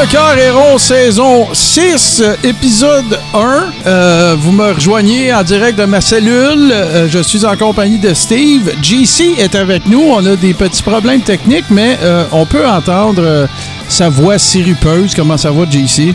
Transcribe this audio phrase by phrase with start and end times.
[0.00, 3.64] Le cœur Héros, saison 6, épisode 1.
[3.86, 6.72] Euh, vous me rejoignez en direct de ma cellule.
[6.72, 8.72] Euh, je suis en compagnie de Steve.
[8.80, 10.00] JC est avec nous.
[10.00, 13.46] On a des petits problèmes techniques, mais euh, on peut entendre
[13.88, 15.14] sa voix sirupeuse.
[15.14, 16.14] Comment ça va, JC?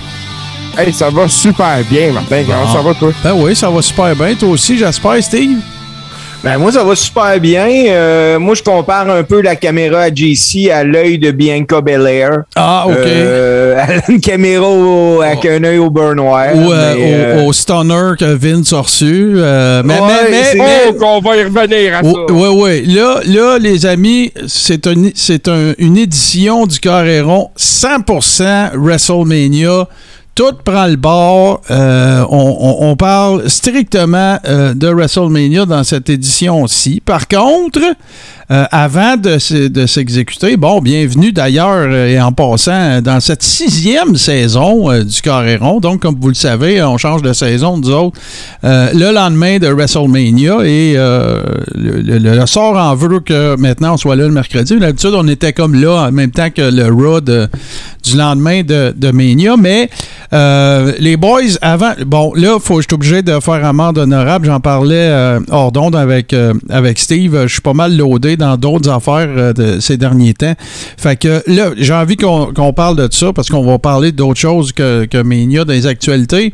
[0.76, 2.44] Hey, ça va super bien, Martin.
[2.48, 3.12] Comment ça va, toi?
[3.24, 4.34] Ben oui, ça va super bien.
[4.34, 5.60] Toi aussi, j'espère, Steve?
[6.46, 7.68] Ben moi, ça va super bien.
[7.88, 12.44] Euh, moi, je compare un peu la caméra à JC à l'œil de Bianca Belair.
[12.56, 12.94] Ah, OK.
[12.98, 16.50] Euh, elle a une caméra au- avec un œil au beurre noir.
[16.54, 19.34] Ou euh, mais, euh, au, au stunner que Vince a reçu.
[19.38, 22.10] Euh, mais, Ouais, mais, mais, c'est- mais- Oh, qu'on va y revenir à ça.
[22.30, 22.86] Oui, oui.
[22.94, 29.88] Là, là, les amis, c'est un- c'est un- une édition du Carréron 100% WrestleMania.
[30.36, 31.62] Tout prend le bord.
[31.72, 37.02] Euh, on, parle strictement euh, de WrestleMania dans cette édition-ci.
[37.04, 37.80] Par contre,
[38.52, 43.20] euh, avant de, se- de s'exécuter, bon, bienvenue d'ailleurs euh, et en passant euh, dans
[43.20, 45.80] cette sixième saison du Carréron.
[45.80, 48.20] Donc, comme vous le savez, on change de saison, nous autres,
[48.62, 50.96] le lendemain de WrestleMania et
[51.76, 54.78] le, sort en veut que maintenant on soit là le mercredi.
[54.80, 59.56] D'habitude, on était comme là en même temps que le Raw du lendemain de, Mania.
[59.58, 59.90] Mais
[61.00, 64.46] les boys, avant, bon, là, faut, je suis obligé de faire amende honorable.
[64.46, 66.36] J'en parlais hors d'onde avec,
[66.70, 67.44] avec Steve.
[67.44, 70.54] Je suis pas mal loadé dans d'autres affaires euh, de ces derniers temps.
[70.98, 74.72] Fait que là, j'ai envie qu'on parle de ça parce qu'on va parler d'autres choses
[74.72, 76.54] que, que Mania dans les actualités.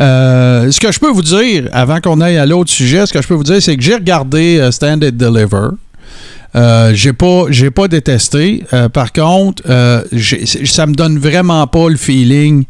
[0.00, 3.22] Euh, ce que je peux vous dire, avant qu'on aille à l'autre sujet, ce que
[3.22, 5.68] je peux vous dire, c'est que j'ai regardé euh, Stand and Deliver.
[6.56, 8.62] Euh, j'ai pas j'ai pas détesté.
[8.92, 10.02] Par contre, euh,
[10.64, 12.64] ça me donne vraiment pas le feeling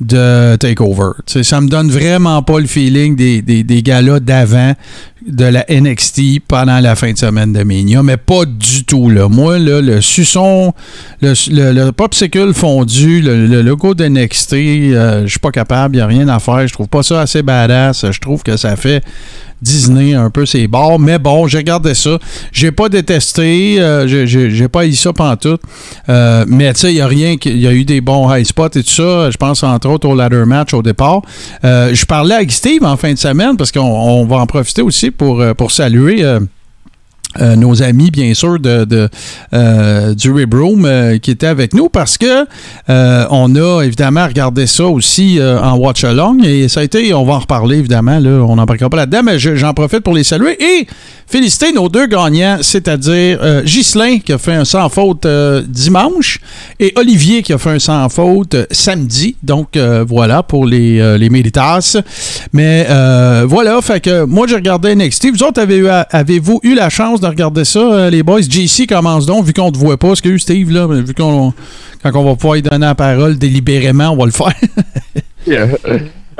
[0.00, 1.12] de Takeover.
[1.26, 4.74] Tu sais, ça me donne vraiment pas le feeling des, des, des d'avant
[5.26, 9.08] de la NXT pendant la fin de semaine de Mania, mais pas du tout.
[9.10, 9.28] Là.
[9.28, 10.72] Moi, le suçon,
[11.20, 15.96] le, le, le popsicle fondu, le, le logo de NXT, euh, je suis pas capable,
[15.96, 16.66] il n'y a rien à faire.
[16.66, 18.10] Je trouve pas ça assez badass.
[18.10, 19.02] Je trouve que ça fait
[19.62, 20.98] Disney un peu ses bords.
[20.98, 22.18] Mais bon, j'ai regardé ça.
[22.52, 23.76] J'ai pas détesté.
[23.80, 25.60] euh, j'ai- pas eu ça pantoute.
[26.08, 27.36] Euh, mais tu sais, il y a rien.
[27.44, 29.30] Il y a eu des bons high spots et tout ça.
[29.30, 31.22] Je pense entre autres au ladder match au départ.
[31.64, 34.82] Euh, je parlais avec Steve en fin de semaine parce qu'on on va en profiter
[34.82, 36.22] aussi pour, euh, pour saluer.
[37.40, 39.08] Euh, nos amis, bien sûr, de, de,
[39.54, 42.46] euh, du Rib Room euh, qui étaient avec nous parce que
[42.88, 47.34] on a évidemment regardé ça aussi en watch along et ça a été, on va
[47.34, 50.56] en reparler évidemment, là, on n'embarquera pas là-dedans, mais je- j'en profite pour les saluer
[50.62, 50.86] et
[51.26, 55.26] féliciter nos deux gagnants, c'est-à-dire Ghislain qui a fait un sans faute
[55.68, 56.40] dimanche
[56.80, 59.36] et Olivier qui a fait un sans faute samedi.
[59.42, 59.76] Donc
[60.08, 61.28] voilà pour les, les.
[62.52, 62.86] Mais
[63.46, 65.30] voilà, fait que moi j'ai regardé NXT.
[65.32, 68.42] Vous autres, avez eu- avez-vous eu la chance de regarder ça, euh, les boys?
[68.42, 70.08] JC commence donc, vu qu'on ne te voit pas.
[70.12, 71.52] Est-ce que Steve, là, vu qu'on
[72.02, 74.54] quand on va pouvoir y donner la parole délibérément, on va le faire.
[75.46, 75.68] Yeah.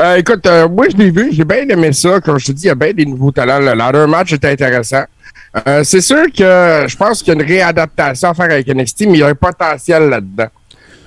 [0.00, 2.20] Euh, écoute, euh, moi, je l'ai vu, j'ai bien aimé ça.
[2.20, 3.60] Comme je te dis, il y a bien des nouveaux talents.
[3.60, 5.04] Le ladder match était intéressant.
[5.66, 9.02] Euh, c'est sûr que je pense qu'il y a une réadaptation à faire avec NXT,
[9.02, 10.48] mais il y a un potentiel là-dedans.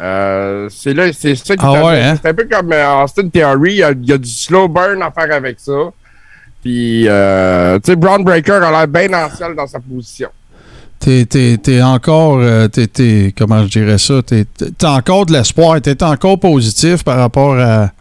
[0.02, 2.16] Euh, c'est là, c'est ça qui Ah ouais, hein?
[2.22, 2.74] C'est un peu comme
[3.04, 5.74] Austin Theory, il y, a, il y a du slow burn à faire avec ça.
[6.62, 10.30] Puis, euh, tu sais, Braun Breaker a l'air bien ancien dans sa position.
[11.00, 15.32] T'es, t'es- t'es encore, euh, t'es, t'es- comment je dirais ça, t'es, t'es- encore de
[15.32, 17.92] l'espoir, t'es encore positif par rapport à...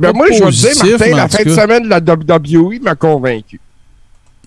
[0.00, 2.80] Ben moi, je vais te dire, positif, Martin, la fin de semaine de la WWE
[2.82, 3.60] m'a convaincu.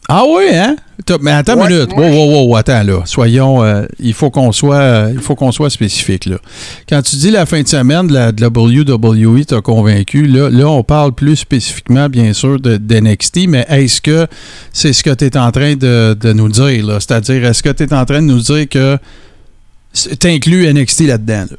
[0.09, 0.75] Ah oui, hein?
[1.21, 1.95] Mais attends Ouais, une minute.
[1.95, 3.01] moi, Wow, wow, wow, attends là.
[3.05, 6.37] Soyons, euh, il faut qu'on soit, euh, il faut qu'on soit spécifique là.
[6.87, 10.49] Quand tu dis la fin de semaine de la, de la WWE t'a convaincu, là,
[10.49, 14.27] là, on parle plus spécifiquement, bien sûr, de, d'NXT, mais est-ce que
[14.71, 16.99] c'est ce que tu es en train de, de nous dire, là?
[16.99, 18.97] C'est-à-dire, est-ce que tu es en train de nous dire que
[20.19, 21.45] tu inclus NXT là-dedans?
[21.49, 21.57] là?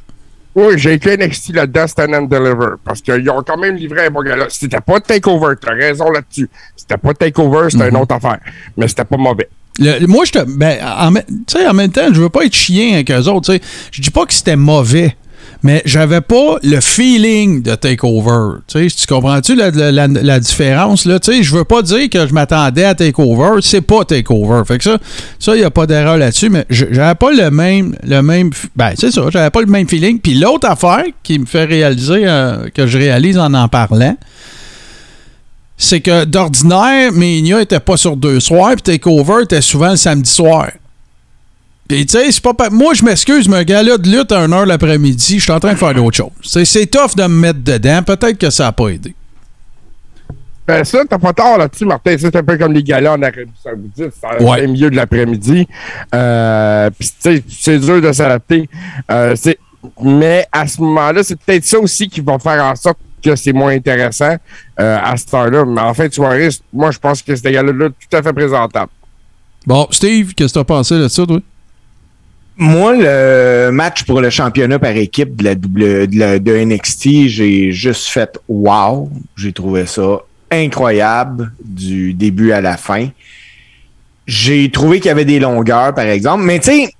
[0.55, 2.75] Oui, j'ai inclus NXT là-dedans, Stand and Deliver.
[2.83, 4.45] Parce qu'ils ont quand même livré un bon gars-là.
[4.49, 6.49] C'était pas Takeover, t'as raison là-dessus.
[6.75, 8.39] C'était pas Takeover, c'était une autre affaire.
[8.77, 9.49] Mais c'était pas mauvais.
[9.77, 10.39] Le- moi, je te.
[10.57, 13.27] Ben, en, me- tu sais, en même temps, je veux pas être chien avec eux
[13.27, 13.51] autres.
[13.51, 13.61] tu sais.
[13.91, 15.17] Je dis pas que c'était mauvais,
[15.65, 18.59] mais j'avais pas le feeling de Takeover.
[18.67, 21.05] Tu comprends-tu la, différence?
[21.05, 21.17] Là?
[21.25, 23.61] Je veux pas dire que je m'attendais à Takeover.
[23.61, 24.61] C'est pas Takeover.
[24.67, 24.99] Fait que ça,
[25.39, 27.95] ça, il n'y a pas d'erreur là-dessus, mais j'avais pas le même.
[28.03, 30.19] Le même ben, c'est ça, j'avais pas le même feeling.
[30.19, 34.15] Puis l'autre affaire qui me fait réaliser, euh, que je réalise en en parlant,
[35.77, 40.29] c'est que, d'ordinaire, Mania était pas sur deux soirs, puis Takeover était souvent le samedi
[40.29, 40.67] soir.
[41.87, 42.53] Puis, tu sais, c'est pas.
[42.53, 45.59] pa- Moi, je m'excuse, mais un gars-là de lutte à 1h l'après-midi, je suis en
[45.59, 46.31] train de faire d'autres choses.
[46.41, 48.01] C'est- C'est tough de me mettre dedans.
[48.03, 49.13] Peut-être que ça a pas aidé.
[50.67, 52.15] Ben ça, t'as pas tort là-dessus, Martin.
[52.17, 54.11] C'est un peu comme les galas en Arabie Saoudite.
[54.19, 54.57] C'est Ouais.
[54.57, 55.67] plein milieu de l'après-midi.
[56.15, 58.67] Euh, Puis, tu sais, c'est dur de s'adapter.
[59.11, 59.35] Euh,
[60.01, 63.53] mais à ce moment-là, c'est peut-être ça aussi qui va faire en sorte que c'est
[63.53, 64.37] moins intéressant
[64.79, 65.65] euh, à cette heure-là.
[65.65, 66.33] Mais en fait, tu vois,
[66.73, 68.91] moi, je pense que ces gars-là, tout à fait présentable.
[69.67, 71.39] Bon, Steve, qu'est-ce que t'as pensé de ça, toi?
[72.57, 78.05] Moi, le match pour le championnat par équipe de la double de, NXT, j'ai juste
[78.05, 79.09] fait wow.
[79.35, 80.19] J'ai trouvé ça
[80.49, 83.09] incroyable du début à la fin.
[84.25, 86.43] J'ai trouvé qu'il y avait des longueurs, par exemple.
[86.43, 86.93] Mais tu sais,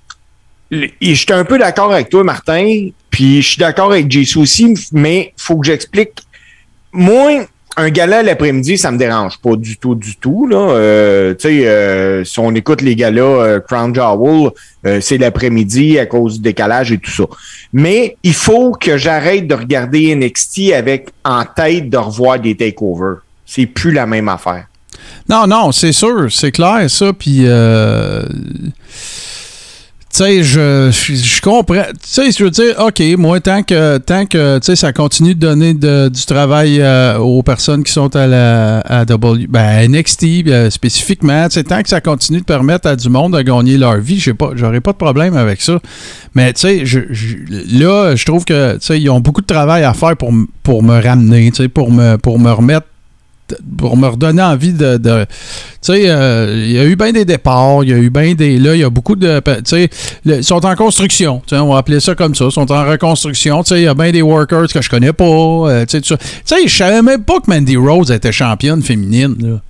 [0.70, 2.88] et j'étais un peu d'accord avec toi, Martin.
[3.10, 6.22] Puis je suis d'accord avec JC aussi, mais faut que j'explique.
[6.92, 10.46] Moi, un gala l'après-midi, ça me dérange pas du tout, du tout.
[10.46, 10.56] Là.
[10.56, 14.50] Euh, tu sais, euh, si on écoute les galas euh, Crown Jewel,
[14.86, 17.24] euh, c'est l'après-midi à cause du décalage et tout ça.
[17.72, 23.18] Mais il faut que j'arrête de regarder NXT avec en tête de revoir des takeovers.
[23.44, 24.66] C'est plus la même affaire.
[25.28, 27.12] Non, non, c'est sûr, c'est clair, ça.
[27.12, 28.22] Puis, euh,
[30.16, 31.82] tu sais, je, je, je comprends.
[31.92, 35.34] Tu sais, je veux dire, OK, moi, tant que, tant que tu sais, ça continue
[35.34, 40.24] de donner du travail euh, aux personnes qui sont à la à W, ben, NXT
[40.46, 43.76] euh, spécifiquement, tu sais, tant que ça continue de permettre à du monde de gagner
[43.76, 45.78] leur vie, j'ai pas, j'aurais pas de problème avec ça.
[46.34, 47.36] Mais, tu sais, je, je-
[47.78, 50.82] là, je trouve que, tu sais, ils ont beaucoup de travail à faire pour, pour
[50.82, 52.86] me ramener, tu sais, pour me, pour me remettre
[53.78, 54.96] pour me redonner envie de.
[54.96, 58.10] de- tu sais, euh, il y a eu bien des départs, il y a eu
[58.10, 58.58] bien des.
[58.58, 59.40] Là, il y a beaucoup de.
[59.40, 59.90] Tu sais,
[60.24, 61.42] ils sont en construction.
[61.46, 62.46] tu sais, On va appeler ça comme ça.
[62.46, 63.62] Ils sont en reconstruction.
[63.62, 65.24] Tu sais, il y a bien des workers que je connais pas.
[65.24, 66.16] euh, tu sais,
[66.66, 69.36] je savais même pas que Mandy Rose était championne féminine.
[69.40, 69.60] là.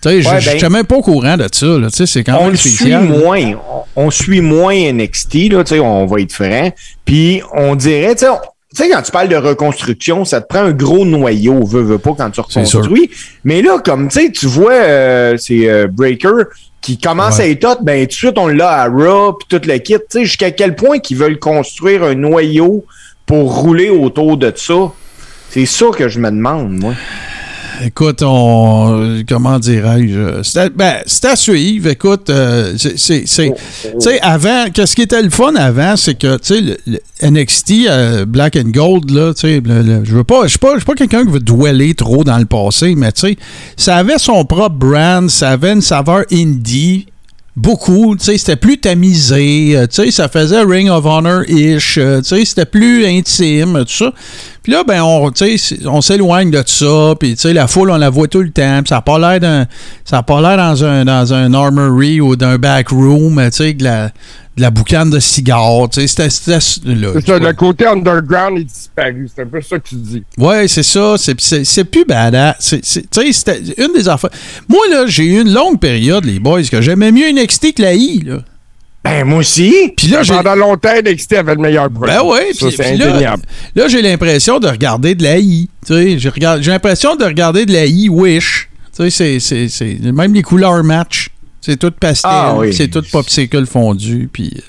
[0.00, 1.66] Tu sais, je Ouais, je ben- même pas au courant de ça.
[1.66, 1.90] là.
[1.90, 3.54] Tu sais, c'est quand on même suit moins.
[3.96, 6.70] On, on suit moins NXT, là, tu sais, on va être franc.
[7.04, 8.30] Puis on dirait, tu sais,
[8.78, 11.98] tu sais, quand tu parles de reconstruction, ça te prend un gros noyau, veux, veux
[11.98, 13.10] pas, quand tu reconstruis.
[13.42, 16.44] Mais là, comme, tu sais, tu vois, euh, c'est euh, Breaker
[16.80, 17.44] qui commence Ouais.
[17.44, 19.94] à être hot, ben, tout de suite, on l'a à Raw, puis tout le kit.
[19.94, 22.84] Tu sais, jusqu'à quel point qu'ils veulent construire un noyau
[23.26, 24.92] pour rouler autour de ça.
[25.50, 26.92] C'est ça que je me demande, moi.
[27.84, 29.22] Écoute, on.
[29.28, 30.58] Comment dirais-je?
[30.58, 30.94] À, ben,
[31.24, 31.88] à suivre.
[31.90, 33.22] Écoute, euh, c'est- c'est.
[33.26, 33.52] c'est-
[33.82, 36.98] Tu sais, avant, qu'est-ce qui était le fun avant, c'est que, tu sais, le, le
[37.22, 40.94] NXT, euh, Black and Gold, là, tu sais, je veux pas, je suis pas, pas
[40.94, 43.36] quelqu'un qui veut dweller trop dans le passé, mais tu sais,
[43.76, 47.06] ça avait son propre brand, ça avait une saveur indie.
[47.60, 52.20] Beaucoup, tu sais, c'était plus tamisé, euh, tu sais, ça faisait Ring of Honor-ish, euh,
[52.20, 54.12] tu sais, c'était plus intime, tout ça.
[54.62, 55.32] Puis là, ben, on,
[55.86, 58.78] on s'éloigne de ça, puis tu sais, la foule, on la voit tout le temps,
[58.82, 59.66] puis ça n'a pas l'air d'un,
[60.04, 63.76] ça a pas l'air dans un, dans un armory ou d'un back room, tu sais,
[63.80, 64.12] la,
[64.58, 66.28] de la boucane de cigares, tu sais, c'était,
[66.60, 67.08] c'était là.
[67.14, 69.28] C'est ça, le côté underground est disparu.
[69.34, 70.22] C'est un peu ça que tu dis.
[70.36, 71.14] Ouais, c'est ça.
[71.16, 72.56] C'est, c'est, c'est plus badass.
[72.58, 74.30] C'est, c'est- tu sais, c'était une des affaires.
[74.68, 77.94] Moi, là, j'ai eu une longue période, les boys, que j'aimais mieux NXT que la
[77.94, 78.38] I, là.
[79.04, 79.72] Ben, moi aussi.
[79.96, 80.34] Puis là, j'ai.
[80.34, 82.12] Pendant longtemps, NXT avait le meilleur produit.
[82.14, 83.42] Ben ouais, Ça, puis, c'est puis là, indéniable.
[83.76, 85.70] là, j'ai l'impression de regarder de la I.
[85.86, 88.68] Tu sais, j'ai, regard- j'ai l'impression de regarder de la I Wish.
[88.96, 91.28] Tu sais, c'est, c'est, c'est- même les couleurs match.
[91.68, 92.72] C'est tout pastel, Ah oui.
[92.72, 94.52] c'est tout popsicle fondu, puis...
[94.56, 94.60] euh,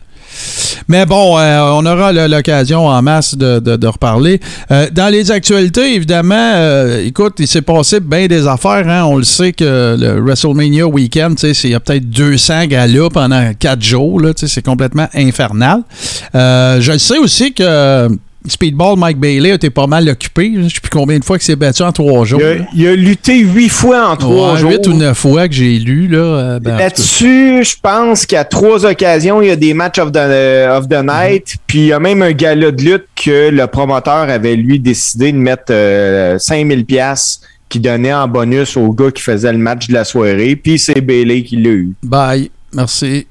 [0.89, 4.39] Mais bon, euh, on aura l'occasion en masse de, de- de reparler.
[4.71, 8.87] Euh, dans les actualités, évidemment, euh, écoute, il s'est passé bien des affaires.
[8.87, 9.03] hein.
[9.05, 13.81] On le sait que le WrestleMania Weekend, il y a peut-être 200 galas pendant 4
[13.81, 14.21] jours.
[14.35, 15.83] C'est complètement infernal.
[16.33, 18.09] Je le sais aussi que
[18.47, 20.51] Speedball Mike Bailey a été pas mal occupé.
[20.55, 22.41] Je ne sais plus combien de fois qu'il s'est battu en 3 jours.
[22.41, 24.71] Il a, il a lutté huit fois en trois jours.
[24.71, 26.07] 8 ou 9 fois que j'ai lu.
[26.07, 26.77] Là, euh, ben.
[26.77, 31.03] Là-dessus, je pense qu'à trois occasions, il y a des matchs of the, of the
[31.03, 31.57] night.
[31.67, 35.33] Puis il y a même un gala de lutte que le promoteur avait lui décidé
[35.33, 39.87] de mettre euh, 5000 pièces qui donnait en bonus au gars qui faisait le match
[39.87, 40.55] de la soirée.
[40.55, 41.93] Puis c'est Bailey qui l'a eu.
[42.01, 42.49] Bye.
[42.73, 43.27] Merci.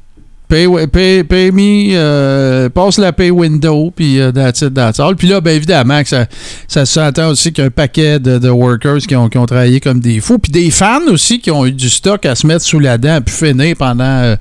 [0.49, 5.15] Pay, pay, pay me, euh, passe la pay window, puis euh, that's it, that's all.
[5.15, 6.27] Puis là, ben évidemment, que ça,
[6.67, 9.79] ça s'entend aussi qu'il y a un paquet de, workers qui ont, qui ont travaillé
[9.81, 12.65] comme des fous, puis des fans aussi qui ont eu du stock à se mettre
[12.65, 14.37] sous la dent, puis finir pendant, euh,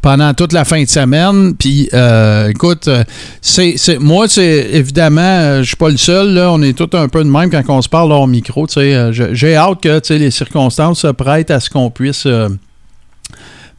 [0.00, 1.54] pendant toute la fin de semaine.
[1.56, 3.04] Puis, euh, écoute, euh,
[3.42, 7.22] c'est, moi, c'est évidemment, je suis pas le seul, là, on est tous un peu
[7.22, 8.66] de même quand on se parle hors micro.
[8.66, 12.26] J'ai hâte que les circonstances se prêtent à ce qu'on puisse.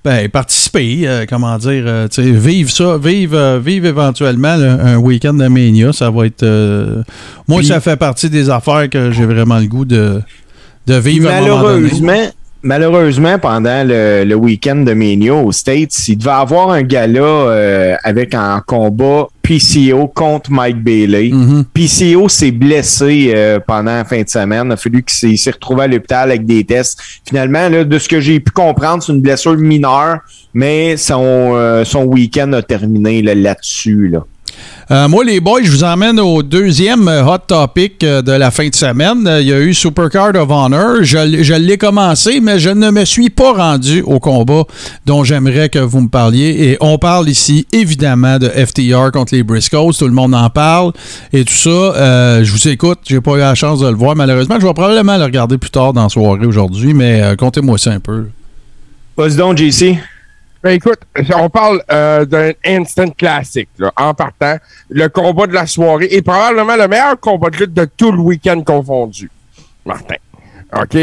[0.03, 4.77] Ben, participer, euh, comment dire, euh, tu sais, vivre ça, vivre, euh, vivre éventuellement là,
[4.83, 6.41] un week-end de Mania, ça va être...
[6.43, 7.03] euh,
[7.47, 10.21] moi, Puis- ça fait partie des affaires que j'ai vraiment le goût de,
[10.87, 11.41] de vivre à un.
[11.41, 12.31] Malheureusement,
[12.63, 17.95] malheureusement, pendant le, le week-end de Mania aux States, il devait avoir un gala euh,
[18.03, 21.29] avec un combat PCO contre Mike Bailey.
[21.31, 21.65] Mhm.
[21.73, 24.63] PCO s'est blessé euh, pendant la fin de semaine.
[24.67, 26.99] Il a fallu qu'il s'est- retrouvé à l'hôpital avec des tests.
[27.27, 30.19] Finalement, là, de ce que j'ai pu comprendre, c'est une blessure mineure,
[30.53, 34.07] mais son, euh, son week-end a terminé là, là-dessus.
[34.07, 34.25] Là.
[34.91, 38.51] Euh, moi, les boys, je vous emmène au deuxième euh, hot topic euh, de la
[38.51, 39.25] fin de semaine.
[39.39, 40.97] Il y a eu Supercard of Honor.
[41.03, 44.63] Je, l'ai commencé, mais je ne me suis pas rendu au combat
[45.05, 46.71] dont j'aimerais que vous me parliez.
[46.71, 49.93] Et on parle ici, évidemment, de FTR contre les Briscoes.
[49.97, 50.91] Tout le monde en parle
[51.31, 52.43] et tout ça.
[52.43, 52.99] Je vous écoute.
[53.07, 54.57] J'ai pas eu la chance de le voir, malheureusement.
[54.59, 57.91] Je vais probablement le regarder plus tard dans la soirée aujourd'hui, mais euh, contez-moi ça
[57.91, 58.25] un peu.
[59.15, 59.99] Vas-y donc, JC.
[60.63, 60.99] Ben écoute,
[61.35, 64.57] on parle euh, d'un instant classique, là, en partant.
[64.89, 68.19] Le combat de la soirée est probablement le meilleur combat de lutte de tout le
[68.19, 69.31] week-end confondu.
[69.85, 70.15] Martin.
[70.79, 70.95] OK?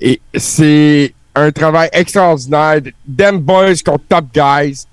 [0.00, 2.80] Et c'est un travail extraordinaire.
[3.16, 4.86] Them boys contre top guys.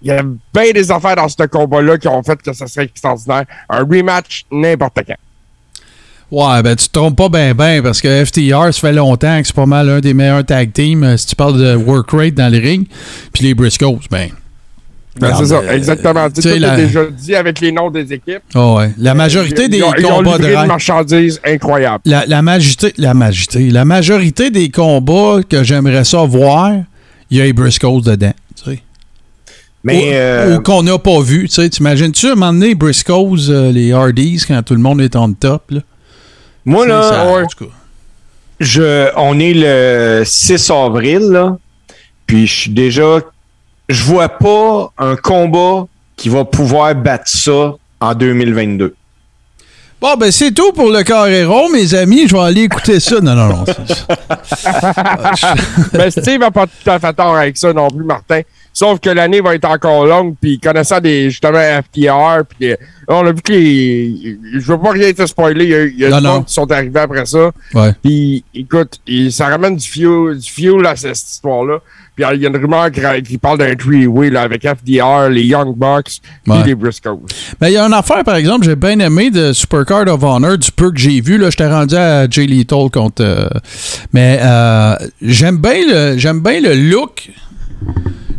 [0.00, 2.84] Il y a bien des affaires dans ce combat-là qui ont fait que ça serait
[2.84, 3.44] extraordinaire.
[3.68, 5.16] Un rematch n'importe quand.
[6.34, 9.46] Ouais, ben tu te trompes pas bien ben parce que FTR, ça fait longtemps que
[9.46, 12.34] c'est pas mal un des meilleurs tag teams euh, si tu parles de work rate
[12.34, 12.86] dans le ring.
[13.32, 14.30] Puis les Briscoes, ben.
[15.20, 16.26] Ben, c'est ça, euh, exactement.
[16.28, 18.42] Tu tu sais, sais, tout la- est déjà dit avec les noms des équipes.
[18.56, 18.90] oh ouais.
[18.98, 22.00] La majorité des ils ont, ils ont combats de livré une rêve- marchandise incroyable.
[22.04, 26.72] La, la majorité, la majorité, la majorité des combats que j'aimerais ça voir,
[27.30, 28.32] il y a les Briscoes dedans.
[28.56, 28.82] tu sais.
[29.84, 31.46] Mais ou euh, ou qu'on n'a pas vu.
[31.48, 34.80] Tu sais, t'imagines-tu à un moment donné, les Briscoes, euh, les Hardys, quand tout le
[34.80, 35.70] monde est en top?
[35.70, 35.80] Là?
[36.64, 37.42] Moi, là, Ça, ouais.
[37.42, 37.70] en tout cas.
[38.60, 41.56] je, on est le 6 avril, là.
[42.26, 43.18] Puis je suis déjà.
[43.88, 48.94] Je vois pas un combat qui va pouvoir battre ça en 2022.
[50.00, 52.28] Bon, ben c'est tout pour le Carrero, mes amis.
[52.28, 53.20] Je vais aller écouter ça.
[53.20, 53.64] Non, non, non.
[55.94, 58.40] Mais Steve n'a pas tout à fait tort avec ça non plus, Martin.
[58.76, 62.76] Sauf que l'année va être encore longue, puis connaissant des, justement FTR, puis des-
[63.06, 64.36] on a vu que les...
[64.54, 66.32] Je veux pas rien te spoiler, il y a, il y a Non, du non.
[66.34, 67.52] monde qui sont arrivés après ça.
[68.02, 68.98] Puis, écoute,
[69.30, 71.78] ça ramène du fuel, du fuel à cette histoire-là.
[72.16, 75.42] Puis, il y a une rumeur qui, qui parle d'un three-way là, avec FDR, les
[75.44, 77.20] Young Bucks, puis les Briscoes.
[77.60, 80.58] Ben, il y a une affaire, par exemple, j'ai bien aimé de Supercard of Honor,
[80.58, 81.38] du peu que j'ai vu.
[81.38, 83.22] Là, j'étais rendu à Jay Lethal contre.
[83.22, 83.48] euh,
[84.12, 87.30] mais euh, j'aime bien le, j'aime bien le look.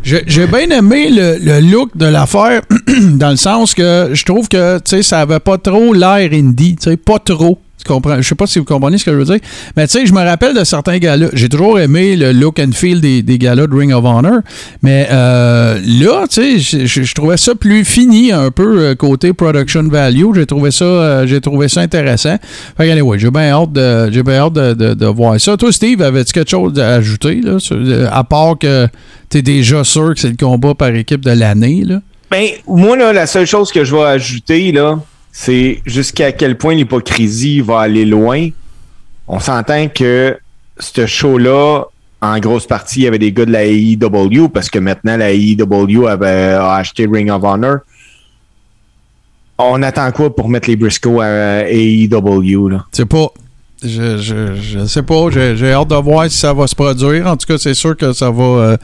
[0.06, 2.62] J'ai bien aimé le, le look de l'affaire,
[3.14, 7.60] dans le sens que je trouve que ça avait pas trop l'air indie, pas trop.
[7.78, 8.16] Tu comprends?
[8.20, 9.40] Je sais pas si vous comprenez ce que je veux dire.
[9.78, 11.28] Mais tu sais, je me rappelle de certains gars-là.
[11.34, 14.40] J'ai toujours aimé le look and feel des, des gars-là de Ring of Honor.
[14.82, 19.84] Mais euh, là, tu sais, je- trouvais ça plus fini un peu euh, côté production
[19.84, 20.34] value.
[20.34, 22.38] J'ai trouvé ça, euh, j'ai trouvé ça intéressant.
[22.78, 25.56] Fait que, anyway, j'ai bien hâte de, j'ai bien hâte de, de- de voir ça.
[25.58, 27.58] Toi, Steve, avais-tu quelque chose à ajouter là,
[28.12, 28.88] à part que
[29.30, 32.00] t'es déjà sûr que c'est le combat par équipe de l'année là?
[32.32, 34.98] Ben, moi, là, la seule chose que je vais ajouter, là,
[35.38, 38.48] c'est jusqu'à quel point l'hypocrisie va aller loin.
[39.28, 40.40] On s'entend que
[40.80, 41.84] ce show-là,
[42.22, 45.34] en grosse partie, il y avait des gars de la AEW parce que maintenant, la
[45.34, 47.80] AEW avait acheté Ring of Honor.
[49.58, 52.86] On attend quoi pour mettre les Briscoe à AEW, là?
[52.94, 53.28] C'est pas.
[53.86, 55.28] Je, je, je sais pas.
[55.32, 57.28] J'ai hâte de voir si ça va se produire.
[57.28, 58.78] En tout cas, c'est sûr que ça va, euh,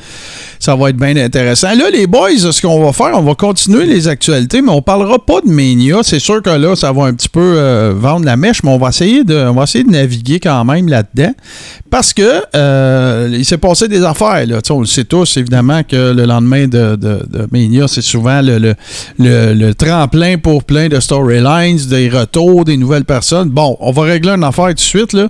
[0.59, 1.69] ça va être bien intéressant.
[1.69, 5.17] Là, les boys, ce qu'on va faire, on va continuer les actualités, mais on parlera
[5.19, 5.97] pas de Mania.
[6.03, 8.77] C'est sûr que là, ça va un petit peu euh, vendre la mèche, mais on
[8.77, 11.33] va essayer de, on va essayer de naviguer quand même là-dedans.
[11.89, 14.45] Parce que euh, il s'est passé des affaires.
[14.45, 14.59] Là.
[14.69, 18.75] On le sait tous, évidemment, que le lendemain de, de, de c'est souvent le, le,
[19.53, 23.49] le- tremplin pour plein de storylines, des retours, des nouvelles personnes.
[23.49, 25.13] Bon, on va régler une affaire tout suite.
[25.13, 25.29] Là.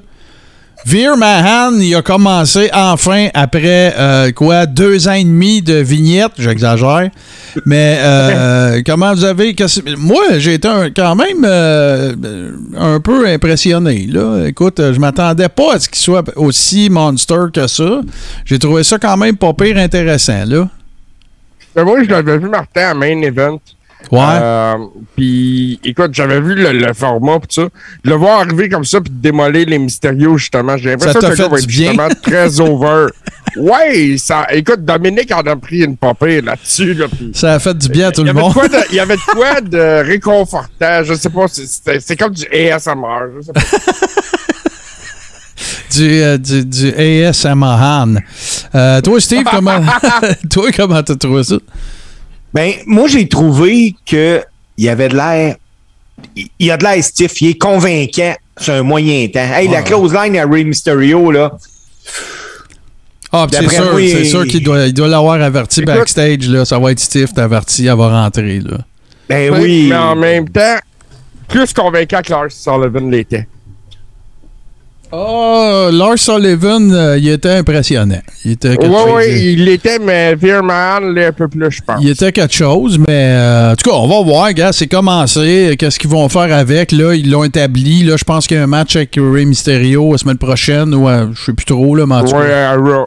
[0.83, 6.31] Veer Mahan, il a commencé enfin après euh, quoi deux ans et demi de vignettes,
[6.39, 7.11] j'exagère.
[7.67, 9.55] Mais euh, comment vous avez
[9.99, 14.47] moi j'ai été un- quand même euh, un peu impressionné là.
[14.47, 18.01] Écoute, je m'attendais pas à ce qu'il soit aussi monster que ça.
[18.45, 20.67] J'ai trouvé ça quand même pas pire intéressant là.
[21.75, 23.59] Mais moi, je l'avais vu, Martin, à Main Event.
[24.11, 24.19] Ouais.
[24.21, 24.75] Euh,
[25.15, 27.61] puis, écoute, j'avais vu le, le format pis ça.
[27.63, 27.69] De
[28.09, 31.35] le voir arriver comme ça puis de démolir les mystérieux, justement, j'ai l'impression que le
[31.35, 31.87] va du être bien?
[31.91, 33.05] justement très over.
[33.57, 37.89] Ouais, ça, écoute, Dominique en a pris une popée là-dessus, là, Ça a fait du
[37.89, 38.53] bien à tout le monde.
[38.89, 43.41] Il y avait de quoi de réconfortant, je sais pas, c'est- comme du ASMR, je
[43.45, 43.61] sais pas.
[45.91, 48.19] du, euh, du, du ASMR.
[48.75, 49.81] Euh, toi Steve, comment
[50.49, 51.55] toi comment t'as trouvé ça?
[52.53, 54.43] Ben, moi, j'ai trouvé que
[54.77, 55.55] il y avait de l'air.
[56.35, 59.39] Il y a de l'air stiff, il est convaincant c'est un moyen temps.
[59.39, 61.51] Hey, la close line à Ray Mysterio, là.
[63.31, 66.47] Ah, puis c'est sûr, c'est il- sûr qu'il doit il doit l'avoir averti Écoute- backstage.
[66.49, 66.65] Là.
[66.65, 68.59] Ça va être stiff, t'as averti, elle va rentrer.
[68.59, 68.79] Là.
[69.29, 69.87] Ben oui.
[69.89, 70.77] Mais en même temps,
[71.47, 73.47] plus convaincant que Lars Sullivan l'était.
[75.13, 78.21] Oh, Lars Sullivan, euh, il était impressionnant.
[78.45, 79.11] Il était quelque Oui, chose.
[79.15, 81.97] oui, il l'était, mais Veerman l'est un peu plus, je pense.
[82.01, 85.75] Il était quelque chose, mais euh, en tout cas, on va voir, gars, c'est commencé.
[85.77, 86.91] Qu'est-ce qu'ils vont faire avec?
[86.93, 88.03] Là, ils l'ont établi.
[88.03, 91.09] Là, je pense qu'il y a un match avec Rey Mysterio la semaine prochaine, ou
[91.09, 92.75] euh, je sais plus trop, là, mais en tout cas.
[92.77, 93.05] Ouais.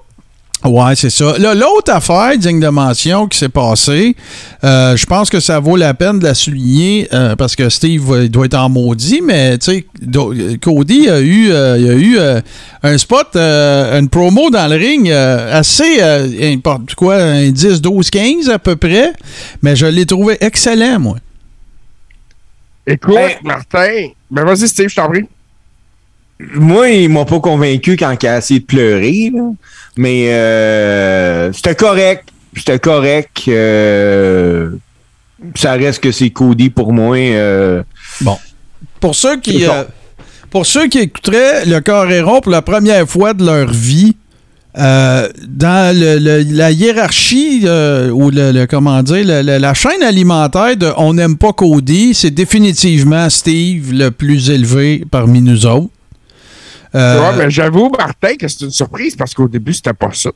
[0.65, 1.37] Ouais, c'est ça.
[1.39, 4.17] Là, l'autre affaire digne de mention qui s'est passée,
[4.65, 8.11] euh, je pense que ça vaut la peine de la souligner euh, parce que Steve
[8.11, 11.95] euh, il doit être en maudit, mais tu sais, Cody a eu, euh, il a
[11.95, 12.41] eu euh,
[12.83, 17.83] un spot, euh, une promo dans le ring euh, assez, euh, n'importe quoi, un 10,
[17.83, 19.13] 12, 15 à peu près,
[19.63, 21.19] mais je l'ai trouvé excellent, moi.
[22.87, 24.09] Écoute, Ben- Martin.
[24.31, 25.25] Ben vas-y, Steve, je t'en prie.
[26.41, 29.43] Moi, il m'a pas convaincu quand il a essayé de pleurer, là.
[29.97, 32.29] Mais euh, c'était correct.
[32.57, 33.43] C'était correct.
[33.49, 34.71] euh,
[35.55, 37.17] ça reste que c'est Cody pour moi.
[37.17, 37.83] euh,
[39.01, 39.85] Pour ceux qui, euh,
[40.51, 44.17] pour ceux qui écouteraient le Coréron pour la première fois de leur vie,
[44.79, 49.75] euh, dans le- le- la hiérarchie euh, ou le, le- comment dire le- le- la
[49.75, 55.67] chaîne alimentaire de on n'aime pas Cody, c'est définitivement Steve le plus élevé parmi nous
[55.67, 55.91] autres.
[56.95, 60.31] Euh, Ouais, mais j'avoue, Martin, que c'est une surprise parce qu'au début, c'était pas ça.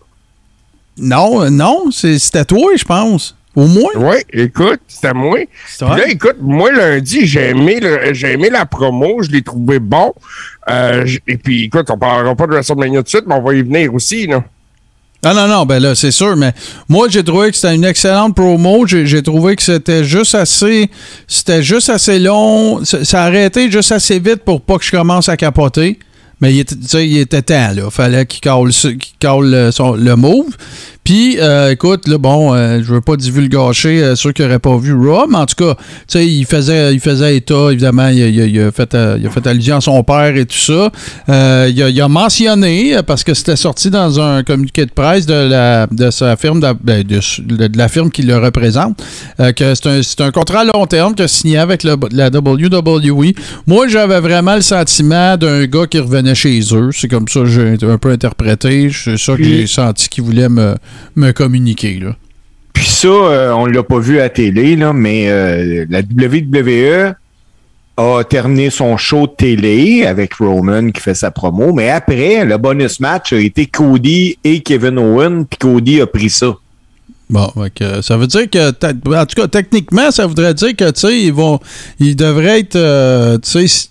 [0.96, 3.34] Non, euh, non, c'est- c'était toi, je pense.
[3.54, 3.90] Au moins.
[3.96, 5.38] Oui, écoute, c'était moi.
[5.78, 5.86] Puis.
[5.86, 10.12] Là, écoute, moi, lundi, j'ai aimé, le- j'ai aimé la promo, je l'ai trouvé bon.
[10.70, 13.54] Euh, et puis, écoute, on parlera pas de WrestleMania tout de suite, mais on va
[13.54, 14.44] y venir aussi, là.
[15.24, 16.52] Ah non, non, ben là, c'est sûr, mais
[16.88, 18.86] moi, j'ai trouvé que c'était une excellente promo.
[18.86, 20.88] J'ai j'ai trouvé que c'était juste assez.
[21.26, 22.84] C'était juste assez long.
[22.84, 25.98] Ça, ça a arrêté juste assez vite pour pas que je commence à capoter.
[26.40, 26.76] Mais il était,
[27.06, 27.90] il était temps, là.
[27.90, 30.56] Fallait qu'il cale, ce- qu'il cale le, son- le move.
[31.04, 34.76] Puis, euh, écoute, là, bon, euh, je veux pas divulgacher euh, ceux qui n'auraient pas
[34.76, 38.22] vu Raw, mais en tout cas, tu sais, il faisait, il faisait état, évidemment, il,
[38.22, 40.44] a- il a- il a fait, euh, il a fait allusion à son père et
[40.44, 40.90] tout ça.
[41.28, 45.32] Il, a, il a mentionné, parce que c'était sorti dans un communiqué de presse de,
[45.48, 47.20] la, de sa firme, de, ben, de,
[47.68, 49.02] de la firme qui le représente,
[49.56, 52.28] que c'est un, c'est un contrat à long terme qu'il a signé avec le- la
[52.28, 53.32] WWE.
[53.66, 56.90] Moi, j'avais vraiment le sentiment d'un gars qui revenait chez eux.
[56.92, 58.90] C'est comme ça que j'ai un peu interprété.
[58.92, 60.74] C'est ça que j'ai senti qu'il voulait me,
[61.16, 61.98] me communiquer.
[61.98, 62.16] Là.
[62.72, 67.14] Puis ça, euh, on l'a pas vu à télé, là, mais euh, la WWE
[67.96, 72.56] a terminé son show de télé avec Roman qui fait sa promo, mais après, le
[72.56, 76.54] bonus match a été Cody et Kevin Owen, puis Cody a pris ça.
[77.28, 81.00] Bon, que ça veut dire que, en tout cas, techniquement, ça voudrait dire que, tu
[81.00, 81.58] sais, ils vont,
[81.98, 83.88] ils devraient être, euh, tu sais,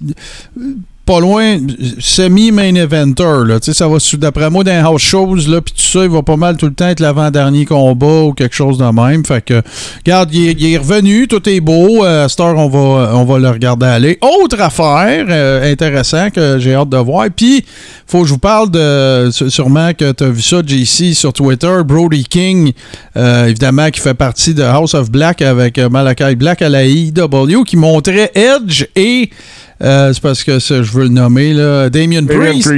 [1.08, 1.58] pas loin,
[2.00, 3.60] semi-main eventer, là.
[3.62, 6.66] Ça va, d'après moi, les house shows, puis tout ça, il va pas mal tout
[6.66, 9.26] le temps être l'avant-dernier combat ou quelque chose de même.
[9.26, 9.62] Fait que,
[10.06, 12.04] regarde, il est, revenu, tout est beau.
[12.04, 14.20] Euh, à cette heure, on va, on va le regarder aller.
[14.22, 17.28] Autre affaire euh, intéressant que j'ai hâte de voir.
[17.34, 17.64] Puis,
[18.06, 21.32] faut que je vous parle de, sû- sûrement que tu as vu ça, JC, sur
[21.32, 22.74] Twitter, Brody King,
[23.16, 26.86] euh, évidemment, qui fait partie de House of Black avec euh, Malachi Black à la
[26.86, 29.30] IW, qui montrait Edge et,
[29.84, 32.70] euh, c'est parce que ça, je veux le nommer, là, Damien Priest.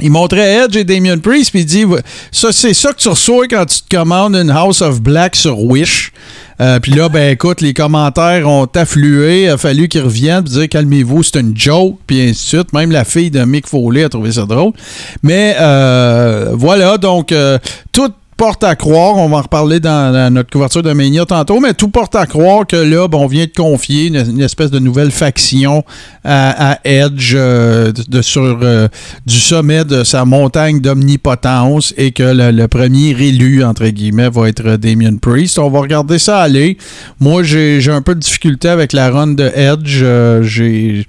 [0.00, 1.84] Il montrait Edge et Damien Priest, puis il dit
[2.30, 5.60] ça, c'est ça que tu reçois quand tu te commandes une House of Black sur
[5.60, 6.12] Wish.
[6.60, 9.44] Euh, puis là, ben écoute, les commentaires ont afflué.
[9.44, 12.72] Il a fallu qu'ils reviennent puis dire calmez-vous, c'est une joke, puis ainsi de suite.
[12.72, 14.72] Même la fille de Mick Foley a trouvé ça drôle.
[15.22, 17.58] Mais euh, voilà, donc euh,
[17.92, 21.58] tout porte à croire, on va en reparler dans, dans notre couverture de Mania tantôt,
[21.60, 24.70] mais tout porte à croire que là, ben, on vient de confier une, une espèce
[24.70, 25.84] de nouvelle faction
[26.24, 28.86] à, à Edge euh, de, sur euh,
[29.26, 34.48] du sommet de sa montagne d'omnipotence et que le, le premier élu, entre guillemets, va
[34.48, 35.58] être Damien Priest.
[35.58, 36.78] On va regarder ça aller.
[37.20, 39.98] Moi, j'ai un peu de difficulté avec la run de Edge.
[40.02, 41.04] Euh, j'ai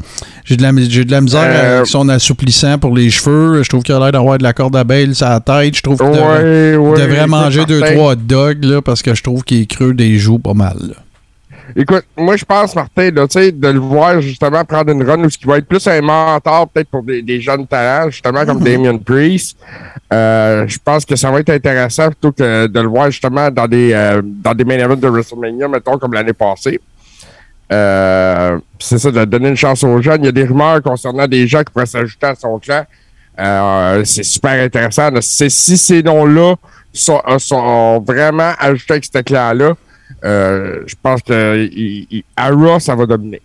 [0.49, 1.41] de, la, de la misère
[1.77, 3.61] avec son assouplissant pour les cheveux.
[3.61, 5.75] Je trouve qu'il a l'air d'avoir de la corde à belle sur la tête.
[5.77, 7.95] Je trouve qu'il devrait- Ouais, devrait écoute, manger deux, Martin.
[7.95, 10.77] trois dogs là, parce que je trouve qu'il est creux des joues pas mal.
[10.79, 10.95] là.
[11.75, 15.37] Écoute, moi, je pense, Martin, là, de le voir justement prendre une run où ce
[15.37, 18.97] qui va être plus un mentor, peut-être pour des, des jeunes talents, justement, comme Damien
[18.97, 19.57] Priest.
[20.11, 23.67] Euh, je pense que ça va être intéressant plutôt que de le voir justement dans
[23.67, 26.79] des, euh, dans des main events de WrestleMania, mettons, comme l'année passée.
[27.71, 30.23] Euh, c'est ça, de donner une chance aux jeunes.
[30.23, 32.83] Il y a des rumeurs concernant des gens qui pourraient s'ajouter à son clan.
[34.05, 35.11] C'est super intéressant.
[35.21, 36.55] si ces noms-là
[36.93, 39.73] sont, euh, sont vraiment ajoutés avec ce clan-là,
[40.25, 43.41] euh, je pense que il- il- à Raw, ça va dominer.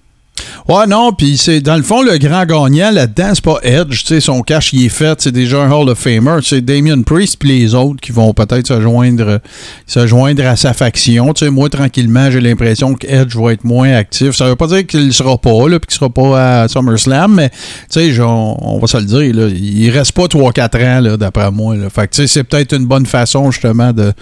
[0.67, 4.07] Ouais, non, puis c'est dans le fond le grand gagnant là-dedans, c'est pas Edge, tu
[4.07, 7.37] sais, son cash il est fait, c'est déjà un Hall of Famer, c'est Damien Priest
[7.39, 9.41] puis les autres qui vont peut-être se joindre
[9.87, 13.65] se joindre à sa faction, tu sais, moi tranquillement, j'ai l'impression que Edge va être
[13.65, 14.31] moins actif.
[14.31, 17.51] Ça veut pas dire qu'il sera pas là puis qu'il sera pas à SummerSlam, mais
[17.51, 21.17] tu sais, on, on, va se le dire il reste pas 3 4 ans là
[21.19, 21.91] d'après moi là.
[21.91, 24.15] Fait c'est peut-être une bonne façon justement de,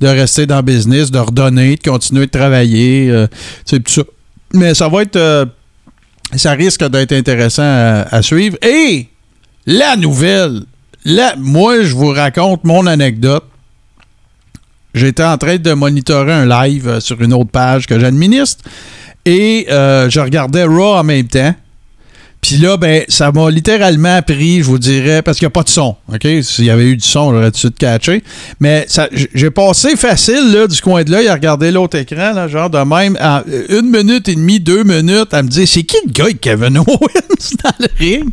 [0.00, 3.26] de rester dans le business, de redonner, de continuer de travailler, euh,
[3.66, 4.04] tout.
[4.54, 5.44] Mais ça va être euh,
[6.36, 8.56] ça risque d'être intéressant à, suivre.
[8.62, 9.08] Et
[9.66, 10.62] la nouvelle,
[11.38, 13.44] moi, je vous raconte mon anecdote.
[14.94, 18.64] J'étais en train de monitorer un live euh, sur une autre page que j'administre
[19.24, 21.54] et euh, je regardais Raw en même temps.
[22.48, 25.64] Puis là, ben, ça m'a littéralement pris, je vous dirais, parce qu'il n'y a pas
[25.64, 25.96] de son.
[26.10, 26.26] OK?
[26.40, 28.24] S'il y avait eu du son, j'aurais tout de suite catché.
[28.58, 28.86] Mais
[29.34, 33.18] j'ai passé facile là, du coin de l'œil à regarder l'autre écran, genre de même,
[33.20, 36.78] en une minute et demie, deux minutes, à me dire c'est qui le gars Kevin
[36.86, 38.30] Owens dans le ring?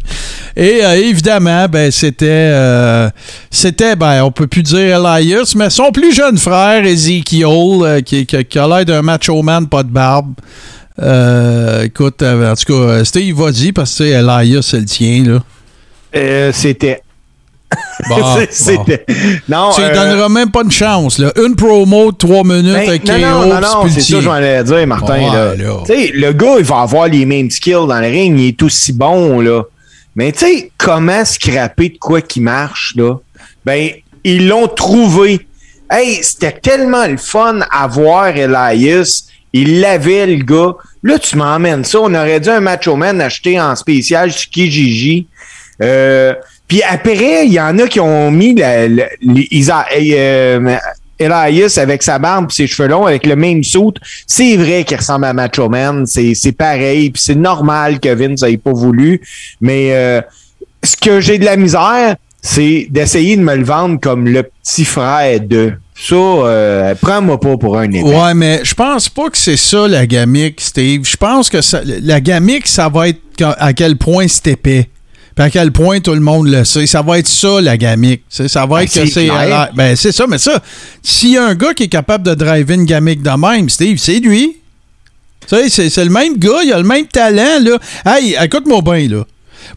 [0.55, 2.25] Et euh, évidemment, ben, c'était.
[2.29, 3.09] Euh,
[3.51, 8.25] c'était, ben, on peut plus dire Elias, mais son plus jeune frère, Ezekiel, euh, qui,
[8.25, 10.35] qui, a l'air d'un macho man, pas de barbe.
[11.01, 15.23] Euh, écoute, euh, en tout cas, Steve va dire parce que Elias, c'est le tien,
[15.25, 15.39] là.
[16.15, 17.01] Euh, c'était.
[18.07, 18.17] Bon,
[18.49, 19.05] c'était.
[19.49, 19.71] Non.
[19.75, 21.33] Tu lui donneras même pas une chance, là.
[21.35, 24.29] Une promo de 3 minutes ben, avec non, non, non, non, c'est ça que je
[24.29, 25.17] m'allais dire, Martin.
[25.17, 25.53] là.
[25.85, 28.63] Tu sais, le gars, il va avoir les mêmes skills dans le ring, il est
[28.63, 29.63] aussi bon, là.
[30.15, 33.15] Mais tu sais, comment scraper de quoi qui marche, là?
[33.65, 33.89] Ben,
[34.23, 35.45] ils l'ont trouvé.
[35.89, 39.25] Hey, c'était tellement le fun à voir Elias
[39.61, 40.75] il l'avait, le gars.
[41.01, 41.99] Là, tu m'emmènes ça.
[42.01, 45.27] On aurait dû un Macho Man acheter en spécial sur Kijiji.
[45.81, 46.33] Euh,
[46.67, 50.77] puis après, il y en a qui ont mis la, euh,
[51.17, 53.93] Elias avec sa barbe et ses cheveux longs avec le même saut.
[54.27, 56.05] C'est vrai qu'il ressemble à Macho Man.
[56.05, 57.11] C'est pareil.
[57.11, 59.21] Puis c'est normal que Vince n'ait pas voulu.
[59.61, 60.21] Mais euh,
[60.83, 64.83] ce que j'ai de la misère, c'est d'essayer de me le vendre comme le petit
[64.83, 65.73] frère de.
[65.97, 68.03] Ça, euh, prends-moi pas pour un épée.
[68.03, 71.05] Ouais, mais je pense pas que c'est ça la gamique, Steve.
[71.05, 71.59] Je pense que
[72.01, 74.89] la gamique, ça va être à quel point c'est épais.
[75.35, 76.85] Puis à quel point tout le monde le sait.
[76.87, 78.23] Ça va être ça, la gamique.
[78.29, 79.29] Ça va être ben, que c'est.
[79.73, 80.61] Ben, c'est ça, mais ça,
[81.01, 83.97] s'il y a un gars qui est capable de driver une gamique de même, Steve,
[83.97, 84.57] c'est lui.
[85.47, 87.77] C'est le même gars, il a le même talent, là.
[88.05, 89.23] Hey, écoute-moi bien, là.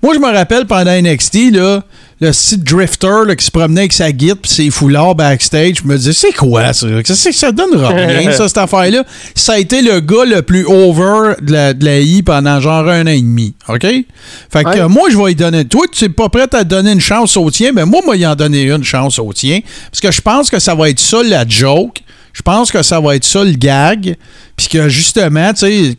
[0.02, 1.82] Moi, je me rappelle pendant NXT, là,
[2.20, 5.76] le site drifter là, qui se promenait avec sa guide et ses foulards backstage.
[5.82, 6.86] Je me disais, c'est quoi ça?
[7.04, 9.04] Ça, ça donne rien, ça, cette affaire-là.
[9.34, 12.88] Ça a été le gars le plus over de la, de la I pendant genre
[12.88, 13.54] un an et demi.
[13.68, 13.82] OK?
[13.82, 15.64] Fait que moi, je vais lui donner.
[15.64, 18.26] Toi, tu n'es pas prêt à donner une chance au tien, mais moi, moi, y
[18.26, 19.60] en donner une chance au tien.
[19.90, 22.02] Parce que je pense que ça va être ça la joke.
[22.38, 24.16] Je pense que ça va être ça le gag.
[24.56, 25.96] Puis que justement, tu sais,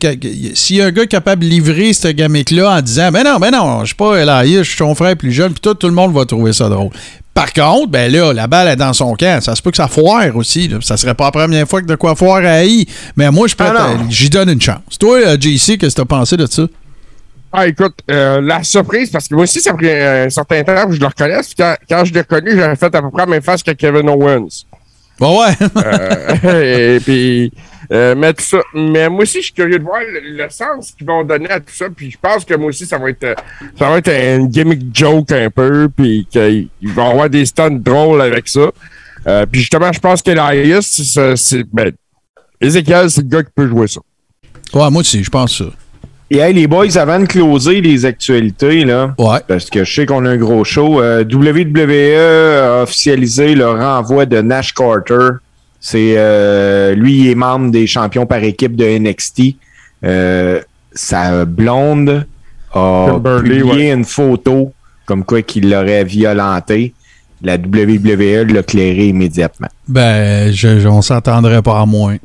[0.54, 3.50] s'il y a un gars capable de livrer ce gamique-là en disant Ben non, ben
[3.50, 5.92] non, je suis pas Elias, je suis ton frère plus jeune, puis tout, tout le
[5.92, 6.88] monde va trouver ça drôle.
[7.34, 9.42] Par contre, ben là, la balle est dans son camp.
[9.42, 10.66] Ça se peut que ça foire aussi.
[10.66, 10.78] Là.
[10.80, 12.88] Ça serait pas la première fois que de quoi foire à I.
[13.16, 14.98] Mais moi, je ah j'y donne une chance.
[14.98, 16.62] Toi, euh, JC, qu'est-ce que tu as pensé de ça?
[17.52, 20.86] Ah, écoute, euh, la surprise, parce que moi aussi, ça a pris un certain temps
[20.86, 21.52] que je le reconnaisse.
[21.54, 24.08] Quand, quand je l'ai reconnu, j'avais fait à peu près la même face que Kevin
[24.08, 24.64] Owens.
[25.20, 25.52] Bon, ouais.
[26.44, 27.52] euh, et puis,
[27.92, 28.62] euh, mais tout ça.
[28.72, 31.74] Mais moi aussi, je suis curieux de voir le, sens qu'ils vont donner à tout
[31.74, 31.90] ça.
[31.94, 33.36] Puis je pense que moi aussi, ça va être,
[33.78, 35.90] ça va être un gimmick joke un peu.
[35.94, 38.70] Puis qu'ils vont avoir des stunts drôles avec ça.
[39.26, 41.02] Euh, puis justement, je pense que l'Arius,
[41.36, 41.64] c'est.
[41.70, 41.92] Ben,
[42.58, 44.00] Ezekiel, c'est le gars qui peut jouer ça.
[44.72, 45.66] Ouais, moi aussi, je pense ça.
[46.32, 49.40] Et hey, les boys, avant de closer les actualités, là, ouais.
[49.48, 54.26] parce que je sais qu'on a un gros show, euh, WWE a officialisé le renvoi
[54.26, 55.38] de Nash Carter.
[55.80, 59.56] C'est euh, lui, il est membre des champions par équipe de NXT.
[60.04, 60.60] Euh,
[60.92, 62.24] sa blonde
[62.74, 64.72] a publié une photo
[65.06, 66.94] comme quoi qu'il l'aurait violenté.
[67.42, 69.68] La WWE l'a clairé immédiatement.
[69.88, 72.18] Ben, je, on s'attendrait pas à moins.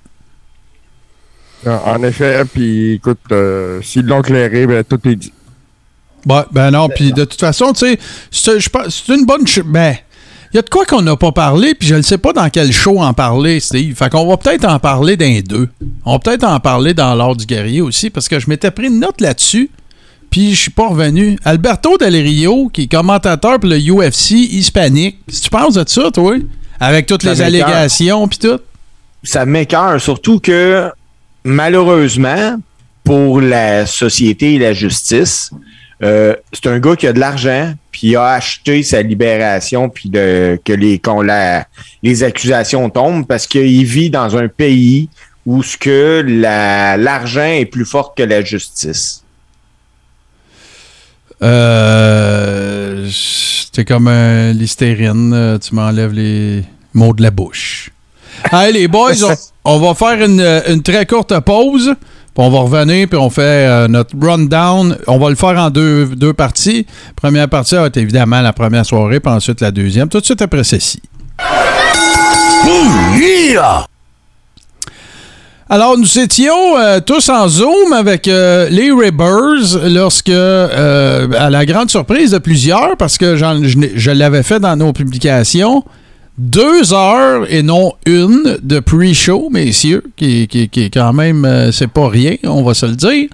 [1.66, 5.34] En effet, puis écoute, euh, s'ils l'ont clairé, ben, tout est dit.
[6.26, 7.98] Ben, ben non, puis de toute façon, tu
[8.32, 9.46] sais, c'est une bonne.
[9.66, 9.96] Ben,
[10.54, 12.50] il y a de quoi qu'on n'a pas parlé, puis je ne sais pas dans
[12.50, 13.96] quel show en parler, Steve.
[13.96, 15.70] Fait qu'on va peut-être en parler d'un deux.
[16.06, 18.88] On va peut-être en parler dans l'ordre du guerrier aussi, parce que je m'étais pris
[18.88, 19.70] une note là-dessus,
[20.30, 21.38] puis je suis pas revenu.
[21.44, 26.10] Alberto Del Rio, qui est commentateur pour le UFC hispanique, si tu penses de ça,
[26.12, 26.36] toi,
[26.80, 28.60] avec toutes les allégations, puis tout?
[29.24, 30.92] Ça m'écœure, surtout que
[31.46, 32.58] malheureusement,
[33.06, 35.52] pour la société et la justice,
[36.04, 40.60] euh, c'est un gars qui a de l'argent, puis a acheté sa libération, puis de,
[40.66, 41.68] que les, quand la,
[42.04, 45.08] les accusations tombent, parce qu'il vit dans un pays
[45.46, 46.24] où ce que
[46.98, 49.24] l'argent est plus fort que la justice.
[51.44, 55.32] Euh, C'était comme un listérine.
[55.34, 57.92] euh, Tu m'enlèves les mots de la bouche.
[58.52, 59.14] Allez, les boys,
[59.66, 61.96] on, va faire une, une très courte pause.
[62.36, 64.98] Puis on va revenir, puis on fait euh, notre rundown.
[65.08, 66.86] On va le faire en deux, parties.
[67.16, 70.10] Première partie va être évidemment la première soirée, puis ensuite la deuxième.
[70.10, 71.02] Tout de suite après ceci.
[75.70, 81.66] Alors, nous étions euh, tous en Zoom avec euh, les Ribbers lorsque, euh, à la
[81.66, 85.84] grande surprise de plusieurs, parce que je l'avais fait dans nos publications,
[86.38, 91.72] deux heures et non une de pre-show, messieurs, qui, qui, qui est quand même, euh,
[91.72, 93.30] c'est pas rien, on va se le dire.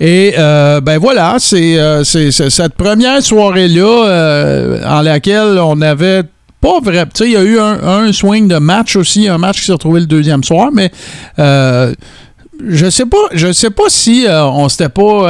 [0.00, 6.22] Et euh, ben voilà, c'est euh, c'est- cette première soirée-là en laquelle on avait
[6.60, 7.04] pas vrai.
[7.04, 9.72] Tu sais, il y a eu un, swing de match aussi, un match qui s'est
[9.72, 10.90] retrouvé le deuxième soir, mais
[11.38, 15.28] je sais pas, je sais pas si on s'était pas.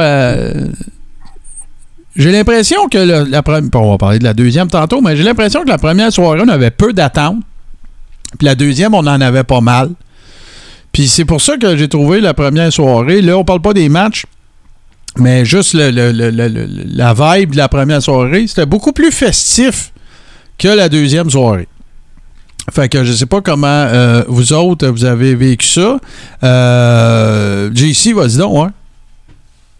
[2.17, 3.69] J'ai l'impression que la première.
[3.75, 6.49] On va parler de la deuxième tantôt, mais j'ai l'impression que la première soirée, on
[6.49, 7.37] avait peu d'attentes.
[8.37, 9.91] Puis la deuxième, on en avait pas mal.
[10.91, 13.21] Puis c'est pour ça que j'ai trouvé la première soirée.
[13.21, 14.25] Là, on parle pas des matchs,
[15.15, 19.93] mais juste la vibe de la première soirée, c'était beaucoup plus festif
[20.57, 21.67] que la deuxième soirée.
[22.71, 25.99] Fait que je sais pas comment euh, vous autres, vous avez vécu ça.
[26.43, 28.73] Euh, JC, vas-y donc, hein?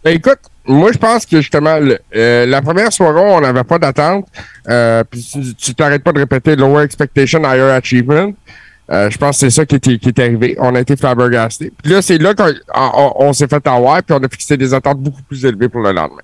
[0.04, 0.38] Ben, écoute,
[0.68, 4.26] moi, je pense que justement, le- euh, la première soirée, on n'avait pas d'attente.
[4.68, 8.32] Euh, puis tu- t'arrêtes pas de répéter lower expectation, higher achievement.
[8.90, 10.56] Euh, je pense que c'est ça qui est, qui arrivé.
[10.60, 11.72] On a été flabbergastés.
[11.82, 14.72] Puis là, c'est là qu'on on, on s'est fait avoir, puis on a fixé des
[14.72, 16.22] attentes beaucoup plus élevées pour le lendemain.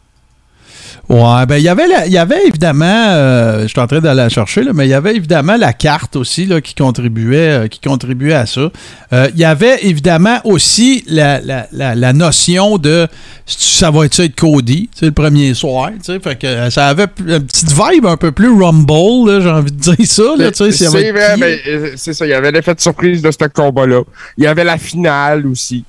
[1.08, 4.00] Ouais, ben il y avait la- il y avait évidemment, euh, je suis en train
[4.00, 7.64] d'aller la chercher, là, mais il y avait évidemment la carte aussi là, qui contribuait,
[7.64, 8.70] euh, qui contribuait à ça.
[9.12, 13.06] Euh, Il y avait évidemment aussi la, la, la, la notion de
[13.46, 17.06] ça va être ça être Cody, le premier soir, tu sais, fait que ça avait
[17.26, 21.12] une petite vibe un peu plus rumble, là, j'ai envie de dire ça, là, C'est
[21.12, 21.58] vrai, mais
[21.96, 22.24] c'est ça.
[22.24, 24.00] Il y avait l'effet de surprise de ce combat-là.
[24.38, 25.84] Il y avait la finale aussi.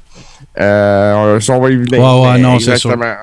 [0.60, 2.00] Euh, on, on va y venir.
[2.00, 3.14] Ouais, ouais, non, c'est exactement.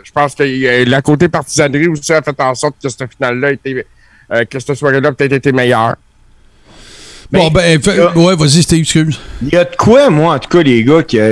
[0.00, 3.10] On- Je pense que euh, la côté partisanerie aussi a fait en sorte que cette
[3.16, 3.86] finale-là était.
[4.32, 5.94] euh, que cette soirée-là a peut-être été meilleure.
[7.32, 9.20] Bon, ben, fait- ouais, vas-y, Steve, excuse.
[9.42, 11.22] Il y a de quoi, moi, en tout cas, les gars, qu'il y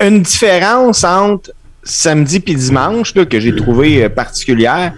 [0.00, 1.52] a une différence entre
[1.84, 4.92] samedi puis dimanche là, que j'ai trouvé euh, particulière.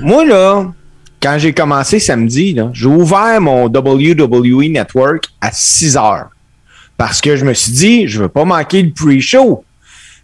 [0.00, 0.72] Moi, là,
[1.20, 6.28] quand j'ai commencé samedi, j'ai ouvert mon WWE Network à 6 heures.
[6.96, 9.64] Parce que je me suis dit, je veux pas manquer le pre-show.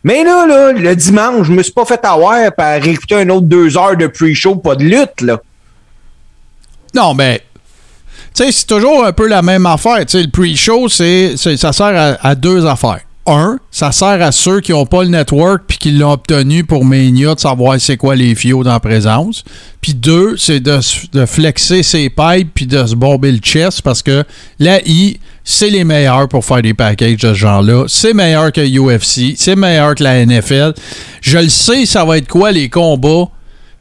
[0.06, 3.76] Mais là, le dimanche, je me suis pas fait avoir par écouter un autre deux
[3.76, 5.40] heures de pre-show, pas de lutte, là.
[6.94, 7.42] Non, mais.
[8.32, 10.06] Tu sais, c'est toujours un peu la même affaire.
[10.06, 13.00] Tu sais, le pre-show, c'est, ça sert à deux affaires.
[13.26, 16.84] Un, ça sert à ceux qui n'ont pas le network puis qui l'ont obtenu pour
[16.84, 19.42] Mania de savoir c'est quoi les fios dans la présence.
[19.80, 20.80] Puis deux, c'est de,
[21.26, 24.24] flexer ses pipes puis de se bomber le chest parce que
[24.58, 27.84] la I, c'est les meilleurs pour faire des packages de ce genre-là.
[27.88, 29.34] C'est meilleur que UFC.
[29.36, 30.74] C'est meilleur que la NFL.
[31.20, 33.28] Je le sais, ça va être quoi les combats.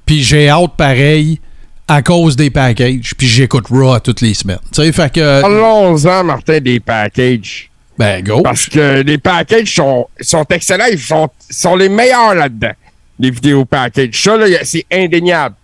[0.06, 1.40] Puis j'ai hâte pareil
[1.88, 3.14] à cause des packages.
[3.18, 4.60] Puis j'écoute Raw toutes les semaines.
[4.72, 5.42] Tu sais, fait que.
[5.42, 7.70] Parlons-en, Martin, des packages.
[7.98, 8.42] Ben, go.
[8.42, 10.86] Parce que les packages sont, sont excellents.
[10.92, 12.74] Ils sont, sont les meilleurs là-dedans.
[13.20, 14.22] Les vidéos packages.
[14.22, 15.56] Ça, là, c'est indéniable.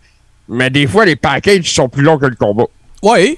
[0.47, 2.65] Mais des fois, les packages sont plus longs que le combat.
[3.03, 3.37] Oui.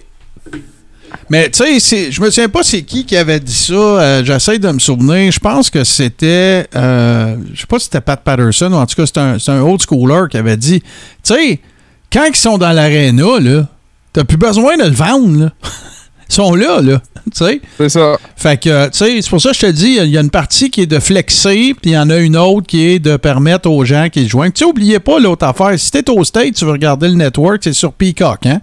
[1.30, 3.74] Mais tu sais, je me souviens pas c'est qui qui avait dit ça.
[3.74, 5.32] Euh, J'essaie de me souvenir.
[5.32, 6.68] Je pense que c'était.
[6.76, 9.62] Euh, je sais pas si c'était Pat Patterson ou en tout cas c'est un, un
[9.62, 10.88] old schooler qui avait dit Tu
[11.36, 11.60] sais,
[12.12, 13.68] quand ils sont dans l'aréna, là,
[14.12, 15.52] t'as plus besoin de le vendre, là.
[16.34, 17.00] Sont là, là.
[17.32, 17.62] Tu sais?
[17.78, 18.18] C'est ça.
[18.36, 20.30] Fait que, tu sais, c'est pour ça que je te dis, il y a une
[20.32, 23.16] partie qui est de flexer, puis il y en a une autre qui est de
[23.18, 24.52] permettre aux gens qui se joignent.
[24.52, 25.72] Tu sais, oubliez pas l'autre affaire.
[25.80, 28.60] Si t'es au State, tu veux regarder le network, c'est sur Peacock, hein?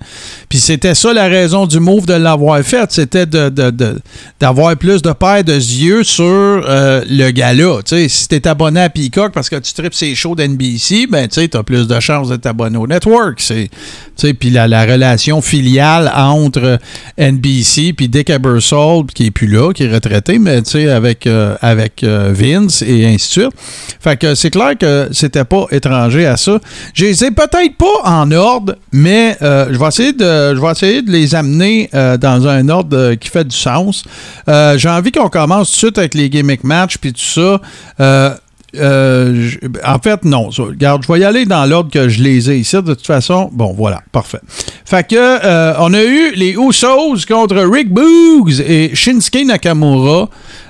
[0.49, 2.91] Puis c'était ça la raison du move de l'avoir fait.
[2.91, 4.01] C'était de, de- de-
[4.41, 7.77] d'avoir plus de paires de yeux sur euh, le gala.
[7.85, 11.29] Tu sais, si t'es abonné à Peacock parce que tu tripes ces shows d'NBC, ben,
[11.29, 13.39] tu sais, t'as plus de chances de t'abonner au network.
[13.39, 13.69] Tu
[14.17, 16.79] sais, puis la, la relation filiale entre
[17.17, 17.60] NBC
[17.97, 21.57] puis Dick Ebersol, qui est plus là, qui est retraité, mais tu sais, avec, euh,
[21.61, 23.53] avec euh, Vince et ainsi de suite.
[24.01, 26.59] Fait que c'est clair que c'était pas étranger à ça.
[26.95, 31.11] Je les ai peut-être pas en ordre, mais euh, je vais essayer de essayer de
[31.11, 34.05] les amener dans un ordre qui fait du sens.
[34.47, 38.41] J'ai envie qu'on commence tout de suite avec les gimmick match puis tout ça.
[38.77, 39.51] Euh,
[39.85, 40.51] en fait, non.
[40.51, 42.77] Regarde, je vais y aller dans l'ordre que je les ai ici.
[42.77, 44.41] De toute façon, bon, voilà, parfait.
[44.85, 50.29] Fait que, euh, on a eu les Usos contre Rick Boogs et Shinsuke Nakamura.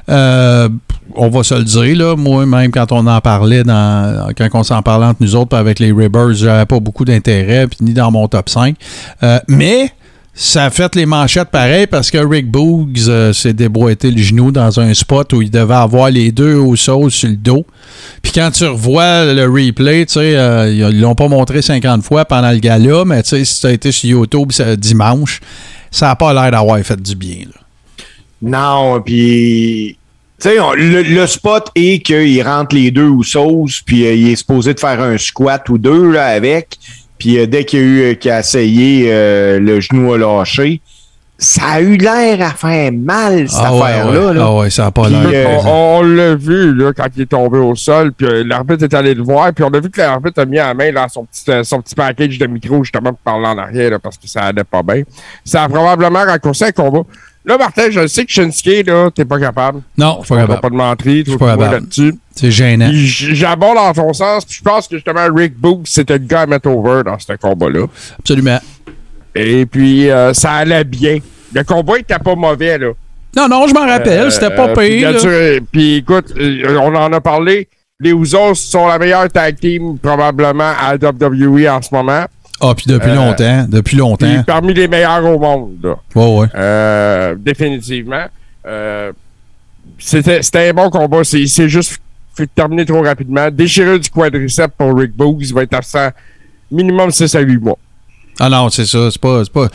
[0.08, 0.68] Euh,
[1.14, 2.16] on va se le dire, là.
[2.16, 5.78] Moi, même quand on en parlait, dans, quand on s'en parlait entre nous autres, avec
[5.78, 8.76] les Ribbers, j'avais pas beaucoup d'intérêt, ni dans mon top 5.
[9.22, 9.90] Euh, mais
[10.42, 14.50] ça a fait les manchettes pareil parce que Rick Boogs euh, s'est déboîté le genou
[14.50, 17.66] dans un spot où il devait avoir les deux au sol sur le dos.
[18.22, 22.24] Puis quand tu revois le replay, tu sais, euh, ils l'ont pas montré 50 fois
[22.24, 25.40] pendant le gala, mais tu sais, si ça a été sur YouTube dimanche,
[25.90, 27.44] ça a pas l'air d'avoir fait du bien.
[28.40, 29.98] Non, puis
[30.40, 33.22] tu sais, le, spot est qu'il rentre les deux ou
[33.84, 36.78] puis euh, il est supposé de faire un squat ou deux avec,
[37.20, 40.80] puis euh, dès qu'il a eu euh, qu'il a essayé, euh, le genou a lâché.
[41.42, 44.26] Ça a eu l'air à faire mal, cette Ah ouais, affaire-là.
[44.26, 44.34] ouais.
[44.34, 44.44] là.
[44.44, 45.22] Ah ouais, ça a pas l'air.
[45.32, 48.82] euh, On, on l'a vu là, quand il est tombé au sol, puis euh, l'arbitre
[48.84, 51.08] est allé le voir, puis on a vu que l'arbitre a mis la main dans
[51.08, 54.18] son petit, euh, son petit package de micro justement pour parler en arrière là, parce
[54.18, 55.02] que ça allait pas bien.
[55.42, 57.04] Ça a probablement raccourci un combat.
[57.46, 59.80] Là, Martin, je sais que Shinsuke, là, t'es pas capable.
[59.96, 60.60] Non, je suis On pas va capable.
[60.60, 62.14] pas de mentir, toi, pas là-dessus.
[62.40, 62.88] C'est gênant.
[62.92, 66.46] J'aborde dans ton sens, puis je pense que justement Rick Boogs, c'était le gars à
[66.46, 67.84] mettre over dans ce combat-là.
[68.18, 68.58] Absolument.
[69.34, 71.18] Et puis, euh, ça allait bien.
[71.52, 72.92] Le combat était pas mauvais, là.
[73.36, 74.26] Non, non, je m'en rappelle.
[74.26, 77.68] Euh, C'était pas euh, puis Puis écoute, euh, on en a parlé.
[78.00, 82.24] Les Usos sont la meilleure tag team probablement à WWE en ce moment.
[82.62, 83.64] Ah, puis depuis Euh, longtemps.
[83.68, 84.42] Depuis Puis longtemps.
[84.46, 85.96] parmi les meilleurs au monde, là.
[86.14, 87.34] Ouais, ouais.
[87.36, 88.24] Définitivement.
[89.98, 91.22] C'était un bon combat.
[91.24, 91.98] C'est juste
[92.34, 93.50] fait terminer trop rapidement.
[93.50, 95.42] Déchirure du quadriceps pour Rick Boogs.
[95.42, 96.10] Il va être absent
[96.70, 97.78] minimum 6 à 8 mois.
[98.42, 99.10] Ah non, c'est ça.
[99.10, 99.68] C'est pas, c'est pas,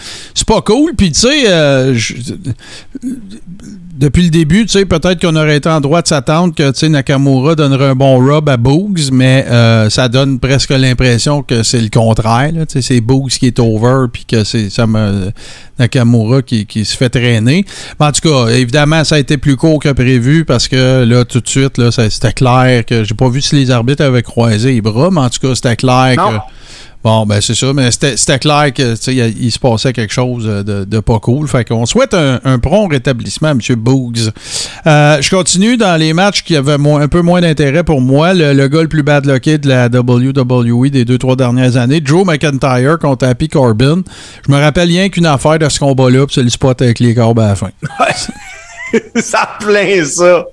[0.56, 0.94] pas cool.
[0.98, 1.96] Puis, tu sais, euh,
[3.98, 6.80] depuis le début, tu sais, peut-être qu'on aurait été en droit de s'attendre que, tu
[6.80, 11.62] sais, Nakamura donnerait un bon rub à Boogs, mais euh, ça donne presque l'impression que
[11.62, 12.52] c'est le contraire.
[12.52, 14.68] Tu sais, c'est Boogs qui est over, puis que c'est
[15.78, 17.66] Nakamura qui, qui se fait traîner.
[18.00, 21.24] Mais en tout cas, évidemment, ça a été plus court que prévu parce que là,
[21.24, 24.72] tout de suite, là, c'était clair que j'ai pas vu si les arbitres avaient croisé
[24.74, 26.32] les bras, mais en tout cas, c'était clair Non.
[26.32, 26.36] que.
[27.06, 30.12] Bon, ben c'est ça, mais c'était clair que tu sais, il, il se passait quelque
[30.12, 31.48] chose de, pas cool.
[31.48, 33.60] Fait qu'on souhaite un, prompt rétablissement à M.
[33.78, 34.32] Boogs.
[34.88, 38.34] Euh, je continue dans les matchs qui avaient un peu moins d'intérêt pour moi.
[38.34, 42.02] Le, le gars le plus bad lucké de la WWE des deux, trois dernières années,
[42.04, 44.02] Joe McIntyre contre Happy Corbin.
[44.48, 47.14] Je me rappelle rien qu'une affaire de ce combat-là, puis c'est le spot avec les
[47.14, 47.70] corbes à la fin.
[49.18, 50.44] ça en plein ça.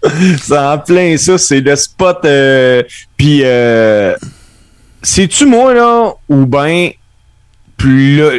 [0.43, 1.39] Ça en plein ça.
[1.39, 2.19] C'est le spot.
[2.27, 2.83] euh,
[3.17, 4.15] Puis, euh,
[5.03, 6.91] c'est-tu moi, là, ou ben,
[7.77, 8.31] plus là,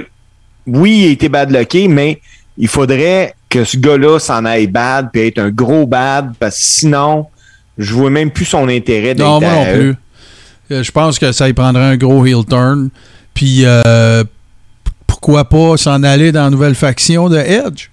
[0.66, 2.22] oui, il a été bad lucké, mais
[2.58, 6.64] il faudrait que ce gars-là s'en aille bad, puis être un gros bad, parce que
[6.64, 7.28] sinon,
[7.78, 9.96] je vois même plus son intérêt d'être Non, moi non plus.
[10.72, 12.90] Euh, Je pense que ça y prendrait un gros heel turn.
[13.34, 14.24] Puis euh,
[15.08, 17.90] pourquoi pas s'en aller dans la nouvelle faction de Edge?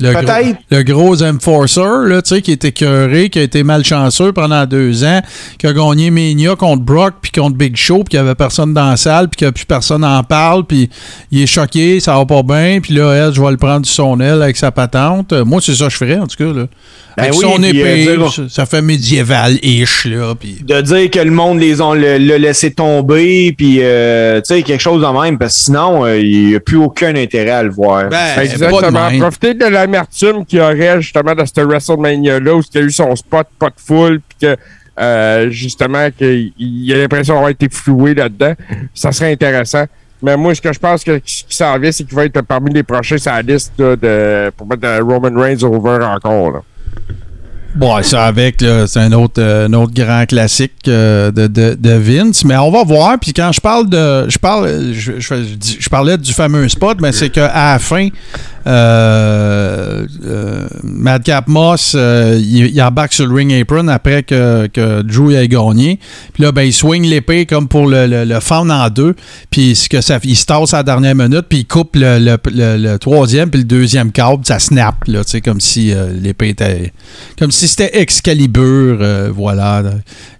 [0.00, 4.32] Le gros, le gros enforcer, là, tu sais, qui était écœuré, qui a été malchanceux
[4.32, 5.20] pendant deux ans,
[5.58, 8.74] qui a gagné Mania contre Brock, puis contre Big Show, puis qu'il n'y avait personne
[8.74, 10.90] dans la salle, puis que plus personne en parle, puis
[11.30, 14.20] il est choqué, ça va pas bien, puis là, Edge va le prendre sur son
[14.20, 15.32] aile avec sa patente.
[15.32, 16.52] Euh, Moi, c'est ça que je ferais, en tout cas.
[16.52, 16.66] Là.
[17.16, 20.58] Ben avec oui, son puis, euh, dire- ça, fait médiéval-ish, là, puis...
[20.62, 24.62] de dire que le monde les ont le, le laissé tomber puis euh, tu sais
[24.62, 27.62] quelque chose de même parce que sinon euh, il n'y a plus aucun intérêt à
[27.62, 28.08] le voir.
[28.08, 28.80] Ben, Exactement.
[28.82, 29.20] de même.
[29.20, 33.14] Profiter de l'amertume qu'il y aurait justement de ce WrestleMania-là où il a eu son
[33.16, 34.56] spot pas de foule puis que
[35.00, 38.54] euh, justement qu'il il a l'impression d'avoir été floué là-dedans.
[38.94, 39.84] Ça serait intéressant.
[40.22, 42.40] Mais moi, ce que je pense que ce qui s'en vient, c'est qu'il va être
[42.40, 46.50] parmi les prochains sur la liste là, de, pour mettre Roman Reigns over encore.
[46.52, 46.60] Là.
[47.74, 52.44] Bon, ça avec, c'est un autre, euh, un autre grand classique euh, de, de, Vince.
[52.44, 53.18] Mais on va voir.
[53.20, 54.28] Puis quand je parle de.
[54.28, 54.92] Je parle.
[54.92, 58.08] Je, parlais du fameux spot, mais c'est qu'à la fin,
[58.66, 65.48] euh, euh, Madcap Moss, il, embarque sur le ring apron après que, que Drew ait
[65.48, 65.98] gagné.
[66.32, 69.14] Puis là, ben, il swing l'épée comme pour le, le, fendre en deux.
[69.50, 72.96] Puis que ça, il se tasse à la dernière minute, puis il coupe le, le,
[72.98, 76.92] troisième, puis le deuxième câble, ça snap, là, comme si l'épée était.
[77.38, 79.82] Comme si c'était Excalibur, euh, voilà.
[79.82, 79.90] là.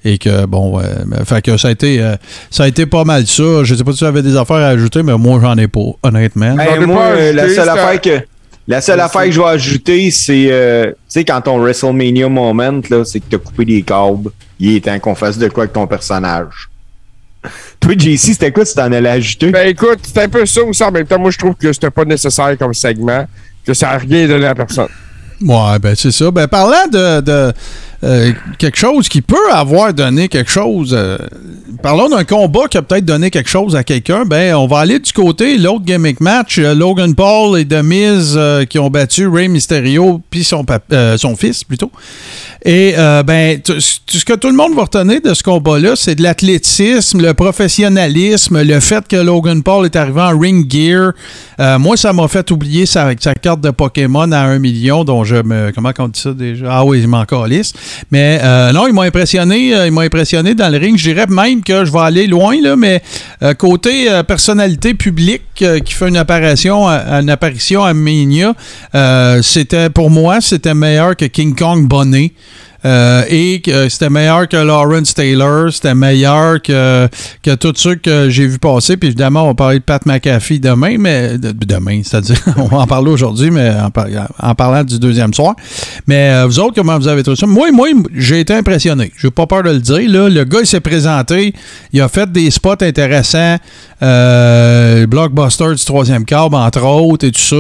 [0.05, 2.17] Et que, bon, ouais, mais- fait que ça a été, euh,
[2.51, 3.65] ça a été pas mal ça.
[3.65, 5.81] Je sais pas si tu avais des affaires à ajouter, mais moi, j'en ai pas,
[6.03, 6.55] honnêtement.
[6.55, 8.21] Ben, J'en ai moi, pas la seule affaire que
[8.67, 12.81] la seule affaire que je vais ajouter, c'est euh, tu sais quand ton WrestleMania moment
[12.89, 14.31] là, c'est que t'as coupé des câbles.
[14.59, 16.71] Il est temps qu'on fasse de quoi avec ton personnage.
[17.81, 19.51] Toi, JC, c'était quoi si t'en allais ajouter?
[19.51, 20.83] Ben écoute, c'est un peu ça aussi.
[20.83, 23.27] En même temps, moi, je trouve que c'était pas nécessaire comme segment,
[23.67, 24.89] que ça n'a rien donné à personne.
[25.41, 26.31] Ouais, ben c'est ça.
[26.31, 27.53] Ben parlant de, de,
[28.05, 30.93] euh, quelque chose qui peut avoir donné quelque chose.
[30.93, 31.17] euh,
[31.83, 34.25] parlons d'un combat qui a peut-être donné quelque chose à quelqu'un.
[34.27, 36.59] Ben, on va aller du côté l'autre gimmick match.
[36.59, 40.67] euh, Logan Paul et The Miz euh, qui ont battu Rey Mysterio puis son,
[41.17, 41.91] son fils plutôt.
[42.67, 47.21] Et ben, ce que tout le monde va retenir de ce combat-là, c'est de l'athlétisme,
[47.21, 51.13] le professionnalisme, le fait que Logan Paul est arrivé en ring gear.
[51.79, 55.73] Moi, ça m'a fait oublier sa, carte de Pokémon à un million, dont je me.
[55.75, 56.67] Comment on dit ça déjà?
[56.71, 57.75] Ah oui, il m'en calisse.
[58.11, 59.75] Mais euh, non, il m'a impressionné.
[59.75, 60.97] euh, impressionné dans le ring.
[60.99, 63.03] Je dirais même que je vais aller loin, là, mais
[63.43, 68.55] euh, côté personnalité publique qui fait une apparition, une apparition à Mania,
[69.43, 72.33] c'était pour moi, c'était meilleur que King Kong Bonnet.
[72.85, 77.09] Euh, et euh, c'était meilleur que Lawrence Taylor, c'était meilleur que,
[77.43, 78.97] que tous ceux que j'ai vu passer.
[78.99, 82.79] Puis évidemment, on va parler de Pat McAfee demain, mais de- demain, c'est-à-dire, on va
[82.79, 84.07] en parler aujourd'hui, mais en, par-
[84.39, 85.55] en parlant du deuxième soir.
[86.07, 87.47] Mais euh, vous autres, comment vous avez trouvé ça?
[87.47, 89.13] Moi, moi, j'ai été impressionné.
[89.19, 90.11] J'ai pas peur de le dire.
[90.11, 90.29] Là.
[90.29, 91.55] Le gars, il s'est présenté,
[91.93, 93.57] il a fait des spots intéressants.
[95.09, 97.57] Blockbuster du troisième câble, entre autres, et tout ça.